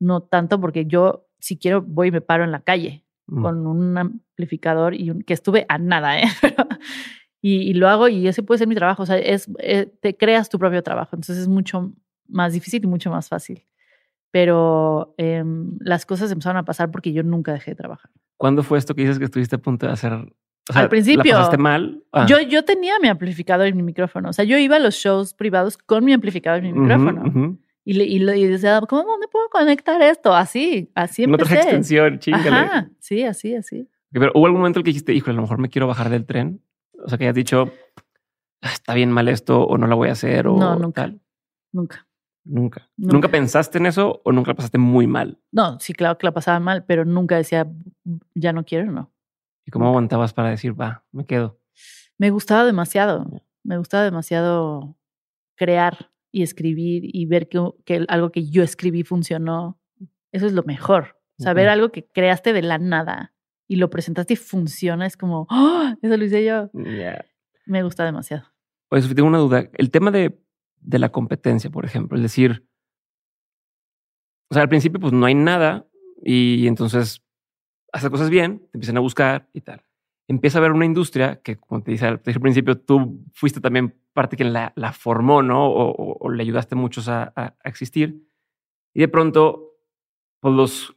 [0.02, 3.42] no tanto porque yo, si quiero, voy y me paro en la calle mm.
[3.42, 6.24] con un amplificador y que estuve a nada, ¿eh?
[7.40, 9.04] y, lo hago y ese puede ser mi trabajo.
[9.04, 11.10] O sea, es, eh, te creas tu propio trabajo.
[11.14, 11.92] Entonces es mucho
[12.32, 13.64] más difícil y mucho más fácil.
[14.30, 18.10] Pero em, las cosas empezaron a pasar porque yo nunca dejé de trabajar.
[18.38, 20.12] ¿Cuándo fue esto que dices que estuviste a punto de hacer?
[20.74, 21.32] Al principio.
[21.32, 22.02] ¿La pasaste mal?
[22.12, 22.26] Ah.
[22.26, 24.30] Yo, yo tenía mi amplificador y mi micrófono.
[24.30, 27.58] O sea, yo iba a los shows privados con mi amplificador y mi micrófono.
[27.84, 30.32] Y, le, y, y decía, ¿cómo, ¿dónde puedo conectar esto?
[30.34, 31.42] Así, así empecé.
[31.42, 32.48] No traje extensión, chingale.
[32.48, 33.88] Ajá, sí, así, así.
[34.12, 36.08] Pero hubo algún momento en el que dijiste, híjole, a lo mejor me quiero bajar
[36.08, 36.62] del tren.
[37.04, 37.72] O sea, que hayas dicho,
[38.60, 41.12] está bien mal esto, o no lo voy a hacer, o No, nunca.
[41.72, 42.06] Nunca.
[42.44, 42.90] Nunca.
[42.96, 43.28] nunca.
[43.28, 45.38] pensaste en eso o nunca la pasaste muy mal?
[45.52, 47.70] No, sí, claro que la pasaba mal, pero nunca decía,
[48.34, 49.12] ya no quiero, no.
[49.64, 51.60] ¿Y cómo aguantabas para decir, va, me quedo?
[52.18, 53.30] Me gustaba demasiado.
[53.62, 54.96] Me gustaba demasiado
[55.56, 59.78] crear y escribir y ver que, que, algo que yo escribí funcionó,
[60.32, 61.20] eso es lo mejor.
[61.38, 63.34] Saber algo que creaste de la nada
[63.66, 65.92] y lo presentaste y funciona, es como, ¡oh!
[66.00, 66.70] Eso lo hice yo.
[67.66, 68.44] Me gusta demasiado.
[68.88, 69.68] Pues tengo una duda.
[69.74, 70.40] El tema de,
[70.82, 72.66] de la competencia, por ejemplo, es decir,
[74.50, 75.86] o sea, al principio pues no hay nada
[76.22, 77.22] y entonces
[77.92, 79.84] haces cosas bien, te empiezan a buscar y tal
[80.28, 84.36] empieza a haber una industria que, como te dije al, principio, tú fuiste también parte
[84.36, 85.70] quien la, formó, ¿no?
[85.70, 88.26] O, le ayudaste muchos a, a, existir.
[88.94, 89.74] Y de pronto,
[90.40, 90.96] pues los,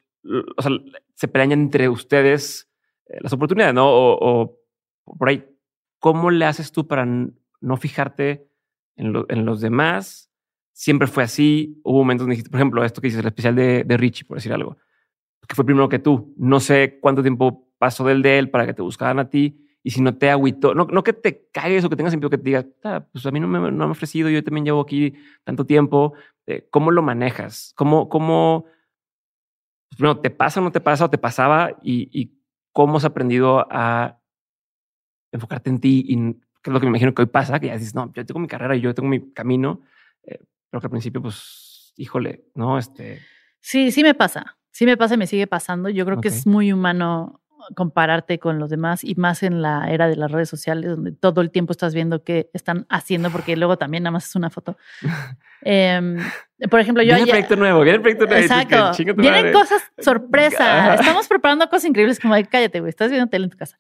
[0.57, 0.71] o sea,
[1.13, 2.69] se pelean entre ustedes
[3.07, 3.87] eh, las oportunidades, ¿no?
[3.87, 4.59] O,
[5.03, 5.45] por ahí,
[5.99, 8.49] ¿cómo le haces tú para no fijarte
[8.95, 10.31] en, los demás?
[10.73, 11.79] Siempre fue así.
[11.83, 14.37] Hubo momentos donde dijiste, por ejemplo, esto que dices, el especial de, de Richie, por
[14.37, 14.77] decir algo,
[15.47, 16.33] que fue primero que tú.
[16.37, 19.61] No sé cuánto tiempo pasó del de él para que te buscaran a ti.
[19.83, 22.39] Y si no te agüitó, no, no que te cagues o que tengas sentido que
[22.39, 24.81] te digas, ah, pues a mí no me, no me ha ofrecido, yo también llevo
[24.81, 25.13] aquí
[25.43, 26.13] tanto tiempo.
[26.47, 27.71] Eh, ¿Cómo lo manejas?
[27.75, 28.65] ¿Cómo, cómo,
[29.89, 31.77] pues, primero, te pasa o no te pasa o te pasaba?
[31.83, 32.35] Y, y
[32.71, 34.19] cómo has aprendido a
[35.31, 36.35] enfocarte en ti y
[36.65, 38.39] que es lo que me imagino que hoy pasa, que ya dices, no, yo tengo
[38.39, 39.83] mi carrera y yo tengo mi camino,
[40.23, 40.39] eh,
[40.71, 42.79] pero que al principio, pues, híjole, ¿no?
[42.79, 43.21] Este...
[43.59, 45.89] Sí, sí me pasa, sí me pasa y me sigue pasando.
[45.89, 47.43] Yo creo que es muy humano
[47.75, 51.41] compararte con los demás y más en la era de las redes sociales donde todo
[51.41, 54.77] el tiempo estás viendo qué están haciendo porque luego también nada más es una foto.
[55.67, 56.17] Em,
[56.69, 57.15] por ejemplo, yo...
[57.15, 58.39] Viene ayer, proyecto nuevo, viene proyecto nuevo.
[58.39, 58.91] Exacto.
[59.15, 60.93] Vienen cosas sorpresa.
[60.93, 63.75] Estamos preparando cosas increíbles como, cállate, güey, estás viendo tele en tu casa.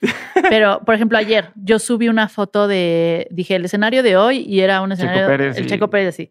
[0.49, 4.61] Pero, por ejemplo, ayer yo subí una foto de, dije, el escenario de hoy y
[4.61, 6.29] era un escenario, Checo Pérez el Checo Pérez así.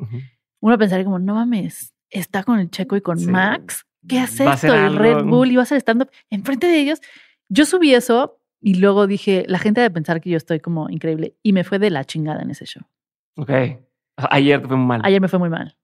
[0.58, 3.86] Uno pensaría como, no mames, está con el Checo y con Max.
[4.08, 4.74] ¿Qué hace esto?
[4.74, 7.00] El Red Bull y va a ser estando enfrente de ellos.
[7.48, 11.36] Yo subí eso y luego dije, la gente debe pensar que yo estoy como increíble.
[11.42, 12.82] Y me fue de la chingada en ese show.
[13.36, 13.50] Ok.
[14.16, 15.00] Ayer te fue muy mal.
[15.04, 15.76] Ayer me fue muy mal.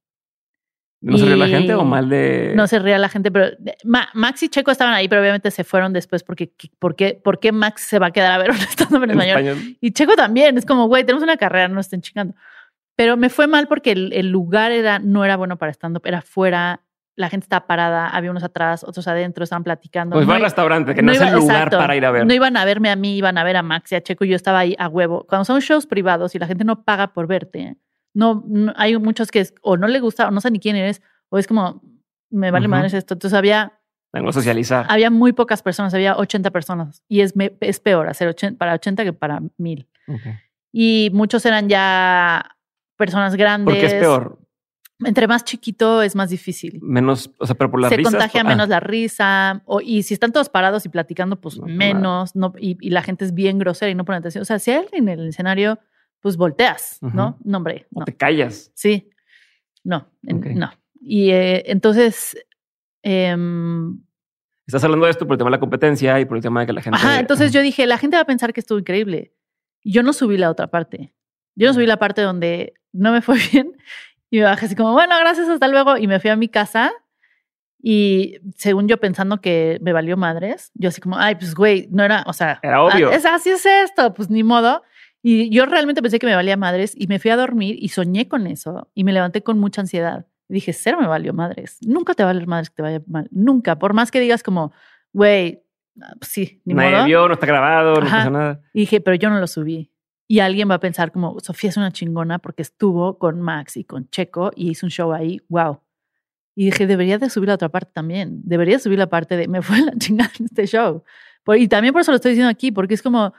[1.03, 2.53] ¿No se ríe la gente o mal de.?
[2.55, 5.95] No se ría la gente, pero Max y Checo estaban ahí, pero obviamente se fueron
[5.95, 9.03] después porque ¿por qué, por qué Max se va a quedar a ver un stand
[9.05, 9.77] en, español?
[9.81, 10.59] Y Checo también.
[10.59, 12.35] Es como, güey, tenemos una carrera, no estén chingando.
[12.97, 16.21] Pero me fue mal porque el, el lugar era, no era bueno para stand-up, era
[16.21, 16.83] fuera
[17.17, 20.17] la gente estaba parada, había unos atrás, otros adentro, estaban platicando.
[20.17, 22.27] Pues va al restaurante, que no, es el lugar para ir a ver.
[22.27, 24.37] No iban a verme a mí, iban a ver a Max y a Checo, yo
[24.37, 25.27] estaba ahí a huevo.
[25.29, 27.77] Cuando son shows privados y la gente no paga por verte,
[28.15, 28.45] no,
[28.77, 31.39] hay muchos que es, o no le gusta, o no sé ni quién eres, o
[31.39, 31.83] es como,
[32.31, 33.15] me vale madre esto.
[33.15, 33.79] Entonces había...
[34.13, 34.87] Vengo a socializar.
[34.89, 37.05] Había muy pocas personas, había 80 personas.
[37.07, 39.89] Y es, es peor hacer 80, para 80 que para 1000.
[40.73, 42.57] Y muchos eran ya
[42.97, 43.73] personas grandes.
[43.73, 44.40] ¿Por qué es peor?
[45.05, 46.79] Entre más chiquito es más difícil.
[46.83, 48.11] Menos, o sea, pero por la risa.
[48.11, 49.63] Se contagia menos la risa.
[49.65, 52.37] O, y si están todos parados y platicando, pues menos.
[52.37, 54.43] No, y, la gente es bien grosera y no pone atención.
[54.43, 55.79] O sea, si hay alguien en el escenario,
[56.21, 57.39] pues volteas, ¿no?
[57.43, 57.87] No, hombre.
[57.91, 58.05] No.
[58.05, 58.71] te callas.
[58.75, 59.11] Sí.
[59.85, 60.71] No, no.
[61.01, 62.37] Y eh, entonces.
[63.03, 64.01] Em,
[64.67, 66.67] Estás hablando de esto por el tema de la competencia y por el tema de
[66.67, 66.97] que la gente.
[66.97, 69.35] Ajá, entonces yo dije, la gente va a pensar que estuvo increíble.
[69.83, 71.15] Yo no subí la otra parte.
[71.57, 73.77] Yo no subí la parte donde no me fue bien
[74.31, 75.97] y me bajé así como, bueno, gracias, hasta luego.
[75.97, 76.93] Y me fui a mi casa
[77.83, 82.05] y según yo pensando que me valió madres, yo así como, ay, pues güey, no
[82.05, 83.11] era, o sea, era obvio.
[83.11, 84.83] Es, así es esto, pues ni modo.
[85.23, 88.29] Y yo realmente pensé que me valía madres y me fui a dormir y soñé
[88.29, 90.27] con eso y me levanté con mucha ansiedad.
[90.49, 91.79] Y dije, cero me valió madres.
[91.87, 93.29] Nunca te va a valer madres que te vaya mal.
[93.31, 93.79] Nunca.
[93.79, 94.73] Por más que digas como,
[95.13, 95.63] güey,
[96.03, 97.05] ah, pues sí, ni Nadie modo.
[97.05, 98.61] vio, no está grabado, no pasa nada.
[98.73, 99.93] Y dije, pero yo no lo subí.
[100.31, 103.83] Y alguien va a pensar como, Sofía es una chingona porque estuvo con Max y
[103.83, 105.81] con Checo y hizo un show ahí, wow.
[106.55, 108.41] Y dije, debería de subir la otra parte también.
[108.45, 111.03] Debería subir la parte de, me fue la chingada en este show.
[111.49, 113.35] y también por eso lo estoy diciendo aquí, porque es como,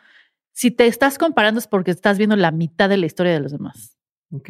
[0.51, 3.53] si te estás comparando es porque estás viendo la mitad de la historia de los
[3.53, 3.97] demás.
[4.33, 4.49] Ok.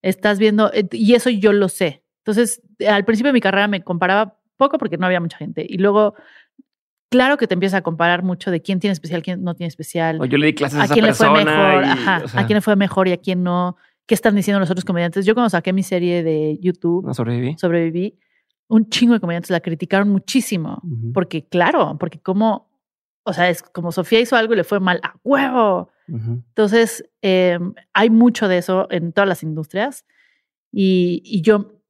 [0.00, 2.04] Estás viendo, eh, y eso yo lo sé.
[2.18, 5.66] Entonces, al principio de mi carrera me comparaba poco porque no había mucha gente.
[5.68, 6.14] Y luego
[7.10, 10.20] claro que te empieza a comparar mucho de quién tiene especial, quién no tiene especial.
[10.20, 12.76] O yo le di clases a, a quién le fue mejor, a quién le fue
[12.76, 13.76] mejor y a quién no.
[14.06, 15.26] ¿Qué están diciendo los otros comediantes?
[15.26, 17.56] Yo cuando saqué mi serie de YouTube, no sobreviví.
[17.58, 18.18] sobreviví,
[18.68, 20.82] un chingo de comediantes la criticaron muchísimo,
[21.12, 22.70] porque claro, porque como,
[23.24, 25.90] o sea, es como Sofía hizo algo y le fue mal a huevo.
[26.08, 30.04] Entonces, em, hay mucho de eso en todas las industrias
[30.72, 31.80] y, y yo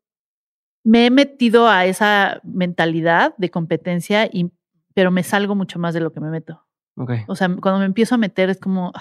[0.84, 4.50] me he metido a esa mentalidad de competencia y
[5.00, 6.62] pero me salgo mucho más de lo que me meto.
[6.94, 7.20] Okay.
[7.26, 8.92] O sea, cuando me empiezo a meter es como,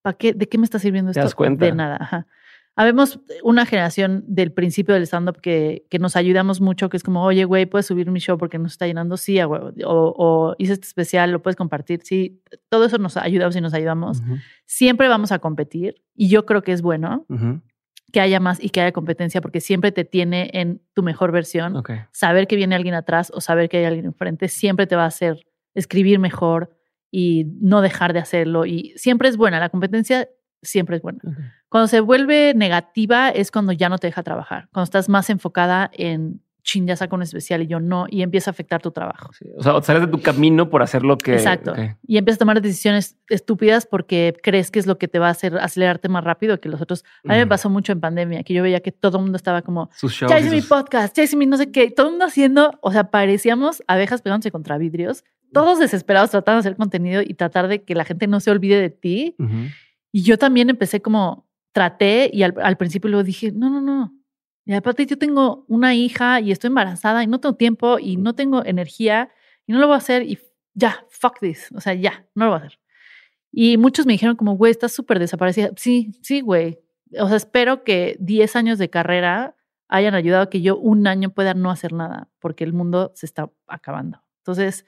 [0.00, 0.32] ¿para qué?
[0.32, 1.20] ¿De qué me está sirviendo esto?
[1.20, 1.66] ¿Te das cuenta?
[1.66, 1.98] De nada.
[2.00, 2.26] Ajá.
[2.74, 7.22] Habemos una generación del principio del stand-up que, que nos ayudamos mucho, que es como,
[7.22, 9.18] oye, güey, ¿puedes subir mi show porque nos está llenando?
[9.18, 12.00] Sí, a O, o, hice este especial, lo puedes compartir.
[12.02, 12.40] Sí,
[12.70, 14.22] todo eso nos ayuda si nos ayudamos.
[14.64, 17.26] Siempre vamos a competir y yo creo que es bueno
[18.12, 21.82] que haya más y que haya competencia porque siempre te tiene en tu mejor versión.
[22.12, 25.06] Saber que viene alguien atrás o saber que hay alguien enfrente siempre te va a
[25.06, 26.76] hacer escribir mejor
[27.10, 28.66] y no dejar de hacerlo.
[28.66, 30.28] Y siempre es buena, la competencia
[30.62, 31.20] siempre es buena.
[31.68, 35.90] Cuando se vuelve negativa es cuando ya no te deja trabajar, cuando estás más enfocada
[35.94, 39.30] en chin, ya saco un especial y yo no, y empieza a afectar tu trabajo.
[39.56, 41.34] O sea, sales de tu camino por hacer lo que...
[41.34, 41.74] Exacto.
[42.06, 45.30] Y empiezas a tomar decisiones estúpidas porque crees que es lo que te va a
[45.30, 47.04] hacer acelerarte más rápido que los otros.
[47.24, 49.62] A mí me pasó mucho en pandemia, que yo veía que todo el mundo estaba
[49.62, 49.90] como,
[50.28, 52.92] ya hice mi podcast, ya hice mi no sé qué, todo el mundo haciendo, o
[52.92, 57.82] sea, parecíamos abejas pegándose contra vidrios, todos desesperados tratando de hacer contenido y tratar de
[57.82, 59.36] que la gente no se olvide de ti.
[60.12, 64.12] Y yo también empecé como, traté y al, al principio luego dije, no, no, no.
[64.70, 68.36] Y aparte yo tengo una hija y estoy embarazada y no tengo tiempo y no
[68.36, 69.28] tengo energía
[69.66, 70.38] y no lo voy a hacer y
[70.74, 71.72] ya, fuck this.
[71.74, 72.78] O sea, ya, no lo voy a hacer.
[73.50, 75.70] Y muchos me dijeron como, güey, estás súper desaparecida.
[75.74, 76.78] Sí, sí, güey.
[77.18, 79.56] O sea, espero que 10 años de carrera
[79.88, 83.26] hayan ayudado a que yo un año pueda no hacer nada, porque el mundo se
[83.26, 84.22] está acabando.
[84.42, 84.86] Entonces,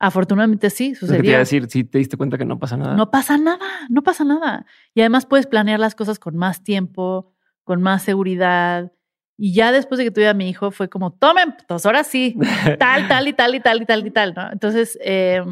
[0.00, 1.30] afortunadamente sí, sucedió.
[1.30, 2.96] Te decir, si te diste cuenta que no pasa nada.
[2.96, 4.66] No pasa nada, no pasa nada.
[4.94, 8.92] Y además puedes planear las cosas con más tiempo, con más seguridad.
[9.38, 12.36] Y ya después de que tuve a mi hijo fue como, tomen, pues ahora sí,
[12.78, 14.50] tal, tal y tal y tal y tal y tal, ¿no?
[14.50, 15.42] Entonces, eh,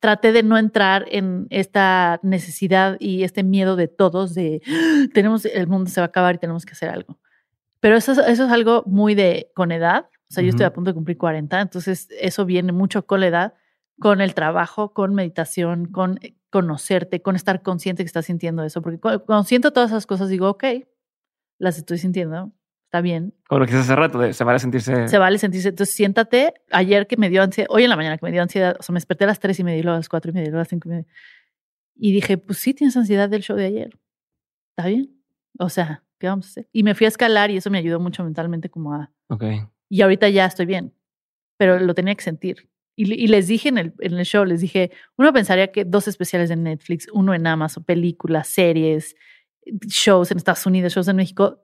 [0.00, 4.60] traté de no entrar en esta necesidad y este miedo de todos de
[5.14, 7.18] tenemos el mundo se va a acabar y tenemos que hacer algo.
[7.80, 10.08] Pero eso, eso es algo muy de con edad.
[10.28, 13.28] O sea, yo estoy a punto de cumplir 40, entonces eso viene mucho con la
[13.28, 13.54] edad,
[13.98, 16.18] con el trabajo, con meditación, con
[16.50, 18.82] conocerte, con estar consciente que estás sintiendo eso.
[18.82, 20.64] Porque cuando siento todas esas cosas, digo, ok,
[21.58, 22.52] las estoy sintiendo,
[22.94, 23.34] está bien.
[23.48, 25.08] Como lo que hace rato, se vale sentirse.
[25.08, 25.70] Se vale sentirse.
[25.70, 26.54] Entonces siéntate.
[26.70, 28.92] Ayer que me dio ansiedad, hoy en la mañana que me dio ansiedad, o sea,
[28.92, 30.62] me desperté a las tres y media, luego a las cuatro y media, luego a
[30.62, 31.06] las cinco y media.
[31.96, 33.98] Y dije, pues sí, tienes ansiedad del show de ayer.
[34.76, 35.10] Está bien.
[35.58, 36.68] O sea, ¿qué vamos a hacer?
[36.72, 39.12] Y me fui a escalar y eso me ayudó mucho mentalmente como a...
[39.28, 39.44] Ok.
[39.88, 40.92] Y ahorita ya estoy bien,
[41.56, 42.68] pero lo tenía que sentir.
[42.96, 46.06] Y, y, les dije en el, en el show, les dije, uno pensaría que dos
[46.06, 49.16] especiales de Netflix, uno en Amazon, películas, series,
[49.86, 51.60] shows en Estados Unidos, shows en México,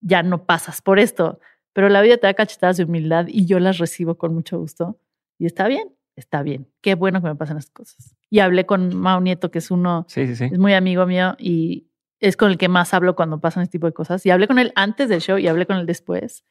[0.00, 1.40] ya no pasas por esto.
[1.72, 4.98] Pero la vida te da cachetadas de humildad y yo las recibo con mucho gusto.
[5.38, 6.68] Y está bien, está bien.
[6.80, 8.16] Qué bueno que me pasan las cosas.
[8.30, 10.44] Y hablé con Mao Nieto, que es uno, sí, sí, sí.
[10.44, 11.88] es muy amigo mío y
[12.20, 14.24] es con el que más hablo cuando pasan este tipo de cosas.
[14.24, 16.44] Y hablé con él antes del show y hablé con él después.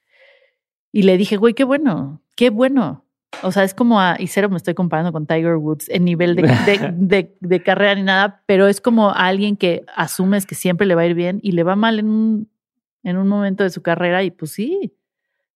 [0.91, 3.04] Y le dije, güey, qué bueno, qué bueno.
[3.43, 6.35] O sea, es como a, y cero me estoy comparando con Tiger Woods en nivel
[6.35, 10.55] de, de, de, de, carrera ni nada, pero es como a alguien que asumes que
[10.55, 12.49] siempre le va a ir bien y le va mal en un
[13.05, 14.93] en un momento de su carrera y pues sí.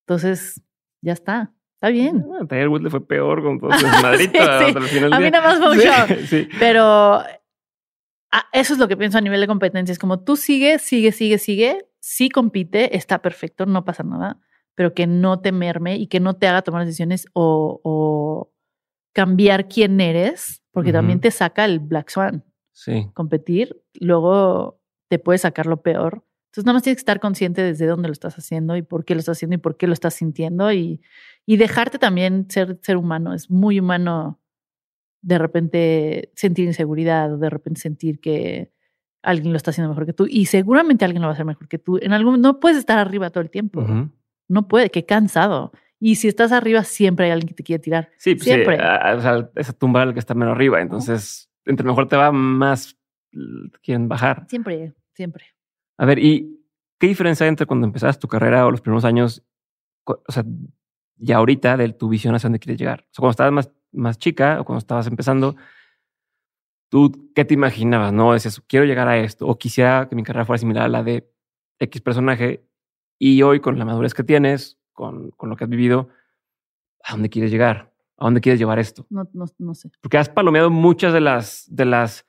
[0.01, 0.61] Entonces,
[1.01, 1.51] ya está.
[1.73, 2.26] Está bien.
[2.34, 3.69] Ah, Tiger Woods le fue peor con todo
[4.03, 4.38] Madrid sí,
[5.11, 7.23] A mí nada más fue un Pero
[8.31, 9.91] ah, eso es lo que pienso a nivel de competencia.
[9.91, 11.85] Es como tú sigue, sigue, sigue, sigue.
[11.99, 14.38] Sí compite, está perfecto, no pasa nada.
[14.80, 18.53] Pero que no te merme y que no te haga tomar decisiones o, o
[19.11, 22.45] cambiar quién eres, porque también te saca el Black Swan.
[22.72, 23.10] Sí.
[23.14, 24.80] Competir, luego
[25.10, 28.11] te puede sacar lo peor entonces, nada más tienes que estar consciente desde dónde lo
[28.11, 30.99] estás haciendo y por qué lo estás haciendo y por qué lo estás sintiendo y,
[31.45, 33.35] y dejarte también ser, ser humano.
[33.35, 34.39] Es muy humano
[35.22, 38.72] de repente sentir inseguridad o de repente sentir que
[39.22, 41.68] alguien lo está haciendo mejor que tú y seguramente alguien lo va a hacer mejor
[41.68, 41.99] que tú.
[42.01, 43.85] En algún no puedes estar arriba todo el tiempo.
[44.49, 45.71] No puede, qué cansado.
[45.99, 48.09] Y si estás arriba, siempre hay alguien que te quiere tirar.
[48.17, 48.77] Sí, pues siempre.
[48.77, 50.81] Sí, o sea, esa tumba el que está menos arriba.
[50.81, 52.97] Entonces, entre mejor te va, más
[53.84, 54.45] quieren bajar.
[54.49, 55.45] Siempre, siempre.
[55.97, 56.65] A ver, ¿y
[56.97, 59.43] qué diferencia hay entre cuando empezaste tu carrera o los primeros años,
[60.05, 60.43] o sea,
[61.17, 63.01] y ahorita de tu visión hacia dónde quieres llegar?
[63.01, 65.55] O sea, cuando estabas más, más chica o cuando estabas empezando,
[66.89, 68.13] ¿tú qué te imaginabas?
[68.13, 71.03] No decías, quiero llegar a esto o quisiera que mi carrera fuera similar a la
[71.03, 71.30] de
[71.80, 72.69] X personaje
[73.20, 76.10] y hoy con la madurez que tienes, con, con lo que has vivido,
[77.04, 77.94] ¿a dónde quieres llegar?
[78.18, 79.06] ¿A dónde quieres llevar esto?
[79.10, 79.91] No, no, no sé.
[80.02, 82.26] Porque has palomeado muchas de las, de las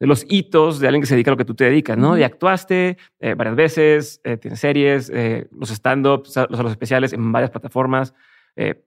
[0.00, 2.16] de los hitos de alguien que se dedica a lo que tú te dedicas, ¿no?
[2.16, 7.32] Y actuaste eh, varias veces, eh, tienes series, eh, los stand-ups, los, los especiales en
[7.32, 8.14] varias plataformas,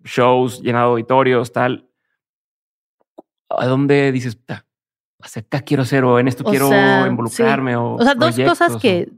[0.04, 1.90] shows, llenado auditorios, tal.
[3.50, 4.38] ¿A dónde dices,
[5.22, 6.70] hacia acá quiero ser o en esto quiero
[7.08, 7.76] involucrarme?
[7.78, 9.10] O, o sea, dos cosas que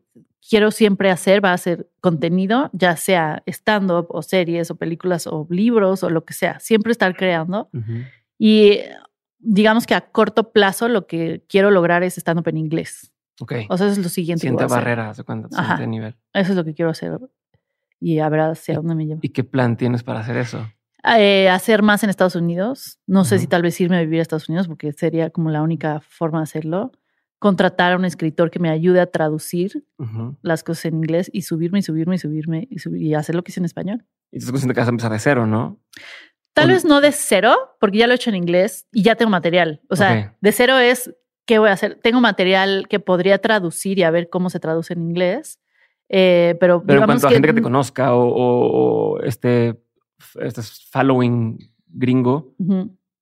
[0.49, 5.47] quiero siempre hacer va a ser contenido, ya sea stand-up o series o películas o
[5.49, 7.69] libros o lo que sea, siempre estar creando.
[8.37, 8.79] Y
[9.39, 13.13] digamos que a corto plazo lo que quiero lograr es stand-up en inglés.
[13.39, 13.53] Ok.
[13.69, 14.41] O sea, eso es lo siguiente.
[14.41, 16.15] Siguiente barrera, siguiente nivel.
[16.33, 17.19] Eso es lo que quiero hacer.
[17.99, 19.19] Y ver hacia dónde me llevo.
[19.23, 20.67] ¿Y qué plan tienes para hacer eso?
[21.17, 22.99] Eh, hacer más en Estados Unidos.
[23.07, 25.61] No sé si tal vez irme a vivir a Estados Unidos porque sería como la
[25.61, 26.91] única forma de hacerlo.
[27.43, 29.83] Contratar a un escritor que me ayude a traducir
[30.41, 33.43] las cosas en inglés y subirme y subirme y subirme y, subir, y hacer lo
[33.43, 34.05] que hice en español.
[34.31, 35.77] Y estás consciente que vas a empezar de cero, ¿no?
[36.53, 39.29] Tal vez no de cero, porque ya lo he hecho en inglés y ya tengo
[39.29, 39.81] material.
[39.89, 41.13] O sea, de cero es,
[41.45, 41.99] ¿qué voy a hacer?
[42.01, 45.59] Tengo material que podría traducir y a ver cómo se traduce en inglés.
[46.07, 49.83] Eh, pero, pero en cuanto a gente que te conozca o, este,
[50.39, 50.61] este
[50.91, 51.57] following
[51.87, 52.55] gringo,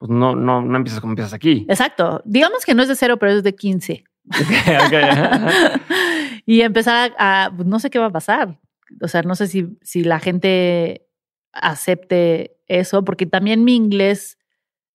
[0.02, 1.66] pues no, no, no empiezas como empiezas aquí.
[1.70, 2.24] Exacto.
[2.26, 4.04] Digamos que no es de cero, pero es de 15.
[6.46, 8.60] y empezar a, a, pues, no sé qué va a pasar.
[9.02, 11.08] O sea, no sé si, si la gente
[11.54, 14.38] acepte eso, porque también mi inglés,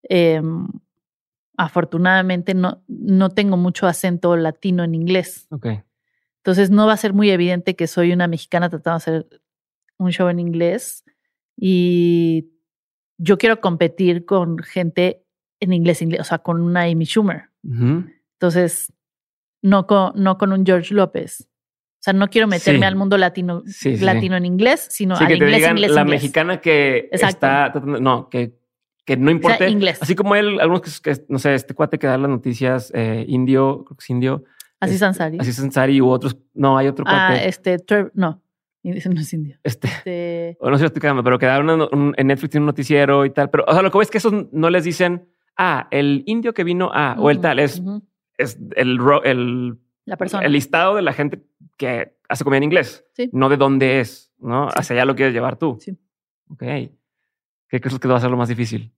[0.09, 0.41] eh,
[1.57, 5.47] afortunadamente no, no tengo mucho acento latino en inglés.
[5.51, 5.69] Ok.
[6.39, 9.41] Entonces no va a ser muy evidente que soy una mexicana tratando de hacer
[9.99, 11.05] un show en inglés
[11.57, 12.51] y
[13.19, 15.25] yo quiero competir con gente
[15.59, 17.51] en inglés, inglés o sea, con una Amy Schumer.
[17.65, 18.93] Entonces,
[19.63, 21.49] no con, no con un George López.
[21.99, 23.65] O sea, no quiero meterme al mundo latino,
[24.01, 28.55] latino en inglés, sino al que inglés, te inglés, la mexicana que está no, que,
[29.05, 29.69] que no importa.
[29.69, 29.99] inglés.
[30.01, 33.85] Así como él, algunos que, no sé, este cuate que da las noticias eh, indio,
[33.85, 34.45] creo que es indio.
[34.79, 35.39] Así Sansari.
[35.41, 36.37] Así Sansari u otros.
[36.55, 37.43] No, hay otro ah, cuate.
[37.43, 37.77] Ah, este,
[38.15, 38.43] no.
[38.87, 39.59] No es indio.
[39.65, 40.57] Este, este...
[40.61, 43.31] O no sé si estoy quedando, pero que da en Netflix tiene un noticiero y
[43.31, 43.51] tal.
[43.51, 46.55] Pero, o sea, lo que ves es que esos no les dicen, ah, el indio
[46.55, 47.59] que vino, ah, o el tal.
[47.59, 47.83] Es,
[48.39, 50.45] es el, el la persona.
[50.45, 51.45] El listado de la gente
[51.77, 53.29] que hace comida en inglés, sí.
[53.33, 54.69] no de dónde es, ¿no?
[54.69, 55.79] Hacia allá lo quieres llevar tú.
[55.81, 55.99] Sí.
[56.49, 56.63] Ok.
[57.69, 58.95] ¿Qué crees que va a ser lo más difícil?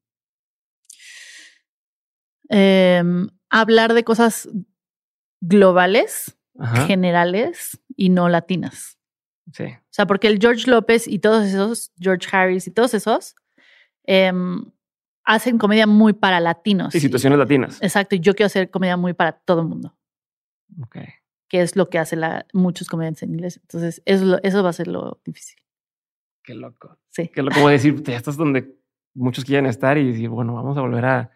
[2.51, 4.49] Em, hablar de cosas
[5.41, 6.37] globales,
[6.87, 8.99] generales y no latinas.
[9.53, 9.65] Sí.
[9.65, 13.35] O sea, porque el George López y todos esos, George Harris y todos esos,
[14.05, 14.71] em,
[15.29, 16.95] hacen comedia muy para latinos.
[16.95, 17.79] Y situaciones latinas.
[17.83, 18.17] Exacto.
[18.17, 19.95] Y yo quiero hacer comedia muy para todo el mundo.
[20.87, 21.07] Okay.
[21.49, 23.61] Que es lo que hace la, muchos comediantes en inglés.
[23.63, 25.59] Entonces, eso, eso va a ser lo difícil.
[26.43, 26.99] Qué loco.
[27.11, 27.29] Sí.
[27.29, 28.75] Qué loco decir, ya estás donde
[29.13, 31.31] muchos quieren estar y decir, bueno, vamos a volver a,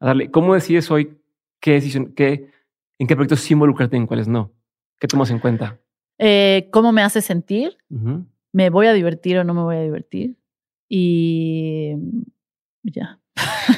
[0.00, 0.30] darle.
[0.32, 1.16] ¿Cómo decides hoy
[1.60, 2.50] qué decisión, qué,
[2.98, 4.52] en qué proyectos sí involucrarte y en cuáles no?
[4.98, 5.78] ¿Qué tomas en cuenta?
[6.18, 7.76] Eh, ¿Cómo me hace sentir?
[8.52, 10.36] ¿Me voy a divertir o no me voy a divertir?
[10.88, 11.94] Y
[12.82, 13.20] ya.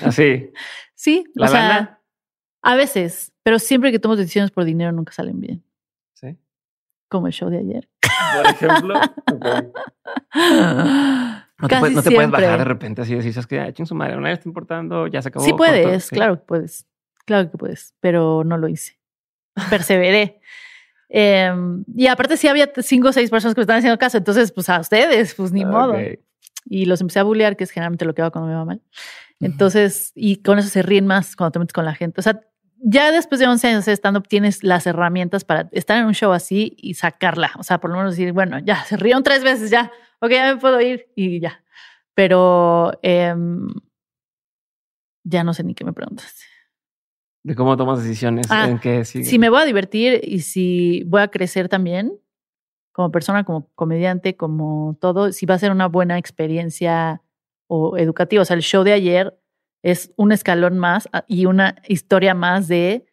[0.02, 0.50] Así.
[0.94, 1.24] sí.
[1.34, 2.02] ¿La o
[2.64, 5.64] a veces, pero siempre que tomo decisiones por dinero nunca salen bien.
[6.14, 6.38] Sí.
[7.08, 7.88] Como el show de ayer.
[8.36, 9.00] Por ejemplo.
[11.62, 13.72] No te, puedes, no te puedes, bajar de repente así y decir, es que ah,
[13.72, 15.44] ching su madre, no está importando, ya se acabó.
[15.44, 16.88] Sí puedes, claro que puedes.
[17.24, 18.98] Claro que puedes, pero no lo hice.
[19.70, 20.40] Perseveré.
[21.14, 24.50] Em, y aparte sí había cinco o seis personas que me estaban haciendo caso, entonces
[24.50, 25.94] pues a ustedes, pues ni modo.
[26.64, 28.82] Y los empecé a bullear, que es generalmente lo que hago cuando me va mal.
[29.40, 32.20] Entonces, y con eso se ríen más cuando te metes con la gente.
[32.20, 32.40] O sea,
[32.84, 36.32] ya después de 11 años de stand-up tienes las herramientas para estar en un show
[36.32, 37.52] así y sacarla.
[37.58, 40.54] O sea, por lo menos decir, bueno, ya se rieron tres veces, ya, ok, ya
[40.54, 41.62] me puedo ir y ya.
[42.14, 43.68] Pero em,
[45.24, 46.40] ya no sé ni qué me preguntas.
[47.44, 51.22] De cómo tomas decisiones, ah, en qué Si me voy a divertir y si voy
[51.22, 52.12] a crecer también
[52.92, 57.22] como persona, como comediante, como todo, si va a ser una buena experiencia
[57.66, 58.42] o educativa.
[58.42, 59.34] O sea, el show de ayer
[59.82, 63.06] es un escalón más ah, y una historia más de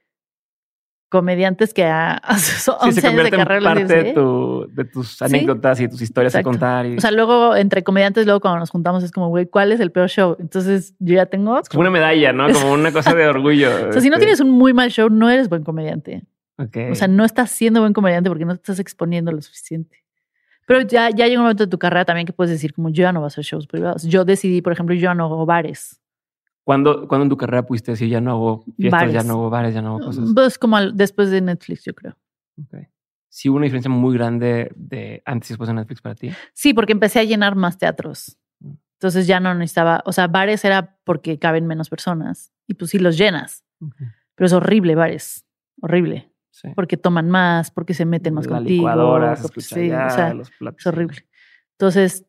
[1.10, 3.73] comediantes que a, sus 11 años de carrera.
[3.73, 6.85] parte de, tu, de, tus anécdotas y tus historias a contar.
[6.85, 9.91] O sea, luego entre comediantes, luego cuando nos juntamos es como, güey, ¿cuál es el
[9.91, 10.35] peor show?
[10.39, 11.60] Entonces yo ya tengo.
[11.60, 12.51] Es como una medalla, ¿no?
[12.51, 13.69] Como una cosa de orgullo.
[13.89, 14.26] o sea, si no este.
[14.26, 16.23] tienes un muy mal show, no eres buen comediante.
[16.60, 16.91] Okay.
[16.91, 20.03] O sea, no estás siendo buen comediante porque no te estás exponiendo lo suficiente.
[20.68, 23.02] Pero ya, ya llega un momento de tu carrera también que puedes decir, como yo
[23.03, 24.03] ya no voy a hacer shows privados.
[24.03, 25.99] Yo decidí, por ejemplo, yo ya no hago bares.
[26.64, 29.73] ¿Cuándo, ¿Cuándo, en tu carrera pudiste decir ya no hago fiestas, ya no hago bares,
[29.73, 30.30] ya no hago cosas?
[30.36, 32.15] Pues como después de Netflix, yo creo.
[32.68, 32.88] Okay.
[33.30, 36.30] ¿Sí hubo una diferencia muy grande de antes y después de Netflix para ti?
[36.53, 38.38] Sí, porque empecé a llenar más teatros.
[38.60, 38.73] Mm.
[38.94, 42.99] Entonces ya no necesitaba, o sea, bares era porque caben menos personas y pues sí
[42.99, 43.64] los llenas.
[44.36, 45.48] Pero es horrible bares,
[45.81, 46.28] horrible.
[46.76, 48.81] Porque toman más, porque se meten más La contigo.
[48.81, 50.80] Licuadora, sí, o sea, los platos.
[50.80, 51.27] Es horrible.
[51.73, 52.26] Entonces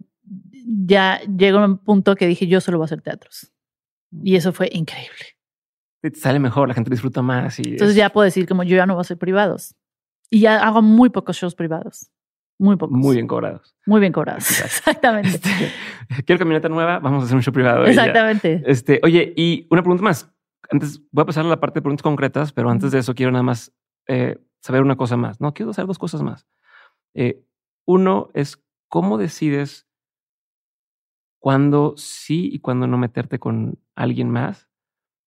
[0.64, 3.52] ya llegó un punto que dije, yo solo voy a hacer teatros.
[4.22, 5.36] Y eso fue increíble.
[6.00, 7.58] Te sale mejor, la gente disfruta más.
[7.58, 9.74] Y Entonces ya puedo decir como yo ya no voy a hacer privados.
[10.30, 12.10] Y ya hago muy pocos shows privados.
[12.58, 12.96] Muy pocos.
[12.96, 13.74] Muy bien cobrados.
[13.86, 14.48] Muy bien cobrados.
[14.64, 15.28] Exactamente.
[15.30, 17.86] Este, quiero camioneta nueva, vamos a hacer un show privado.
[17.86, 18.62] Exactamente.
[18.66, 20.30] Este, oye, y una pregunta más.
[20.70, 23.32] Antes voy a pasar a la parte de preguntas concretas, pero antes de eso quiero
[23.32, 23.72] nada más
[24.12, 25.40] eh, saber una cosa más.
[25.40, 26.44] No, quiero saber dos cosas más.
[27.14, 27.44] Eh,
[27.86, 29.86] uno es cómo decides
[31.38, 34.68] cuándo sí y cuándo no meterte con alguien más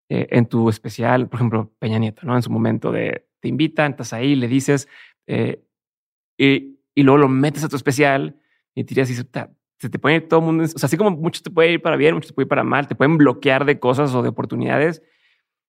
[0.09, 2.35] eh, en tu especial, por ejemplo, Peña Nieto, ¿no?
[2.35, 4.89] En su momento de te invitan, estás ahí, le dices
[5.27, 8.37] y, y, luego lo metes a tu especial
[8.75, 9.47] y tiras y se te,
[9.79, 11.95] se te ir todo el mundo, o sea, así como muchos te puede ir para
[11.95, 15.01] bien, muchos te puede ir para mal, te pueden bloquear de cosas o de oportunidades.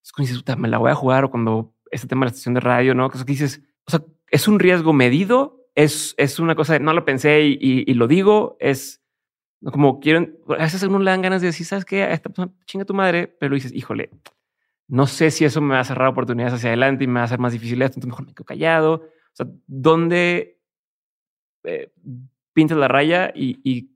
[0.03, 2.55] Es como dices, me la voy a jugar o cuando este tema de la estación
[2.55, 3.09] de radio, ¿no?
[3.11, 7.05] Que dices, o sea, es un riesgo medido, es, es una cosa de no lo
[7.05, 9.05] pensé y, y lo digo, es
[9.73, 12.05] como quieren, a veces a uno le dan ganas de decir, ¿sabes qué?
[12.13, 14.11] Esta persona chinga tu madre, pero dices, híjole,
[14.89, 17.25] no sé si eso me va a cerrar oportunidades hacia adelante y me va a
[17.25, 18.95] hacer más difícil esto, entonces mejor me quedo callado.
[18.95, 20.61] O sea, ¿dónde
[21.65, 21.93] eh,
[22.53, 23.95] pintas la raya y, y,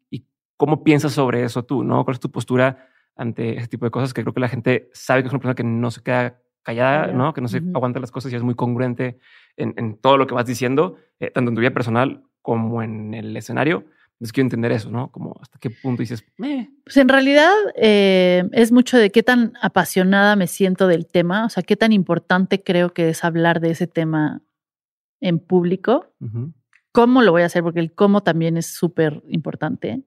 [0.57, 1.85] cómo piensas sobre eso tú?
[1.85, 2.05] ¿no?
[2.05, 5.23] ¿Cuál es tu postura ante ese tipo de cosas, que creo que la gente sabe
[5.23, 7.32] que es una persona que no se queda callada, ¿no?
[7.32, 9.19] Que no se aguanta las cosas y es muy congruente
[9.57, 13.35] en, todo lo que vas diciendo, eh, tanto en tu vida personal como en el
[13.39, 13.86] escenario.
[14.12, 15.11] Entonces quiero entender eso, ¿no?
[15.11, 16.69] Como hasta qué punto dices, eh".
[16.85, 21.49] Pues en realidad eh, es mucho de qué tan apasionada me siento del tema, o
[21.49, 24.43] sea, qué tan importante creo que es hablar de ese tema
[25.20, 26.12] en público.
[26.93, 27.62] ¿Cómo lo voy a hacer?
[27.62, 30.03] Porque el cómo también es súper importante.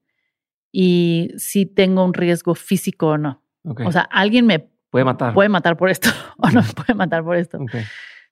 [0.72, 3.42] Y si tengo un riesgo físico o no.
[3.64, 5.34] O sea, alguien me puede matar.
[5.34, 7.58] Puede matar por esto o no puede matar por esto.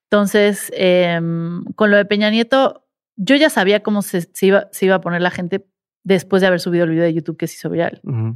[0.03, 4.95] Entonces, em, con lo de Peña Nieto, yo ya sabía cómo se, iba, se, iba,
[4.95, 5.65] a poner la gente
[6.03, 8.02] después de haber subido el video de YouTube que se hizo viral.
[8.03, 8.36] O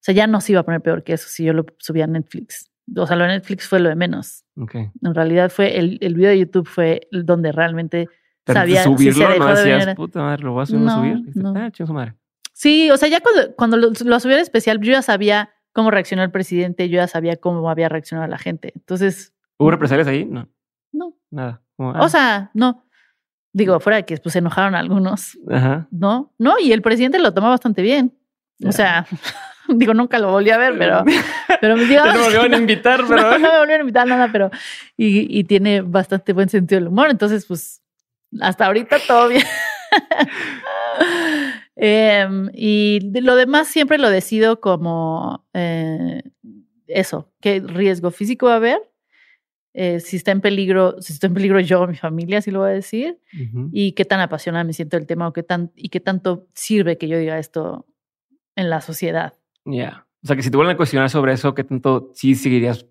[0.00, 2.06] sea, ya no se iba a poner peor que eso si yo lo subía a
[2.06, 2.70] Netflix.
[2.96, 4.44] O sea, lo de Netflix fue lo de menos.
[4.56, 8.08] En realidad fue el, el video de YouTube fue donde realmente
[8.46, 10.80] sabía subirlo, si se dejó no decías, puta madre, lo voy a subir,
[11.34, 12.14] no, Ah, su madre.
[12.52, 15.90] Sí, o sea, ya cuando, cuando lo, lo subí al especial, yo ya sabía cómo
[15.90, 18.72] reaccionó el presidente, yo ya sabía cómo había reaccionado la gente.
[18.74, 19.34] Entonces.
[19.58, 20.24] ¿Hubo represalias ahí?
[20.24, 20.48] No.
[20.92, 21.14] No.
[21.30, 21.60] Nada.
[21.76, 22.08] o ah.
[22.08, 22.86] sea, no.
[23.52, 25.38] Digo, fuera de que pues, se enojaron algunos.
[25.50, 25.86] Ajá.
[25.90, 28.16] No, no, y el presidente lo tomó bastante bien.
[28.64, 29.06] O sea,
[29.68, 31.04] digo, nunca lo volví a ver, pero,
[31.60, 33.38] pero me digo, no me volvieron a invitar, pero.
[33.38, 34.50] no, me volvieron a invitar nada, pero.
[34.96, 37.10] Y, y tiene bastante buen sentido del humor.
[37.10, 37.82] Entonces, pues,
[38.40, 39.44] hasta ahorita todo bien.
[41.76, 46.22] Em, y lo demás siempre lo decido como eh,
[46.86, 48.78] eso, qué riesgo físico va a haber,
[49.72, 52.60] eh, si está en peligro, si está en peligro yo o mi familia, así lo
[52.60, 53.18] voy a decir,
[53.72, 56.96] y qué tan apasionada me siento del tema o qué tan, y qué tanto sirve
[56.96, 57.86] que yo diga esto
[58.54, 59.34] en la sociedad.
[59.64, 60.06] Ya.
[60.22, 62.86] O sea, que si te vuelven a cuestionar sobre eso, ¿qué tanto sí seguirías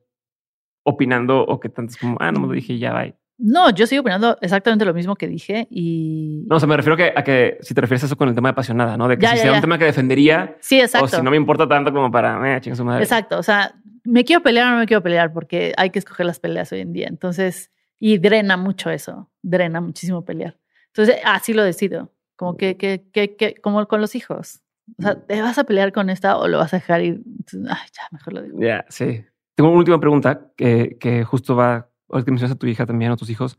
[0.84, 3.16] opinando o qué tanto es como, ah, no me lo dije, ya, bye?
[3.38, 6.46] No, yo sigo opinando exactamente lo mismo que dije y...
[6.48, 8.50] No, o sea, me refiero a que, si te refieres a eso con el tema
[8.50, 9.08] de apasionada, ¿no?
[9.08, 10.56] De que si sea un tema que defendería...
[10.60, 11.06] Sí, exacto.
[11.06, 12.58] O si no me importa tanto como para...
[12.58, 13.04] Eh, su madre.
[13.04, 16.26] Exacto, o sea, me quiero pelear o no me quiero pelear porque hay que escoger
[16.26, 17.08] las peleas hoy en día.
[17.08, 20.58] Entonces, y drena mucho eso, drena muchísimo pelear.
[20.88, 24.62] Entonces, así lo decido, como que, que, que, que como con los hijos.
[25.00, 27.24] O sea, ¿te vas a pelear con esta o lo vas a dejar ir?
[27.54, 28.60] ay, ya, mejor lo digo.
[28.62, 29.24] Ya, sí.
[29.56, 33.12] Tengo una última pregunta que, que justo va ahora que mencionas a tu hija también,
[33.12, 33.58] a tus hijos,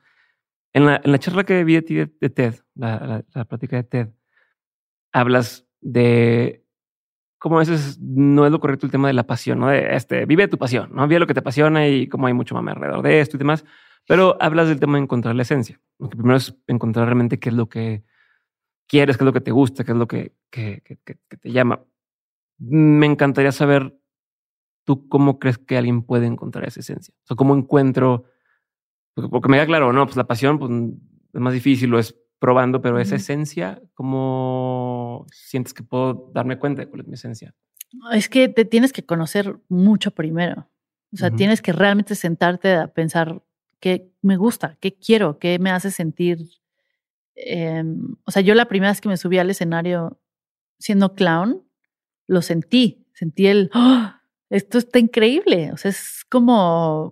[0.72, 3.84] en la, en la charla que vi de ti de, TED, la, la, plática de
[3.84, 4.08] TED,
[5.12, 6.64] hablas de
[7.38, 9.68] cómo a veces no es lo correcto el tema de la pasión, ¿no?
[9.68, 11.06] De este, vive tu pasión, ¿no?
[11.06, 13.64] Vive lo que te apasiona y cómo hay mucho mame alrededor de esto y demás.
[14.06, 15.80] Pero hablas del tema de encontrar la esencia.
[15.98, 18.02] Lo que primero es encontrar realmente qué es lo que
[18.86, 21.84] quieres, qué es lo que te gusta, qué es lo que, que, que, te llama.
[22.58, 23.96] Me encantaría saber
[24.84, 27.14] tú cómo crees que alguien puede encontrar esa esencia.
[27.28, 28.24] O cómo encuentro
[29.14, 30.70] porque me da claro, no, pues la pasión pues,
[31.32, 36.82] es más difícil, lo es probando, pero esa esencia, ¿cómo sientes que puedo darme cuenta
[36.82, 37.54] de cuál es mi esencia?
[38.12, 40.68] Es que te tienes que conocer mucho primero.
[41.12, 43.40] O sea, tienes que realmente sentarte a pensar
[43.78, 46.38] qué me gusta, qué quiero, qué me hace sentir.
[47.36, 50.20] Em, o sea, yo la primera vez que me subí al escenario
[50.78, 51.62] siendo clown,
[52.26, 54.10] lo sentí, sentí el, ¡oh!
[54.50, 55.70] Esto está increíble.
[55.72, 57.10] O sea, es como,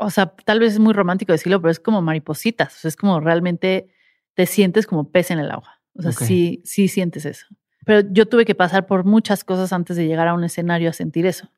[0.00, 2.76] o sea, tal vez es muy romántico decirlo, pero es como maripositas.
[2.76, 3.88] O sea, es como realmente
[4.34, 5.80] te sientes como pez en el agua.
[5.94, 7.46] O sea, sí, sí sientes eso.
[7.86, 10.92] Pero yo tuve que pasar por muchas cosas antes de llegar a un escenario a
[10.92, 11.50] sentir eso.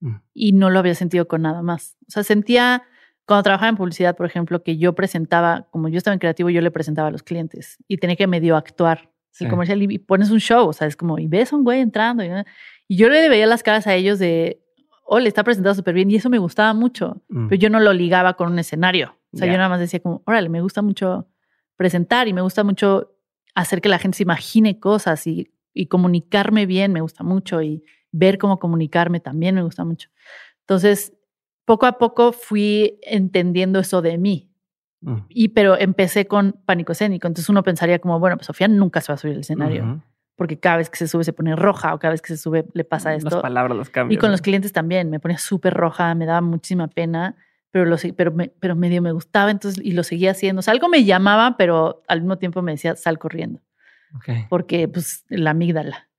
[0.00, 0.16] Mm.
[0.32, 1.96] Y no lo había sentido con nada más.
[2.08, 2.84] O sea, sentía,
[3.26, 6.60] cuando trabajaba en publicidad, por ejemplo, que yo presentaba, como yo estaba en creativo, yo
[6.60, 9.10] le presentaba a los clientes y tenía que medio actuar.
[9.34, 9.48] Sí.
[9.48, 12.22] comercial y pones un show, o sea, es como, y ves a un güey entrando.
[12.22, 12.28] Y,
[12.88, 14.62] y yo le veía las caras a ellos de,
[15.04, 17.48] oh, le está presentado súper bien y eso me gustaba mucho, mm.
[17.48, 19.16] pero yo no lo ligaba con un escenario.
[19.32, 21.26] O sea, yo nada más decía como, órale, me gusta mucho
[21.76, 23.14] presentar y me gusta mucho
[23.54, 27.82] hacer que la gente se imagine cosas y, y comunicarme bien me gusta mucho y
[28.10, 30.10] ver cómo comunicarme también me gusta mucho.
[30.60, 31.14] Entonces,
[31.64, 34.50] poco a poco fui entendiendo eso de mí.
[35.00, 35.16] Mm.
[35.28, 37.26] Y pero empecé con pánico escénico.
[37.26, 40.02] Entonces uno pensaría como, bueno, pues Sofía nunca se va a subir al escenario
[40.36, 42.64] porque cada vez que se sube se pone roja o cada vez que se sube
[42.72, 43.30] le pasa esto.
[43.30, 44.16] Las palabras las cambian.
[44.16, 47.36] Y con los clientes también, me ponía súper roja, me daba muchísima pena,
[47.70, 50.60] pero, lo, pero, me, pero medio me gustaba entonces y lo seguía haciendo.
[50.60, 53.60] O sea, algo me llamaba, pero al mismo tiempo me decía, sal corriendo.
[54.50, 56.10] Porque, pues, la amígdala.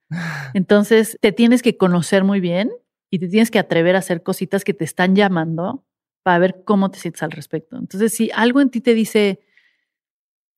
[0.56, 2.72] Entonces, te tienes que conocer muy bien
[3.12, 5.86] y te tienes que atrever a hacer cositas que te están llamando
[6.24, 7.78] para ver cómo te sientes al respecto.
[7.78, 9.42] Entonces, si algo en ti te dice,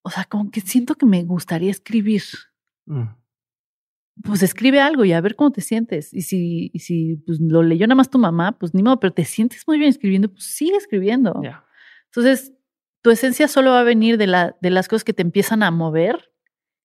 [0.02, 2.24] o sea, como que siento que me gustaría escribir.
[2.86, 3.08] Mm
[4.24, 6.14] pues escribe algo y a ver cómo te sientes.
[6.14, 9.14] Y si, y si pues, lo leyó nada más tu mamá, pues ni modo, pero
[9.14, 11.42] te sientes muy bien escribiendo, pues sigue escribiendo.
[12.06, 12.54] Entonces,
[13.02, 15.72] tu esencia solo va a venir de, la, de las cosas que te empiezan a
[15.72, 16.32] mover,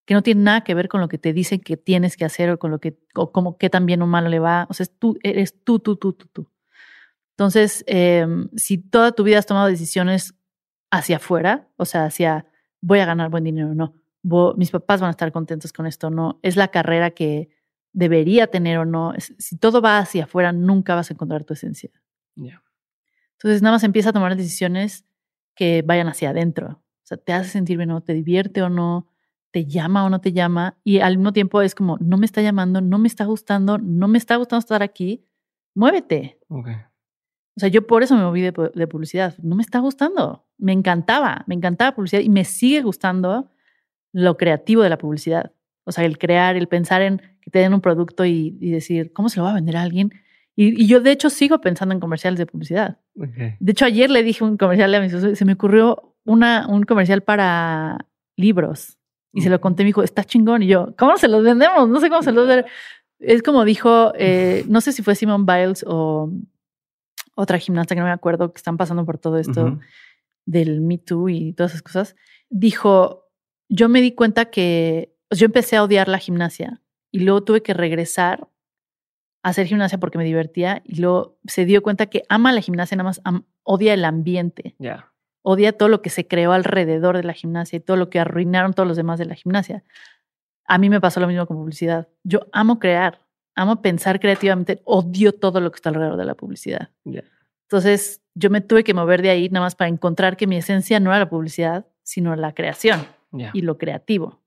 [0.06, 2.50] que no tiene nada que ver con lo que te dicen que tienes que hacer
[2.50, 4.66] o con lo que, o como qué tan bien o malo le va.
[4.68, 6.50] O sea, tú, eres tú, tú, tú, tú, tú.
[7.30, 10.34] Entonces, em, si toda tu vida has tomado decisiones
[10.90, 12.46] hacia afuera, o sea, hacia
[12.82, 16.08] voy a ganar buen dinero o no, mis papás van a estar contentos con esto
[16.08, 17.50] o no, es la carrera que
[17.92, 21.90] debería tener o no, si todo va hacia afuera, nunca vas a encontrar tu esencia.
[22.36, 25.04] Entonces, nada más empieza a tomar decisiones
[25.54, 26.82] que vayan hacia adentro.
[26.82, 29.08] O sea, te hace sentir bien o no, te divierte o no,
[29.50, 30.78] te llama o no te llama.
[30.84, 34.08] Y al mismo tiempo es como, no me está llamando, no me está gustando, no
[34.08, 35.26] me está gustando estar aquí,
[35.74, 36.38] muévete.
[36.48, 39.36] O sea, yo por eso me moví de, publicidad.
[39.38, 40.46] No me está gustando.
[40.56, 43.50] Me encantaba, me encantaba publicidad y me sigue gustando
[44.12, 45.52] lo creativo de la publicidad.
[45.84, 49.28] O sea, el crear, el pensar en que te den un producto y, decir, ¿cómo
[49.28, 50.12] se lo va a vender a alguien?
[50.56, 52.98] Y, yo, de hecho, sigo pensando en comerciales de publicidad.
[53.14, 57.22] De hecho, ayer le dije un comercial a mis se me ocurrió una, un comercial
[57.22, 58.06] para
[58.36, 58.98] libros.
[59.32, 60.62] Y se lo conté, me dijo, está chingón.
[60.62, 61.88] Y yo, ¿cómo se los vendemos?
[61.88, 62.70] No sé cómo se los vendemos.
[63.20, 66.30] Es como dijo, eh, no sé si fue Simon Biles o
[67.34, 69.78] otra gimnasta que no me acuerdo, que están pasando por todo esto
[70.46, 72.16] del Me Too y todas esas cosas.
[72.48, 73.29] Dijo,
[73.70, 76.82] yo me di cuenta que yo empecé a odiar la gimnasia
[77.12, 78.48] y luego tuve que regresar
[79.42, 82.96] a hacer gimnasia porque me divertía y luego se dio cuenta que ama la gimnasia,
[82.96, 83.22] nada más
[83.62, 84.74] odia el ambiente.
[85.42, 88.74] Odia todo lo que se creó alrededor de la gimnasia y todo lo que arruinaron
[88.74, 89.84] todos los demás de la gimnasia.
[90.66, 92.08] A mí me pasó lo mismo con publicidad.
[92.24, 93.20] Yo amo crear,
[93.54, 96.90] amo pensar creativamente, odio todo lo que está alrededor de la publicidad.
[97.04, 100.98] Entonces, yo me tuve que mover de ahí nada más para encontrar que mi esencia
[100.98, 104.42] no era la publicidad, sino la creación y lo creativo.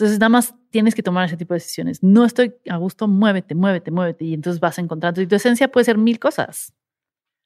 [0.00, 2.02] Entonces, nada más tienes que tomar ese tipo de decisiones.
[2.02, 4.24] No estoy a gusto, muévete, muévete, muévete.
[4.24, 5.20] Y entonces vas encontrando.
[5.20, 6.72] Y tu esencia puede ser mil cosas.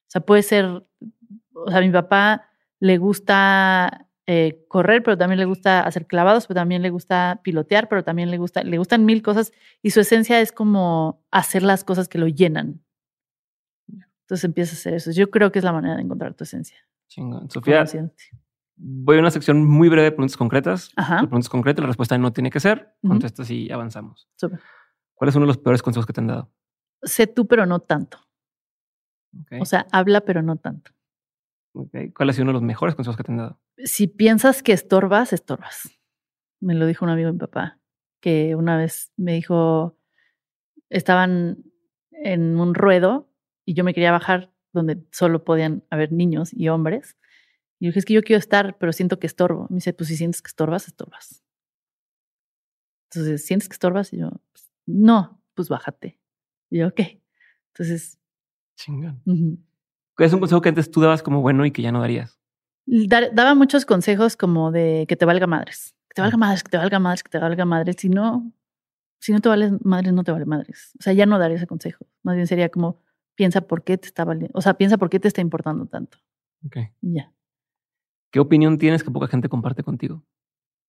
[0.07, 2.49] O sea, puede ser, o sea, a mi papá
[2.79, 7.89] le gusta eh, correr, pero también le gusta hacer clavados, pero también le gusta pilotear,
[7.89, 9.53] pero también le gusta, le gustan mil cosas.
[9.83, 12.85] Y su esencia es como hacer las cosas que lo llenan.
[13.89, 15.11] Entonces empieza a hacer eso.
[15.11, 16.79] Yo creo que es la manera de encontrar tu esencia.
[17.09, 17.51] Chingón.
[17.51, 17.85] Sofía,
[18.77, 20.93] Voy a una sección muy breve de preguntas concretas.
[20.97, 21.27] Ajá.
[21.51, 22.95] concretas, la respuesta no tiene que ser.
[23.07, 24.29] Contestas y avanzamos.
[24.37, 24.61] Súper.
[25.15, 26.51] ¿Cuál es uno de los peores consejos que te han dado?
[27.03, 28.19] Sé tú, pero no tanto.
[29.61, 30.91] O sea, habla, pero no tanto.
[32.15, 33.61] ¿Cuál ha sido uno de los mejores consejos que te han dado?
[33.79, 35.91] Si piensas que estorbas, estorbas.
[36.61, 37.79] Me lo dijo un amigo de mi papá,
[38.21, 39.99] que una vez me dijo,
[40.89, 41.65] estaban
[42.11, 43.29] en un ruedo
[43.65, 47.17] y yo me quería bajar donde solo podían haber niños y hombres.
[47.79, 49.67] Y yo dije, es que yo quiero estar, pero siento que estorbo.
[49.71, 51.43] Me dice, pues si sientes que estorbas, estorbas.
[53.11, 54.13] Entonces, ¿sientes que estorbas?
[54.13, 56.19] Y yo, pues, no, pues bájate.
[56.71, 57.01] Y yo, ok.
[57.69, 58.19] Entonces.
[58.77, 59.23] Chingón.
[60.17, 62.39] ¿Qué es un consejo que antes tú dabas como bueno y que ya no darías?
[62.87, 65.95] daba muchos consejos como de que te valga madres.
[66.09, 67.97] Que te valga madres, que te valga madres, que te valga madres.
[67.99, 68.53] Si no,
[69.21, 70.93] si no te vales madres, no te vale madres.
[70.99, 72.07] O sea, ya no daría ese consejo.
[72.23, 73.01] Más bien sería como,
[73.35, 74.53] piensa por qué te está valiendo.
[74.55, 76.19] O sea, piensa por qué te está importando tanto.
[76.67, 76.77] Ok.
[77.01, 77.33] ya.
[78.35, 80.25] ¿Qué opinión tienes que poca gente comparte contigo?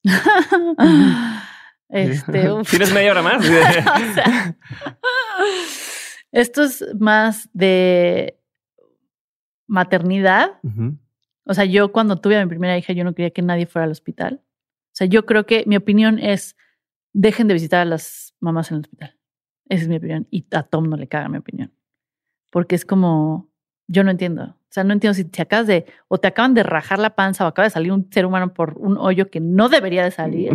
[1.89, 3.45] este, ¿Tienes media hora más?
[6.31, 8.41] esto es más de
[9.67, 10.59] maternidad.
[11.45, 13.85] O sea, yo cuando tuve a mi primera hija, yo no quería que nadie fuera
[13.85, 14.41] al hospital.
[14.43, 16.57] O sea, yo creo que mi opinión es,
[17.13, 19.19] dejen de visitar a las mamás en el hospital.
[19.69, 20.27] Esa es mi opinión.
[20.31, 21.71] Y a Tom no le caga mi opinión.
[22.49, 23.51] Porque es como,
[23.87, 24.57] yo no entiendo.
[24.75, 27.45] O sea, no entiendo si te acabas de, o te acaban de rajar la panza
[27.45, 30.51] o acaba de salir un ser humano por un hoyo que no debería de salir.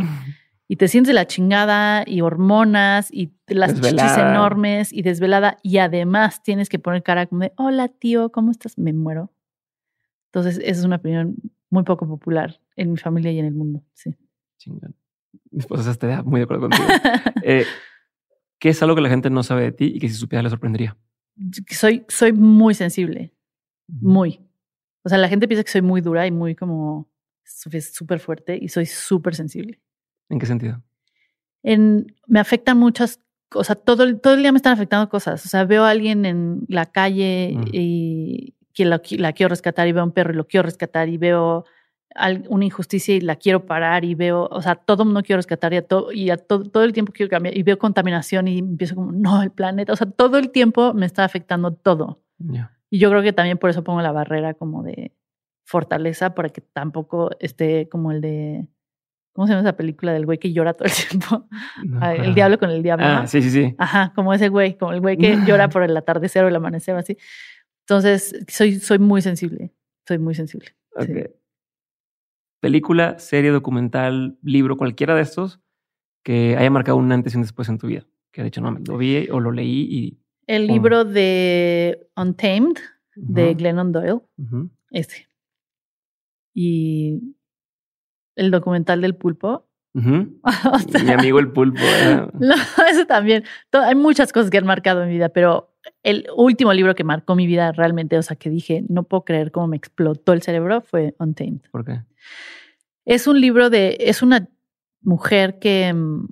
[0.68, 5.56] y te sientes de la chingada y hormonas y las chichis enormes y desvelada.
[5.62, 8.76] Y además tienes que poner cara como de, hola tío, ¿cómo estás?
[8.76, 9.32] Me muero.
[10.26, 11.36] Entonces, esa es una opinión
[11.70, 13.82] muy poco popular en mi familia y en el mundo.
[13.94, 14.14] Sí.
[14.58, 14.94] Chingón.
[15.50, 16.84] Mi esposa está muy de acuerdo contigo.
[17.42, 17.64] eh,
[18.58, 20.50] ¿Qué es algo que la gente no sabe de ti y que si supiera le
[20.50, 20.94] sorprendería?
[21.70, 23.32] soy, soy muy sensible,
[24.00, 24.40] muy.
[25.02, 27.10] O sea, la gente piensa que soy muy dura y muy como
[27.44, 29.80] súper fuerte y soy súper sensible.
[30.28, 30.82] ¿En qué sentido?
[31.62, 35.44] En, me afectan muchas cosas, todo, el, todo el día me están afectando cosas.
[35.44, 37.64] O sea, veo a alguien en la calle mm.
[37.72, 41.08] y que la, la, quiero rescatar y veo a un perro y lo quiero rescatar
[41.08, 41.64] y veo
[42.48, 45.76] una injusticia y la quiero parar y veo, o sea, todo mundo quiero rescatar y,
[45.76, 49.12] a todo, y a todo el tiempo quiero cambiar y veo contaminación y empiezo como,
[49.12, 52.20] no, el planeta, o sea, todo el tiempo me está afectando todo.
[52.90, 55.14] Y yo creo que también por eso pongo la barrera como de
[55.64, 58.66] fortaleza para que tampoco esté como el de,
[59.32, 61.48] ¿cómo se llama esa película del güey que llora todo el tiempo?
[62.02, 63.06] el diablo con el diablo.
[63.06, 63.74] Ah, sí, sí, sí.
[63.78, 66.96] Ajá, como ese güey, como el güey que llora por el atardecer o el amanecer,
[66.96, 67.16] así.
[67.82, 69.72] Entonces, soy, soy muy sensible,
[70.06, 70.70] soy muy sensible.
[70.94, 71.26] Okay
[72.60, 75.60] película, serie, documental, libro, cualquiera de estos,
[76.22, 78.06] que haya marcado un antes y un después en tu vida.
[78.32, 80.19] Que de hecho no, lo vi o lo leí y...
[80.50, 82.76] El libro de Untamed
[83.14, 84.18] de Glennon Doyle.
[84.90, 85.28] Este.
[86.52, 87.36] Y
[88.34, 89.68] el documental del pulpo.
[89.94, 91.80] Mi amigo el pulpo.
[92.40, 92.54] no,
[92.90, 93.44] eso también.
[93.70, 95.72] hay muchas cosas que han marcado mi vida, pero
[96.02, 99.52] el último libro que marcó mi vida realmente, o sea, que dije, no puedo creer
[99.52, 101.60] cómo me explotó el cerebro, fue Untamed.
[101.70, 102.02] ¿Por qué?
[103.04, 104.48] Es un libro de, es una
[105.00, 106.26] mujer que mm,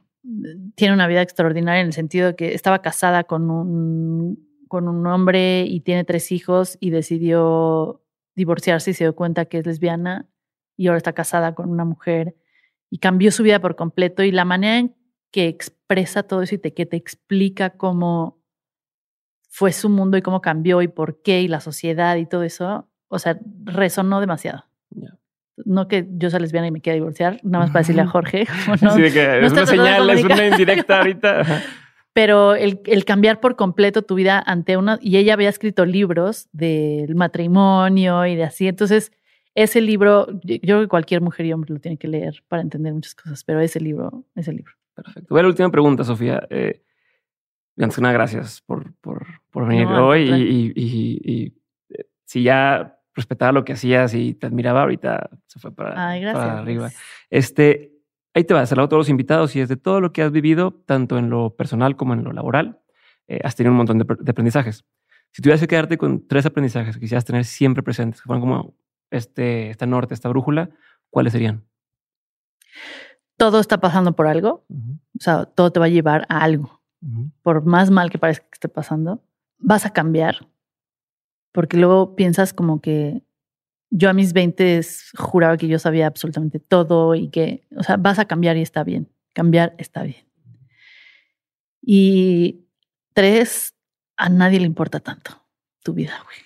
[0.74, 5.06] tiene una vida extraordinaria en el sentido de que estaba casada con un, con un
[5.06, 8.02] hombre y tiene tres hijos y decidió
[8.34, 10.28] divorciarse y se dio cuenta que es lesbiana
[10.76, 12.36] y ahora está casada con una mujer
[12.90, 14.96] y cambió su vida por completo y la manera en
[15.30, 18.42] que expresa todo eso y te, que te explica cómo
[19.48, 22.88] fue su mundo y cómo cambió y por qué y la sociedad y todo eso,
[23.08, 24.67] o sea, resonó demasiado.
[25.68, 28.46] No que yo sea lesbiana y me quiera divorciar, nada más para decirle a Jorge.
[28.82, 31.42] No, sí, que es una señal, es una indirecta ahorita.
[32.14, 34.98] Pero el, el, cambiar por completo tu vida ante una...
[35.00, 38.66] Y ella había escrito libros del matrimonio y de así.
[38.66, 39.12] Entonces,
[39.54, 42.92] ese libro, yo creo que cualquier mujer y hombre lo tiene que leer para entender
[42.92, 44.72] muchas cosas, pero ese libro, ese libro.
[44.94, 45.26] Perfecto.
[45.30, 46.44] Bueno, la última pregunta, Sofía.
[46.50, 46.82] Eh,
[47.78, 50.28] antes que gracias por, por, por venir hoy.
[50.28, 51.54] Y, y, y,
[51.90, 56.58] eh, si ya respetaba lo que hacías y te admiraba, ahorita se fue para, para
[56.60, 56.90] arriba.
[57.28, 57.92] Este,
[58.32, 61.18] ahí te vas, a todos los invitados y desde todo lo que has vivido, tanto
[61.18, 62.80] en lo personal como en lo laboral,
[63.26, 64.84] eh, has tenido un montón de, de, aprendizajes.
[65.32, 68.74] Si tuvieras que quedarte con tres aprendizajes que quisieras tener siempre presentes, que fueran como
[69.10, 70.70] este, esta norte, esta brújula,
[71.10, 71.64] ¿cuáles serían?
[73.36, 74.64] Todo está pasando por algo.
[74.68, 76.80] O sea, todo te va a llevar a algo.
[77.42, 79.22] Por más mal que parezca que esté pasando,
[79.58, 80.48] vas a cambiar.
[81.58, 83.24] Porque luego piensas como que
[83.90, 84.80] yo a mis 20
[85.16, 88.84] juraba que yo sabía absolutamente todo y que, o sea, vas a cambiar y está
[88.84, 89.10] bien.
[89.34, 90.24] Cambiar está bien.
[91.82, 92.64] Y
[93.12, 93.74] tres,
[94.16, 95.32] a nadie le importa tanto
[95.82, 96.38] tu vida, güey.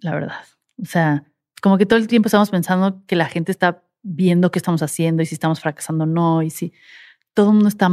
[0.00, 0.40] La verdad.
[0.82, 1.30] O sea,
[1.60, 5.22] como que todo el tiempo estamos pensando que la gente está viendo qué estamos haciendo
[5.22, 6.72] y si estamos fracasando o no, y si
[7.34, 7.90] todo el mundo está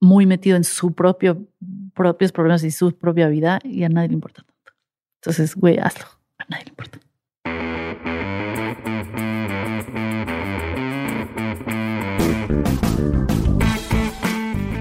[0.00, 1.46] muy metido en sus propio,
[1.92, 4.46] propios problemas y su propia vida y a nadie le importa.
[5.24, 6.04] Entonces, güey, hazlo,
[6.38, 6.98] a nadie le importa.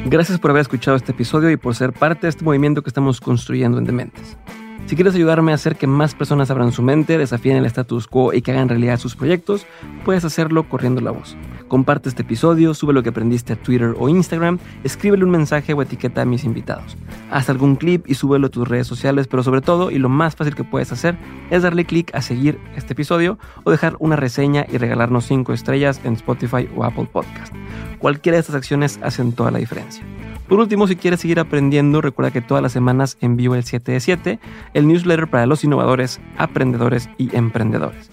[0.05, 3.21] Gracias por haber escuchado este episodio y por ser parte de este movimiento que estamos
[3.21, 4.37] construyendo en Dementes.
[4.85, 8.33] Si quieres ayudarme a hacer que más personas abran su mente, desafíen el status quo
[8.33, 9.65] y que hagan realidad sus proyectos,
[10.03, 11.37] puedes hacerlo corriendo la voz.
[11.73, 15.81] Comparte este episodio, sube lo que aprendiste a Twitter o Instagram, escríbele un mensaje o
[15.81, 16.95] etiqueta a mis invitados.
[17.31, 20.35] Haz algún clip y súbelo a tus redes sociales, pero sobre todo, y lo más
[20.35, 21.17] fácil que puedes hacer,
[21.49, 25.99] es darle clic a seguir este episodio o dejar una reseña y regalarnos 5 estrellas
[26.03, 27.51] en Spotify o Apple Podcast.
[27.97, 30.05] Cualquiera de estas acciones hacen toda la diferencia.
[30.47, 33.99] Por último, si quieres seguir aprendiendo, recuerda que todas las semanas envío el 7 de
[33.99, 34.39] 7,
[34.75, 38.12] el newsletter para los innovadores, aprendedores y emprendedores.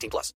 [0.00, 0.34] 18 plus.